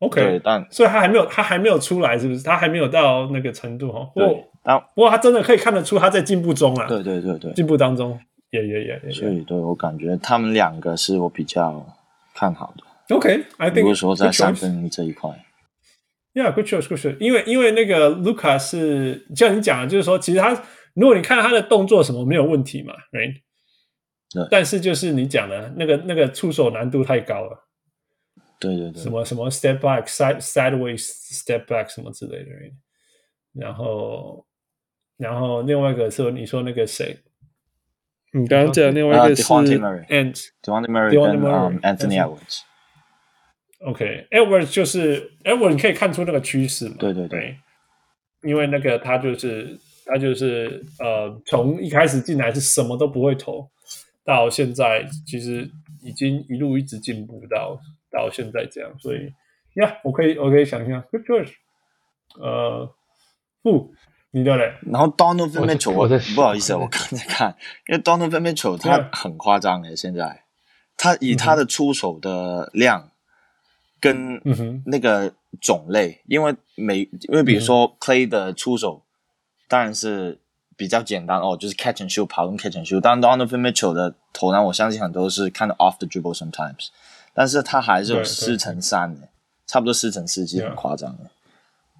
[0.00, 2.42] OK，对，但所以他还没有，他还没有出来，是不是？
[2.42, 4.08] 他还没有到那个程度哈。
[4.14, 6.86] 对，但不过他真的可以看得出他在进步中啊。
[6.86, 8.16] 对对对对，进步当中，
[8.50, 9.10] 也也也。
[9.10, 11.84] 所以，对我感觉他们两个是我比较
[12.32, 13.16] 看好的。
[13.16, 13.74] OK，I think。
[13.74, 15.30] 比如说在三分这一块。
[16.34, 17.16] Yeah，good choice，good choice。
[17.18, 20.50] 因为因为那个卢卡是像你讲的，就是说，其实他
[20.94, 23.40] 如果你看他的动作什么没有问题嘛，right？
[24.30, 24.46] 对。
[24.50, 27.64] 但是就是你讲的那个那个出手难度太高了。
[28.60, 32.50] 对对对，什么什么 step back side sideways step back 什么之类的，
[33.52, 34.44] 然后
[35.16, 37.18] 然后另外一个是你说那个谁，
[38.32, 42.62] 你刚刚讲另外一个是 Ant Dejounte Murray 跟 Anthony Edwards。
[43.86, 46.96] OK，Edwards 就是 Edwards，你可以看出那个趋势嘛？
[46.98, 47.56] 对对对，
[48.42, 53.70] 因为那个他就是他就是呃，从一开始进来是什么都不会投，
[54.28, 55.70] 到现在其实
[56.02, 57.80] 已经一路一直进步到。
[58.10, 59.30] 到现在这样，所以
[59.74, 61.52] 呀，我可以我可以想象，Good choice。
[62.40, 62.90] 呃，
[63.62, 63.92] 不，
[64.30, 64.78] 你的嘞。
[64.90, 67.54] 然后 Donovan Mitchell，我不好意思，我刚才看，
[67.86, 70.44] 因为 Donovan Mitchell 他很夸张诶，现在
[70.96, 73.10] 他以他的出手的量
[74.00, 74.40] 跟
[74.86, 79.04] 那个种类，因为每因为比如说 Clay 的出手
[79.68, 80.40] 当然是
[80.78, 86.88] 比较简单哦，就是 catch and shoot 跑跟 catch and shoot，但 Donovan Mitchell 的投篮，我相信很多是看到 off the dribble sometimes。
[87.34, 89.28] 但是他还是有四乘三的，
[89.66, 91.30] 差不多四乘四，其实很夸张的。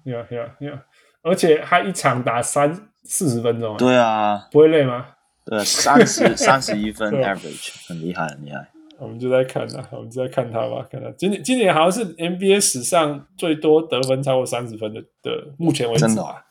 [0.05, 0.79] Yeah, yeah, yeah.
[1.21, 5.07] 而且他一场打三四十分钟，对啊，不会累吗？
[5.45, 8.69] 对，三十 三十一分 average，很厉害，很厉害。
[8.97, 16.43] 我们就在看啊，我们就在看他吧，看他今年今年好像是 NBA 史上最多得分超过三十分的的，目前为止啊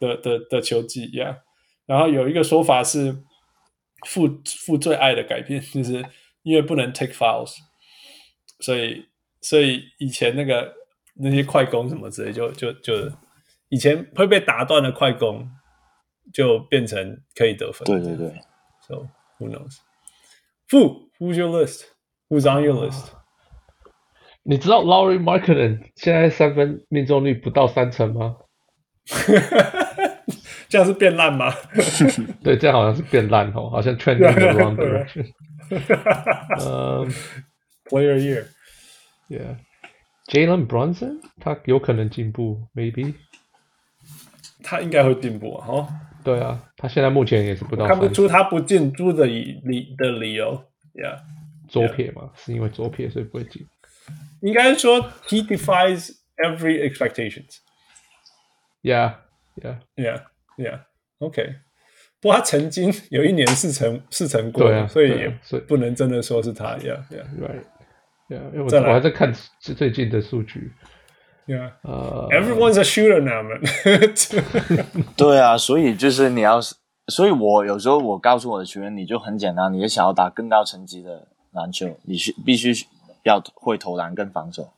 [0.00, 1.38] 的的的球技呀。
[1.86, 3.12] 然后有一个说法是，
[4.06, 4.28] 负
[4.66, 6.04] 负最爱的改变 就是
[6.42, 7.54] 因为不能 take files，。
[8.60, 9.06] 所以，
[9.40, 10.72] 所以以前那个
[11.16, 13.10] 那些快攻什么之类，就就就
[13.68, 15.48] 以前会被打断的快攻，
[16.32, 17.84] 就变成可以得分。
[17.84, 18.32] 对对对。
[18.86, 19.78] So who knows?
[20.68, 21.84] Fu, who's your list?
[22.28, 23.10] Who's on your list?
[24.44, 28.36] 你知道 Laurie Markkanen 现在三分命中率不到三成吗？
[30.72, 31.52] 这样是变烂吗？
[32.42, 35.26] 对，这样好像是变烂哦，好像 trending the wrong direction。
[36.60, 37.12] 嗯。
[37.84, 38.46] Player year,
[39.28, 39.56] yeah.
[40.28, 43.12] Jalen Brunson，他有可能进步，maybe。
[44.62, 45.66] 他应该会进步啊！
[45.68, 45.88] 哦，
[46.24, 47.86] 对啊，他现在目前也是不到。
[47.86, 51.18] 看不出他不进步的理理的理由，yeah。
[51.68, 53.66] 左撇嘛，是因为左撇所以不会进。
[54.40, 57.58] 应该说，he defies every expectations.
[58.82, 59.16] Yeah,
[60.56, 60.80] Yeah,
[61.18, 61.54] OK。
[62.20, 66.76] 不过他曾经有一年是成是成功，对以，所以也不能真的说是他。
[66.76, 67.64] Yeah, Yeah, Right,
[68.28, 68.60] Yeah 因。
[68.60, 70.72] 我我还在看最近的数据。
[71.46, 73.60] Yeah, Everyone's a shooter now, man.
[75.16, 76.76] 对啊，所以就是你要是。
[77.08, 82.72] 所以，我有时候我告诉我的球员，你就很简单，你就想要打更高层级的篮球，你需必须
[83.24, 84.72] 要会投篮跟防守。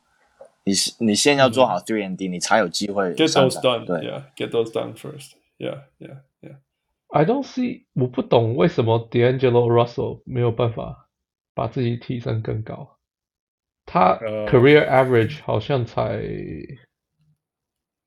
[0.64, 3.14] 你你先要做好 three and D，你才有机会。
[3.14, 5.32] Get those done，对，Yeah，get those done first。
[5.64, 6.58] Yeah, yeah, yeah.
[7.08, 11.08] I don't see，我不懂为什么 D'Angelo Russell 没有办法
[11.54, 12.98] 把自己提升更高。
[13.86, 16.18] 他 career average 好像才，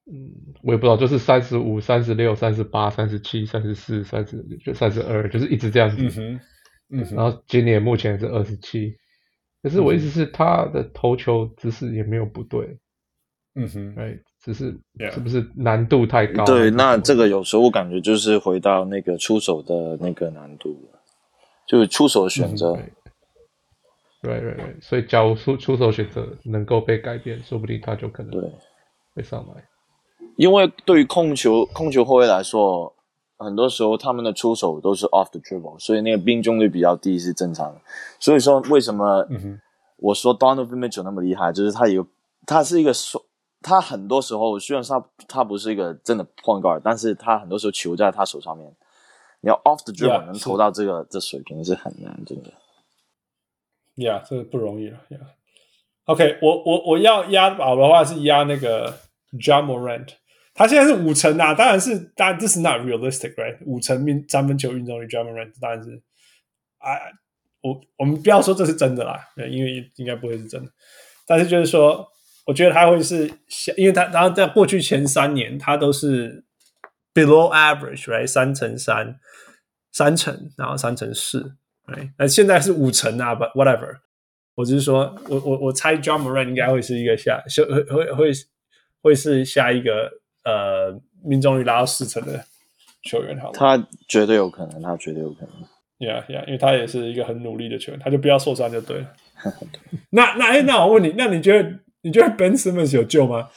[0.05, 5.97] 嗯，我也不知道，就是三十五、三十六、三十八、三十七、三十四、三十就三十二，就是一直这样子。
[5.99, 6.39] 嗯哼，
[6.89, 7.15] 嗯哼。
[7.15, 8.97] 然后今年目前是二十七，
[9.63, 12.77] 可是我意思是他的投球姿势也没有不对。
[13.55, 14.73] 嗯哼，哎，只是
[15.11, 16.45] 是不是难度太高？
[16.45, 20.73] 对，那这个有时候我感觉就是回到那个出手的那个难度，
[21.67, 22.71] 就是出手的选择。
[22.71, 22.91] 嗯
[24.19, 28.51] 对对对，所以假如出出手选择能够被改变，说不定他就可能对
[29.13, 29.63] 会上来。
[30.37, 32.91] 因为对于控球控球后卫来说，
[33.37, 37.79] 很多时候他们的出手都是 off the dribble，所以那个命中率比较低是正常的。
[38.19, 39.25] 所以说为什么
[39.97, 42.05] 我说 Donovan Mitchell 那么厉害，就是他有
[42.47, 43.23] 他是一个手，
[43.67, 48.73] 他很多时候虽然他他不是一个真的 point guard，但是他很多时候球在他手上面，
[49.41, 52.49] 你要 off the dribble 能投到这个这水平是很难，真的。
[53.95, 55.19] 呀，yeah, 这个不容易了呀。
[55.19, 55.27] Yeah.
[56.05, 58.97] OK，我我我要压宝的话是压那个
[59.33, 60.07] Ja Morant，
[60.53, 63.57] 他现在是五成啊，当然是，当然这是 not realistic，right？
[63.65, 66.01] 五成命三分球命中率 Ja Morant 当然是，
[66.77, 66.95] 啊，
[67.61, 69.19] 我我们不要说这是真的啦，
[69.51, 70.71] 因为应该不会是真的，
[71.25, 72.07] 但是就是说，
[72.47, 73.31] 我觉得他会是，
[73.75, 76.45] 因为他然后在过去前三年他都是
[77.13, 78.25] below average，right？
[78.25, 79.19] 三成三，
[79.91, 81.55] 三成，然后三成四
[81.85, 82.11] ，right？
[82.17, 83.97] 那现在是五成啊，but whatever。
[84.55, 88.31] 我只是说，我我我猜 John Morant 应该会是一个下，会会会
[89.03, 90.09] 会是下一个
[90.43, 92.43] 呃命中率拉到四成的
[93.03, 93.53] 球员，好吗？
[93.53, 95.51] 他绝对有可能，他绝对有可能。
[95.99, 99.13] Yeah, yeah，因为他也是一个很努力的球员，他就不要受伤就对了。
[100.11, 103.49] 那那哎，那我问你，那你觉得你觉得 Ben Simmons 有救吗？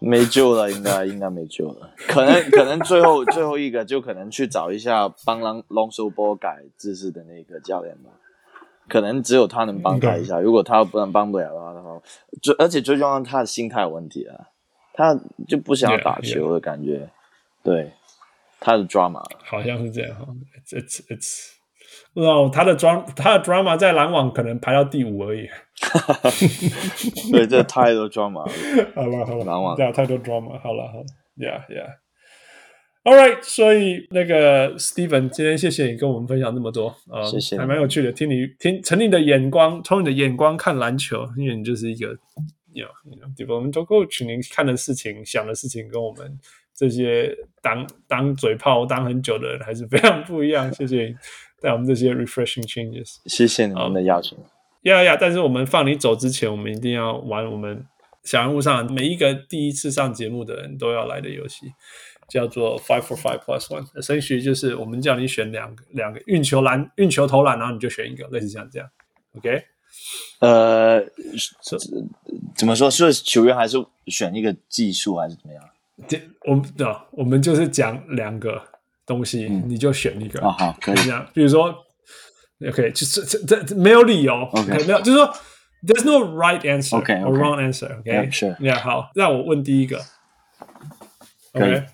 [0.00, 1.94] 没救了，应该应该没救了。
[2.08, 8.10] 可能可能最后最后一个就可能去找一下帮 Lonzo Ball 改姿势的那个教练吧。
[8.88, 12.02] 可能只有他能帮他一下，如果他不能帮不了的话，
[12.42, 14.48] 最而且最重要，他的心态有问题啊，
[14.94, 15.16] 他
[15.46, 17.08] 就不想要打球的感觉，
[17.62, 17.92] 对，
[18.58, 20.26] 他的 drama 好像是这样哈
[20.74, 21.50] ，it's it's，
[22.14, 25.48] 哦，他的 drama 他的 drama 在篮网可能排到第五而已，
[27.32, 28.52] 对，这太多 drama 了，
[28.94, 31.04] 好了好了，篮网对太多 drama，好了好了
[31.36, 31.96] ，yeah yeah。
[33.02, 38.12] All right，所以那个 Steven，今天谢谢你跟我们分享那么多啊，谢谢，还蛮有趣的。
[38.12, 42.08] 听你听，从你的眼光，从你的眼光看篮球，因为你就是一个
[42.74, 46.38] ，you know，developmental coach，你看的事情、想的事情，跟我们
[46.76, 50.70] 这些当当嘴炮当很久的人还是非常不一样。
[50.74, 51.14] 谢谢你
[51.60, 53.16] 带我们这些 refreshing changes。
[53.26, 54.38] 谢谢你们的邀请。
[54.82, 57.84] 呀呀，但是我们放你走之前，我们一定要玩我们
[58.24, 61.72] 小人物上每一个第一次上节目的人都要来的游戏。
[62.30, 68.88] 叫做 Five for Five Plus One，Essentially 就是我们叫你选两个两个运球篮运球投篮，然后你就选一个，类似像这样
[69.36, 69.64] ，OK？
[70.38, 71.02] 呃，
[72.54, 72.88] 怎么说？
[72.88, 75.64] 是球员还是选一个技术还是怎么样？
[76.06, 78.62] 这我们啊，我们就是讲两个
[79.10, 81.26] 东西，嗯、你就选一个啊，好，可以这样。
[81.34, 81.74] 比如说
[82.68, 85.34] ，OK，就是这这没有理由，OK，没有，就是说
[85.84, 87.36] ，There's no right answer，OK，or、okay, okay.
[87.36, 88.78] wrong answer，OK？Yeah，、yeah, sure.
[88.78, 90.00] 好，那我问第一个
[91.54, 91.86] ，OK？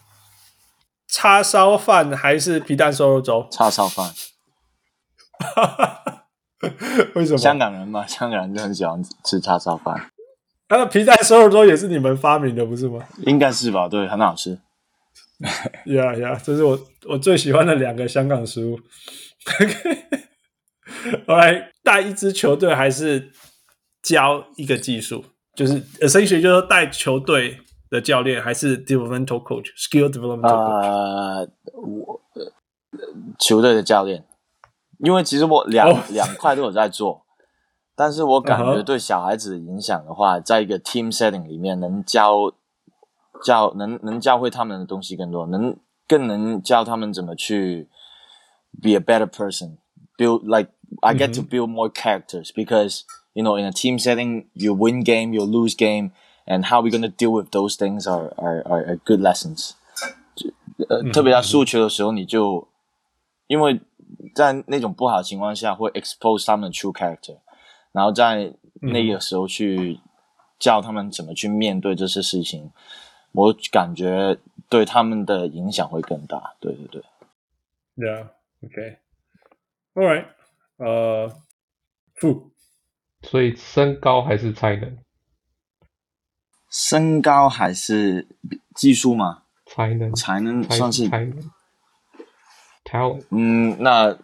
[1.09, 3.49] 叉烧饭还是皮蛋瘦肉粥？
[3.51, 4.13] 叉烧饭。
[7.15, 7.39] 为什么？
[7.39, 10.11] 香港人嘛， 香港人就很喜欢吃叉烧饭。
[10.69, 13.01] 那皮蛋瘦肉粥也是你们发明的，不是吗？
[13.25, 14.59] 应该是吧，对，很好吃。
[15.87, 18.79] 呀呀，这是我我最喜欢的两个香港食物。
[21.27, 23.31] 后来带一支球队还是
[24.03, 27.59] 教一个技术，就是 essentially 就是带球队。
[27.89, 30.83] 的教练还是 developmental coach，skill developmental coach。
[30.83, 32.21] 呃，我
[33.39, 34.25] 球队的教练，
[34.99, 35.97] 因为其实我两、oh.
[36.11, 37.25] 两块都有在做，
[37.95, 42.53] 但是我感觉对小孩子的影响的话，在一个 team setting 里面，能教
[43.45, 45.77] 教能能教会他们的东西更多，能
[46.07, 47.89] 更能教他们怎么去
[48.83, 53.03] be a better person，build like I get to build more characters because
[53.35, 56.13] you know in a team setting you win game you lose game。
[56.49, 59.73] And how we're gonna deal with those things are are are good lessons。
[60.89, 62.69] 呃，特别在输球的时候，你就
[63.49, 63.81] 因为
[64.33, 67.39] 在那种不好的情况下，会 expose 他们的 true character，
[67.91, 69.99] 然后在那个时候去
[70.61, 72.71] 教他们怎么去面对这些事情，
[73.37, 74.39] 我感觉
[74.69, 76.55] 对他们的影响会更大。
[76.59, 77.05] 对对对。
[77.97, 78.31] Yeah.
[78.63, 78.97] Okay.
[79.95, 80.27] All right.
[80.79, 81.31] 呃，
[82.15, 82.51] 负。
[83.23, 84.99] 所以身高还是才能？
[86.71, 88.27] 身高还是
[88.75, 89.45] 技术吗？
[89.67, 91.51] 才能才能算是才能。
[92.85, 94.17] talent，嗯，那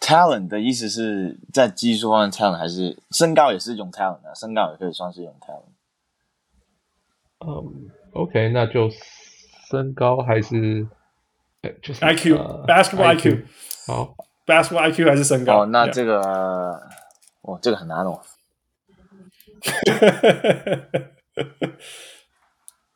[0.00, 4.34] talent 的意思是在技术方面 talent 还是身高也是一种 talent 啊？
[4.34, 5.75] 身高也可以算是一种 talent。
[7.38, 8.88] 嗯、um,，OK，那就
[9.68, 10.86] 身高还是
[11.82, 13.44] 就是 IQ，basketball IQ，
[13.86, 15.64] 好，basketball IQ 还是身高？
[15.64, 16.20] 哦，那这个，
[17.42, 18.20] 哦、这个很难哦。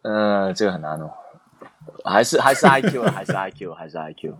[0.02, 1.12] 嗯，这个很难哦，
[2.04, 4.34] 还是还是 IQ，还是 IQ，还是 IQ。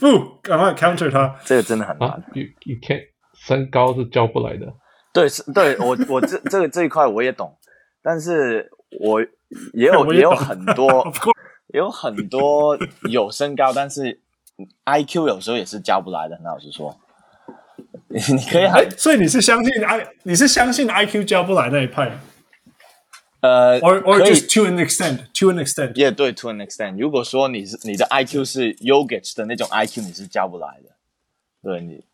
[0.00, 2.24] 不，赶快 counter 他，这个真的很难。
[2.34, 4.74] You you can't，身高是教不来的。
[5.14, 7.56] 对，是，对我我这这个这一块我也懂，
[8.02, 8.70] 但是
[9.00, 9.22] 我
[9.72, 11.10] 也有 也，也有很多，
[11.72, 12.76] 也有很多
[13.08, 14.20] 有身高，但是
[14.84, 16.38] IQ 有时候也是教不来的。
[16.44, 16.98] 老实说。
[18.08, 22.16] 你可以很，所以你是相信 I，你是相信 IQ 教不来那一派？
[23.40, 26.96] 呃，or or just to an extent，to an extent，也、yeah, 对，to an extent。
[26.98, 30.90] 如果说你是你的 IQ 是 Jokic 的那种 IQ，你是教不来的。
[31.62, 32.04] 对你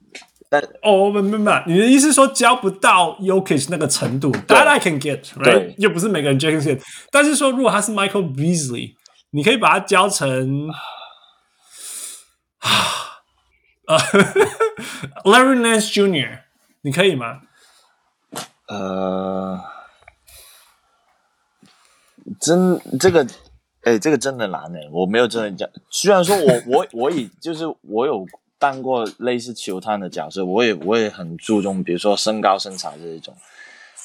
[0.53, 5.45] 但哦，不不不，你的意思是说教不到 Jokic 那个程度？That I can get，right？
[5.45, 6.83] 对，又不是每个人 Jason Kidd。
[7.13, 8.97] 但是说，如果他是 Michael Beasley，
[9.31, 10.69] 你可以把他教成
[12.59, 12.69] 啊
[13.87, 13.97] 呃
[15.23, 16.41] Larry Nance Jr.，
[16.81, 17.43] 你可以吗？
[18.67, 19.61] 呃，
[22.41, 23.25] 真这个，
[23.83, 25.71] 哎，这个真的难哎，我没有真的讲。
[25.91, 28.27] 虽然说我我我以就是我有。
[28.61, 33.35] 当过类似球探的角色，我也我也很注重，比如说身高身材这一种。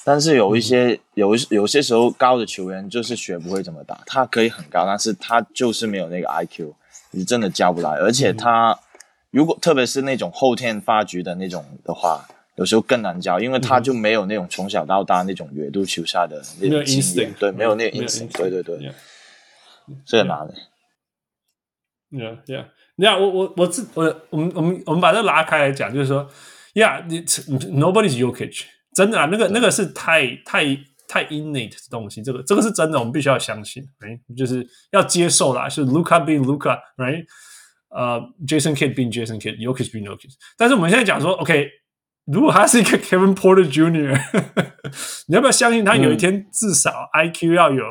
[0.05, 6.73] 但是有一些、嗯、有有些时候高的球员就是学不会怎么打，他可以很高，但是他就是没有那个 IQ，
[7.11, 7.89] 你真的教不来。
[7.91, 8.79] 而且他、嗯、
[9.31, 12.25] 如果特别是那种后天发掘的那种的话，
[12.55, 18.93] 有时候更难教，因为他就没有那种从小到大那种阅读球赛的那种经验，对，没有那个 instinct，对对对，
[20.05, 20.53] 这个难的。
[22.11, 22.65] Yeah, yeah.
[22.97, 26.29] 你看，我我我自我我们我们我们把这拉开来讲，就是说，
[26.75, 28.63] 呀，你 nobody's Yokich，
[28.93, 30.63] 真的啊，那个那个是太太
[31.07, 37.25] 太 innate 的东西，这个这个是真的，我们必须要相信哎就是要接受啦，是 Luka being Luka，right？
[37.89, 40.33] 呃、，Jason Kidd being Jason Kidd，Jokic being Jokic。
[40.57, 41.69] 但是我们现在讲说，OK，
[42.25, 44.19] 如果他是一个 Kevin Porter Junior，
[45.27, 47.83] 你要不要相信他有一天至少 IQ 要有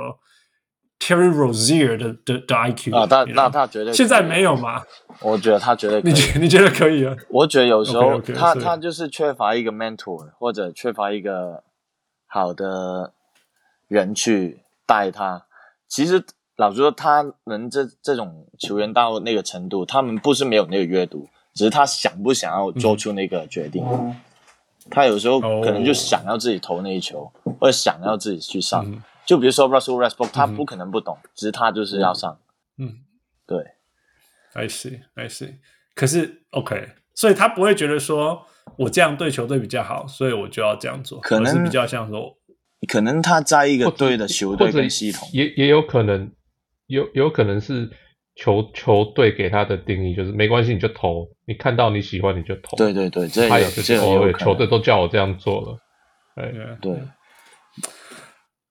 [1.01, 4.83] ？Terry Rozier 的的的 IQ 啊，他那他绝对现在没有吗？
[5.21, 6.01] 我觉得他绝对。
[6.03, 7.15] 你觉你觉得可以啊？
[7.29, 11.63] 我觉得有时候他他就是缺乏一个 mentor 或者缺乏一个
[12.27, 13.13] 好的
[13.89, 15.45] 人去带他。
[15.87, 16.25] 其实
[16.57, 23.85] 老实说，他能这这种球员到那个程度，他们不是没有那个阅读，只是他想不想要做出那个决定。
[23.87, 24.17] 嗯、
[24.91, 28.85] 他有时候可能就想要自己投那一球，哦、或者想要自己去上。
[28.87, 32.39] 嗯就比如说 Russell Westbrook，他不可能不懂，嗯、只是他就是要上。
[32.79, 32.99] 嗯，
[33.47, 33.59] 对。
[34.55, 35.57] I see, I see。
[35.95, 38.47] 可是 OK，所以他不会觉得说
[38.77, 41.19] 我这样对球队比较好，所以我就要这样做。
[41.21, 42.37] 可能是比较像说，
[42.89, 46.31] 可能他在一个队的球队跟系统，也也有可能，
[46.87, 47.91] 有有可能是
[48.37, 52.77] 球球队给他的定义就是没关系，你就投，你看到你喜欢你就投。
[52.77, 55.79] 对对对，这他有这个球队都叫我这样做了。
[56.37, 57.03] 对对。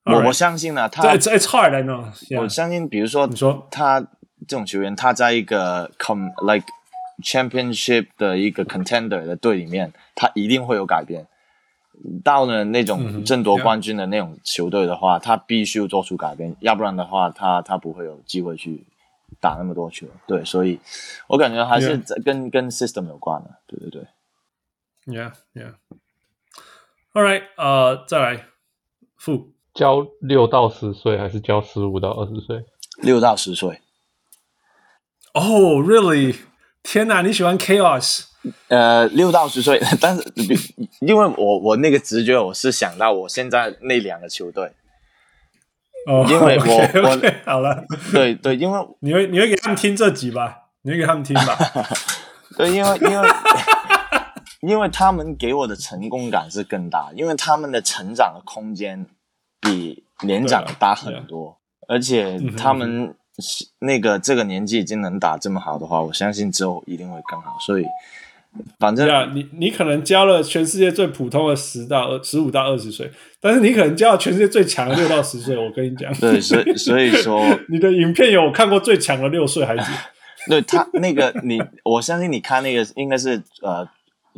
[0.05, 2.05] 我我相信呢，他 It's it's hard, I know.
[2.41, 4.01] 我相信，比如说，你说他
[4.47, 6.65] 这种球员，他在一个 com like
[7.23, 11.27] championship 的一个 contender 的队里面，他一定会有改变。
[12.21, 18.83] 到了那种争夺冠军的那种球队的话，他必须做出改变，要不然的话，他他不会有机会去
[19.39, 20.07] 打那么多球。
[20.27, 20.81] 对，所以
[21.27, 23.51] 我感觉还是跟跟 system 有关的。
[23.67, 24.07] 对对对。
[25.05, 25.75] Yeah, yeah.
[27.13, 28.45] All right，呃，再来
[29.15, 29.52] 负。
[29.73, 32.63] 教六到十岁还是教十五到二十岁？
[33.01, 33.81] 六到十岁。
[35.33, 36.35] 哦、oh,，really？
[36.83, 38.25] 天哪，你喜欢 chaos？
[38.67, 40.23] 呃，六到十岁，但是
[41.01, 44.71] 因为我我那个直觉，我是想到我现在那两个球队。
[46.05, 50.55] 哦、oh,，因为我 okay, okay, 我好了，对对，因为 你会你会给他们听这集吧？
[50.83, 51.57] 你会给他们听吧？
[52.57, 53.29] 对，因为因为
[54.61, 59.07] 因为他们给我的成功感是更大，因为他们的成长的空间。
[59.63, 61.57] 比年长大很多，
[61.87, 63.15] 而且他们
[63.79, 67.57] 那个这个年纪已经能打这么好的话，我相信之后一定会更好。
[67.59, 67.85] 所以，
[68.77, 73.09] 反正你你可能教了全世界最普通的十到二十五到二十岁，
[73.41, 75.57] 但是你可能教了全世界最强的六到十岁。
[75.57, 79.91] 我跟你讲，对，所以 所以说你的影片有我看过最强的六岁孩子。
[80.47, 83.87] 对他那个你，我相信你看那个应该是呃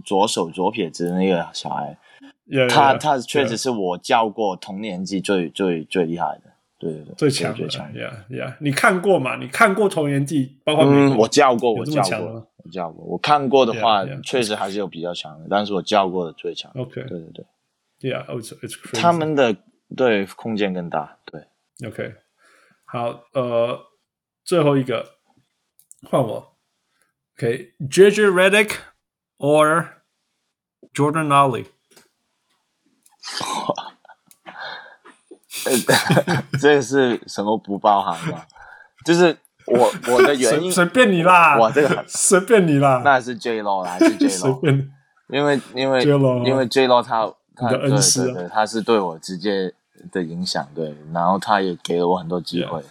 [0.03, 1.97] 左手左撇子那个小孩。
[2.47, 9.37] Yeah, yeah, 他他确实是我教过同年纪最.最最厉害的，对对对，最强最强，Yeah Yeah，你看过吗？
[9.37, 17.45] 你看过同年纪，包括嗯，我教过，我教过，我教过，我看过的话.确实还是有比较强的，但是我教过的最强，OK，对对对
[18.11, 19.01] ，Yeah，it's it's crazy.
[19.01, 19.55] 他们的
[19.95, 21.41] 对空间更大，对
[21.87, 22.13] ，OK，
[22.85, 23.79] 好，呃，
[24.43, 25.15] 最后一个
[26.07, 26.55] 换我
[27.37, 28.75] ，OK，JJ Redick
[29.39, 29.87] or
[30.93, 31.65] Jordan Ollie。
[33.67, 33.93] 哇，
[36.59, 38.43] 这个是什么不包含吗？
[39.05, 39.37] 就是
[39.67, 44.59] 我我的原因随便你啦，哇，这个随便你啦，那是 J Lo 还是 J Lo？
[45.29, 49.73] 因为因为因为 J Lo 他他对对对，他是对我直接
[50.11, 52.83] 的影响，对，然后他也给了我很多机会，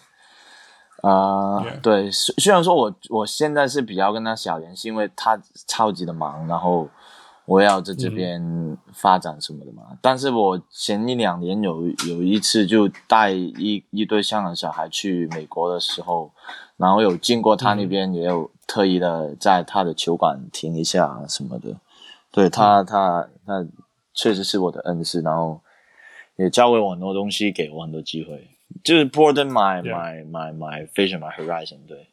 [1.03, 6.89] 啊、对，虽虽然说我我现在是比较跟他小联系，因为他超级的忙，然后。
[7.47, 9.83] 我要在这边发展什么的嘛？
[9.91, 16.33] 嗯、但是我前一两年有有一次就带一一对香港小孩去美国的时候，
[16.77, 21.77] 然后有经过他那边，也有特意的在他的球馆停一下什么的。
[22.31, 23.67] 对他，他，他
[24.15, 25.61] 确实是我的恩师，然后
[26.37, 28.49] 也教会我很多东西，给我很多机会，
[28.83, 32.09] 就是 broaden my my my my vision my horizon，对。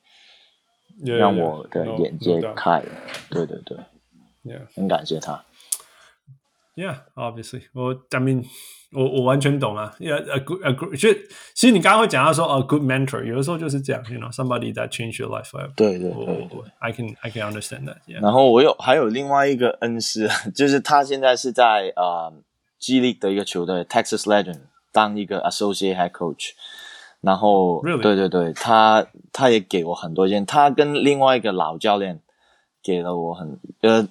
[1.03, 2.85] 让我的眼界开了，
[3.31, 3.75] 对对对
[4.43, 4.65] ，yeah.
[4.75, 5.43] 很感谢他。
[6.73, 8.45] Yeah，obviously，我 I mean，
[8.93, 9.93] 我我完全懂啊。
[9.99, 15.75] Yeah，a good a good，其实其实你刚刚会讲到说，a good mentor，有的时候就是这样，you know，somebody that change your life forever。
[15.75, 17.97] 对对对对，I can I can understand that。
[18.21, 22.33] 然后我有还有另外一个恩师，就是他现在是在呃
[22.79, 24.61] G League 的一个球队 Texas Legend
[24.93, 26.51] 当一个 associate head coach。
[27.19, 27.81] 然后?
[28.01, 32.21] 对对对，他他也给我很多件，他跟另外一个老教练
[32.81, 34.07] 给了我很呃。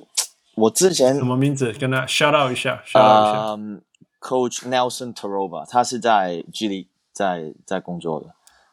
[0.55, 1.73] 我之前什么名字？
[1.73, 3.57] 跟他 shout out 一下，shout out 一下。
[3.57, 3.79] Um,
[4.21, 8.27] Coach Nelson Taroba，他是在 G League 在在工作的。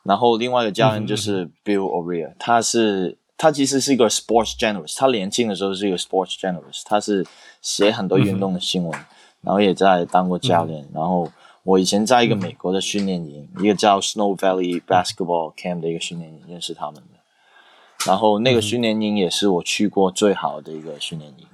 [0.04, 7.26] 然后另外一个教练就是 Bill O'Reilly，他是他其实是一个 sports journalist，他年轻的时候是一个 sports journalist，他是
[7.62, 9.00] 写很多运动的新闻，
[9.42, 10.88] 然后也在当过教练。
[10.94, 11.32] 然后
[11.64, 18.06] 我以前在一个美国的训练营，一个叫 Snow Valley Basketball Camp 的一个训练营认识他们的。
[18.06, 21.48] 然后那个训练营也是我去过最好的一个训练营。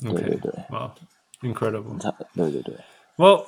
[0.00, 0.92] 对对对，哇、
[1.42, 1.98] wow,，incredible！
[2.34, 2.74] 对对对
[3.16, 3.44] ，，Well，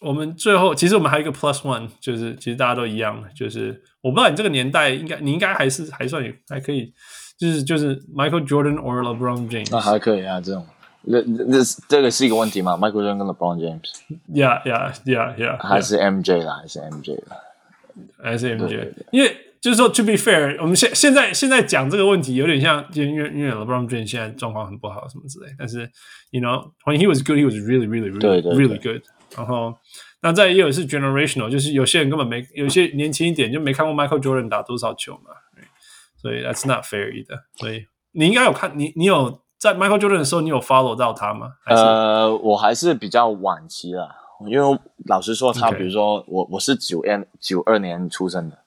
[0.00, 6.92] 我们最后其实我们还有一个 plus one，就是其实大家都一样的，就是我不知道你这个年代应该你应该还是还算有还可以，
[7.38, 10.66] 就是就是 Michael Jordan or LeBron James，那还可以啊，这种
[11.02, 11.58] 那那
[11.88, 17.36] 这个是一个问题吗？Michael Jordan 跟 LeBron James，Yeah Yeah Yeah Yeah，还是 MJ 啦，还是 MJ 啦，
[18.22, 19.36] 还是 MJ，因为。
[19.64, 25.90] 就是说，to be fair，我们现现在现在讲这个问题有点像，因为因为 LeBron James 现在状况很不好什么之类，但是
[26.32, 29.02] ，you know，when he was good，he was really really really 对对对 really good。
[29.34, 29.74] 然后，
[30.20, 35.30] 那再也有是 generational，就是有些人根本没，有些年轻一点就没看过 Michael Jordan 打多少球嘛，
[36.20, 37.40] 所以 that's not fair either。
[37.54, 41.52] 所以你应该有看，你你有在 Michael Jordan 的时候，你有 follow 到他吗？
[41.64, 44.10] 呃，我还是比较晚期了，
[44.46, 48.58] 因为老实说，他.比如说我我是九 N 九二年出生的。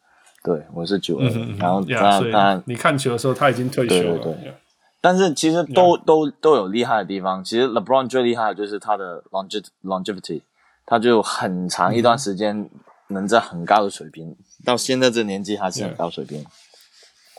[0.47, 4.17] 对，我是九二、嗯，然后他、他你看球的时候他已经退休了。
[4.19, 4.53] 对对对，
[5.01, 7.43] 但是其实都.都都有厉害的地方。
[7.43, 10.43] 其实 LeBron 最厉害的就是他的 longe longevity，
[10.85, 12.69] 他就很长一段时间
[13.09, 16.45] 能在很高的水平，嗯、到现在这年纪还是很高水平。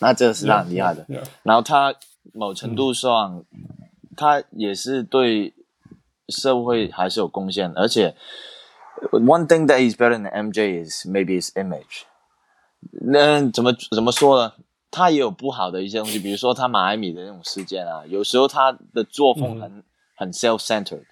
[0.03, 1.07] 那这是他很厉害的。
[1.43, 1.95] 然后他
[2.35, 3.65] 某程度上、嗯，
[4.19, 5.55] 他也是对
[6.29, 7.73] 社会还是有贡献。
[7.75, 8.15] 而且
[9.13, 12.03] ，one thing that is better than MJ is maybe his image。
[13.03, 14.53] 那怎么怎么说呢？
[14.91, 19.83] 他也有不好的一些东西，比如说他马艾米的那种事件啊，有时候他的作风很、嗯、
[20.17, 21.05] 很 self-centered，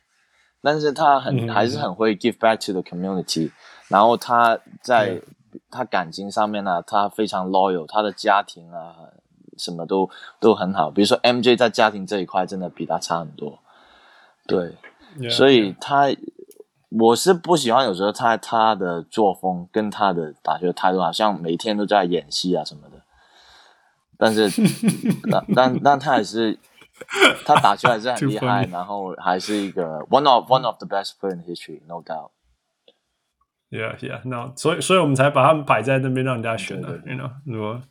[0.62, 3.50] 但是他很、嗯、还是很会 give back to the community。
[3.88, 5.20] 然后他在、
[5.52, 8.94] 嗯、他感情上面呢、啊，他非常 loyal，他的家庭啊
[9.58, 10.08] 什么都
[10.40, 10.90] 都很好。
[10.90, 13.58] 比如说 MJ 在家庭这一块真的比他差很多，
[14.46, 14.74] 对
[15.18, 16.08] ，yeah, 所以他。
[16.98, 23.02] 我是不喜欢有时候他他的作风跟他的打球态度，好像每天都在演戏啊什么的。
[24.18, 24.48] 但是，
[25.30, 26.58] 但但但他还是
[27.44, 32.30] 他打球还是很 厉害，然后还是一个 one of one of the best player in history，no doubt。
[33.68, 37.82] Yeah, yeah, no，所以所以我们才把他们摆在那边让人家选的，you know，如果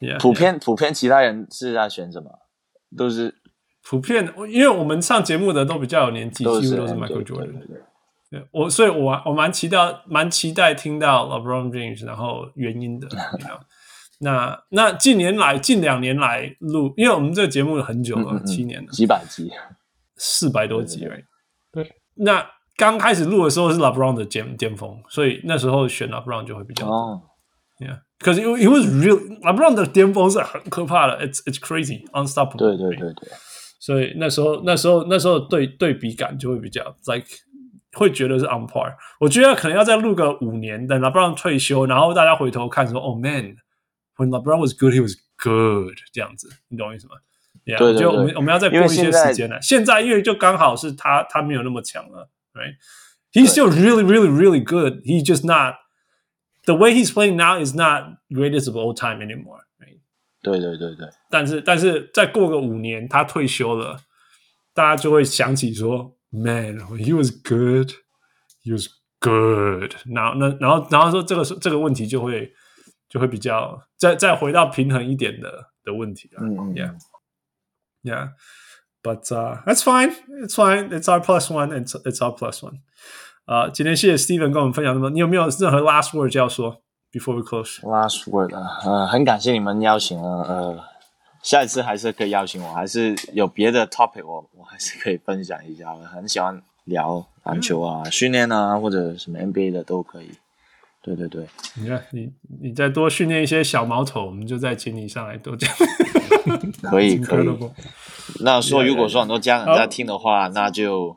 [0.00, 0.64] yeah, 普遍 yeah.
[0.64, 2.30] 普遍其他人是在选什么？
[2.96, 3.34] 都是
[3.82, 7.62] 普遍，因为我们上节目的都比较有年纪，几乎都是 Michael Jordan。
[8.30, 9.76] 对我，所以我我蛮期待，
[10.06, 13.08] 蛮期待听到 LeBron James，然后原因的。
[13.40, 13.60] You know?
[14.22, 19.50] 那那近年来，近两年来录，因为我们这个节目有很久了，嗯嗯七年了，几百集，
[20.16, 21.22] 四百多集而已。
[21.72, 22.46] 对，对，那
[22.76, 26.86] 刚开始录的时候是 LeBron 的巅巅峰，所以那时候选 LeBron 就会比较。
[26.86, 27.22] 哦
[27.78, 32.58] ，Yeah，可是因为因为 real LeBron 的巅峰是很可怕的，It's It's crazy, unstoppable。
[32.58, 33.30] 对对对对，
[33.80, 37.26] 所以那时候那时候那时候对对比感就会比较 like。
[37.93, 47.15] 会觉得是 on par，我觉得可能要再录个五年，等 LeBron 退休，然后大家回头看说，哦 man，when LeBron was good，he was good，这样子，你懂我意思吗？
[47.63, 49.61] Yeah, 对对对，就我们我们要再过一些时间了。
[49.61, 55.01] 现在因为就刚好是他他没有那么强了，right？He's still really really really good.
[55.05, 55.75] He's just not
[56.65, 59.61] the way he's playing now is not greatest of all time anymore.
[59.79, 60.01] Right?
[60.41, 61.07] 对对对对。
[61.29, 64.01] 但是但是再过个五年，他退休了，
[64.73, 66.11] 大家就会想起说。
[66.31, 67.93] Man, he was good.
[68.63, 68.87] He was
[69.21, 69.95] good.
[70.05, 72.51] 然后，那然后，然后说这个这个问题就会
[73.07, 76.41] 就会比较再再回到平衡一点的的问题了。
[76.43, 76.95] 嗯 Yeah,
[78.03, 78.29] yeah.
[79.01, 80.13] But uh, that's fine.
[80.43, 80.89] It's fine.
[80.91, 81.71] It's our plus one.
[81.71, 82.79] It's it's our plus one.
[83.45, 86.81] 啊、uh,，今天谢谢 Steven 跟我们分享那么，你有没有任何 last word 就要说？
[87.11, 87.79] Before we close.
[87.81, 90.88] Last word 啊，呃，很感谢你们邀请了，呃。
[91.42, 95.94] 下一次还是可以邀请我，还是有别的 topic，我我还是可以分享一下。
[95.94, 100.30] 我很喜欢聊篮球啊、嗯、训练啊，或者什么 NBA 的都可以。
[101.02, 101.46] 对对对，
[101.76, 102.30] 你看你
[102.60, 105.70] 你再多训练一些小毛头，我们就再请你上来多讲。
[106.82, 107.48] 可以 可以。
[108.40, 111.16] 那说如果说很多家长在听的话，那就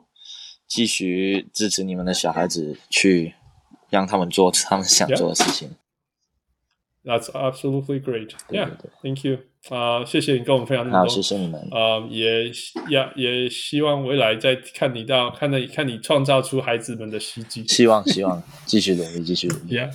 [0.66, 3.34] 继续支持你们的小孩子，去
[3.90, 5.70] 让他们做他们想做的事情。
[7.03, 8.33] That's absolutely great.
[8.49, 8.71] Yeah,
[9.01, 9.39] thank you.
[9.69, 11.07] 啊，谢谢你跟我们分享那么多。
[11.07, 11.61] 好，谢谢你们。
[11.71, 12.51] 啊，也
[12.89, 17.65] 也也希望未来再看你到，看你看你创造出孩子们的奇迹。
[17.67, 19.77] 希望希望继续努力，继续努力。
[19.77, 19.93] Yeah.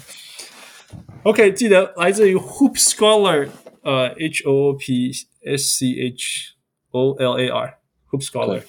[1.25, 3.51] OK，记得来自于 Hoop Scholar，
[3.83, 5.13] 呃，H O O P
[5.45, 6.55] S C H
[6.91, 8.63] O L A R，Hoop Scholar。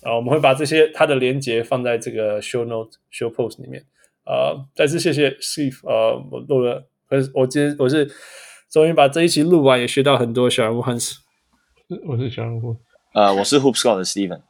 [0.00, 3.84] 啊，我们会把这些他的连结放在这个 Show Note、Show Post 里面。
[4.24, 5.86] 啊，再次谢谢 Steve。
[5.86, 6.88] 呃，我录了。
[7.09, 8.09] 我我今天我是
[8.69, 10.81] 终于把这一期录完，也学到很多小人物。
[10.81, 11.15] Hans，
[12.05, 12.77] 我是小人物。
[13.13, 14.41] 呃，我是 Hoop Scholar 的 Steven。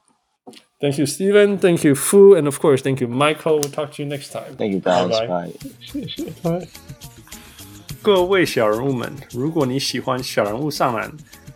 [0.79, 1.57] Thank you, Steven.
[1.57, 3.59] Thank you, Fu, and of course, thank you, Michael.
[3.59, 4.55] We'll talk to you next time.
[4.57, 5.09] Thank you, guys.
[5.27, 5.51] Bye.
[5.81, 6.25] 谢谢。
[6.43, 6.67] Bye.
[8.01, 11.11] 各位小人物们，如果你喜欢小人物上篮，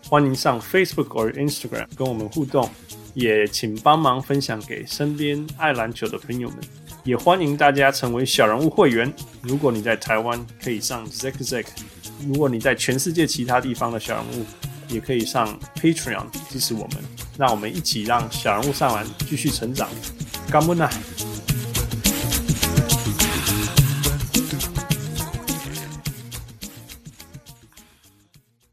[0.08, 2.70] 欢迎上 Facebook 或 Instagram 跟我们互动，
[3.14, 6.60] 也请帮忙分享给身边爱篮球的朋友们。
[7.04, 9.12] 也欢迎大家成为小人物会员。
[9.42, 11.66] 如果你在台湾，可以上 Zack Zack；
[12.28, 14.46] 如果你在全世界其他地方的小人物，
[14.88, 17.04] 也可以上 Patreon 支持我们。
[17.38, 19.90] 让我们一起让小人物上篮继续成长。
[20.52, 20.88] 干不呐？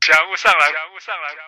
[0.02, 1.47] 小人物上来，小人物上来。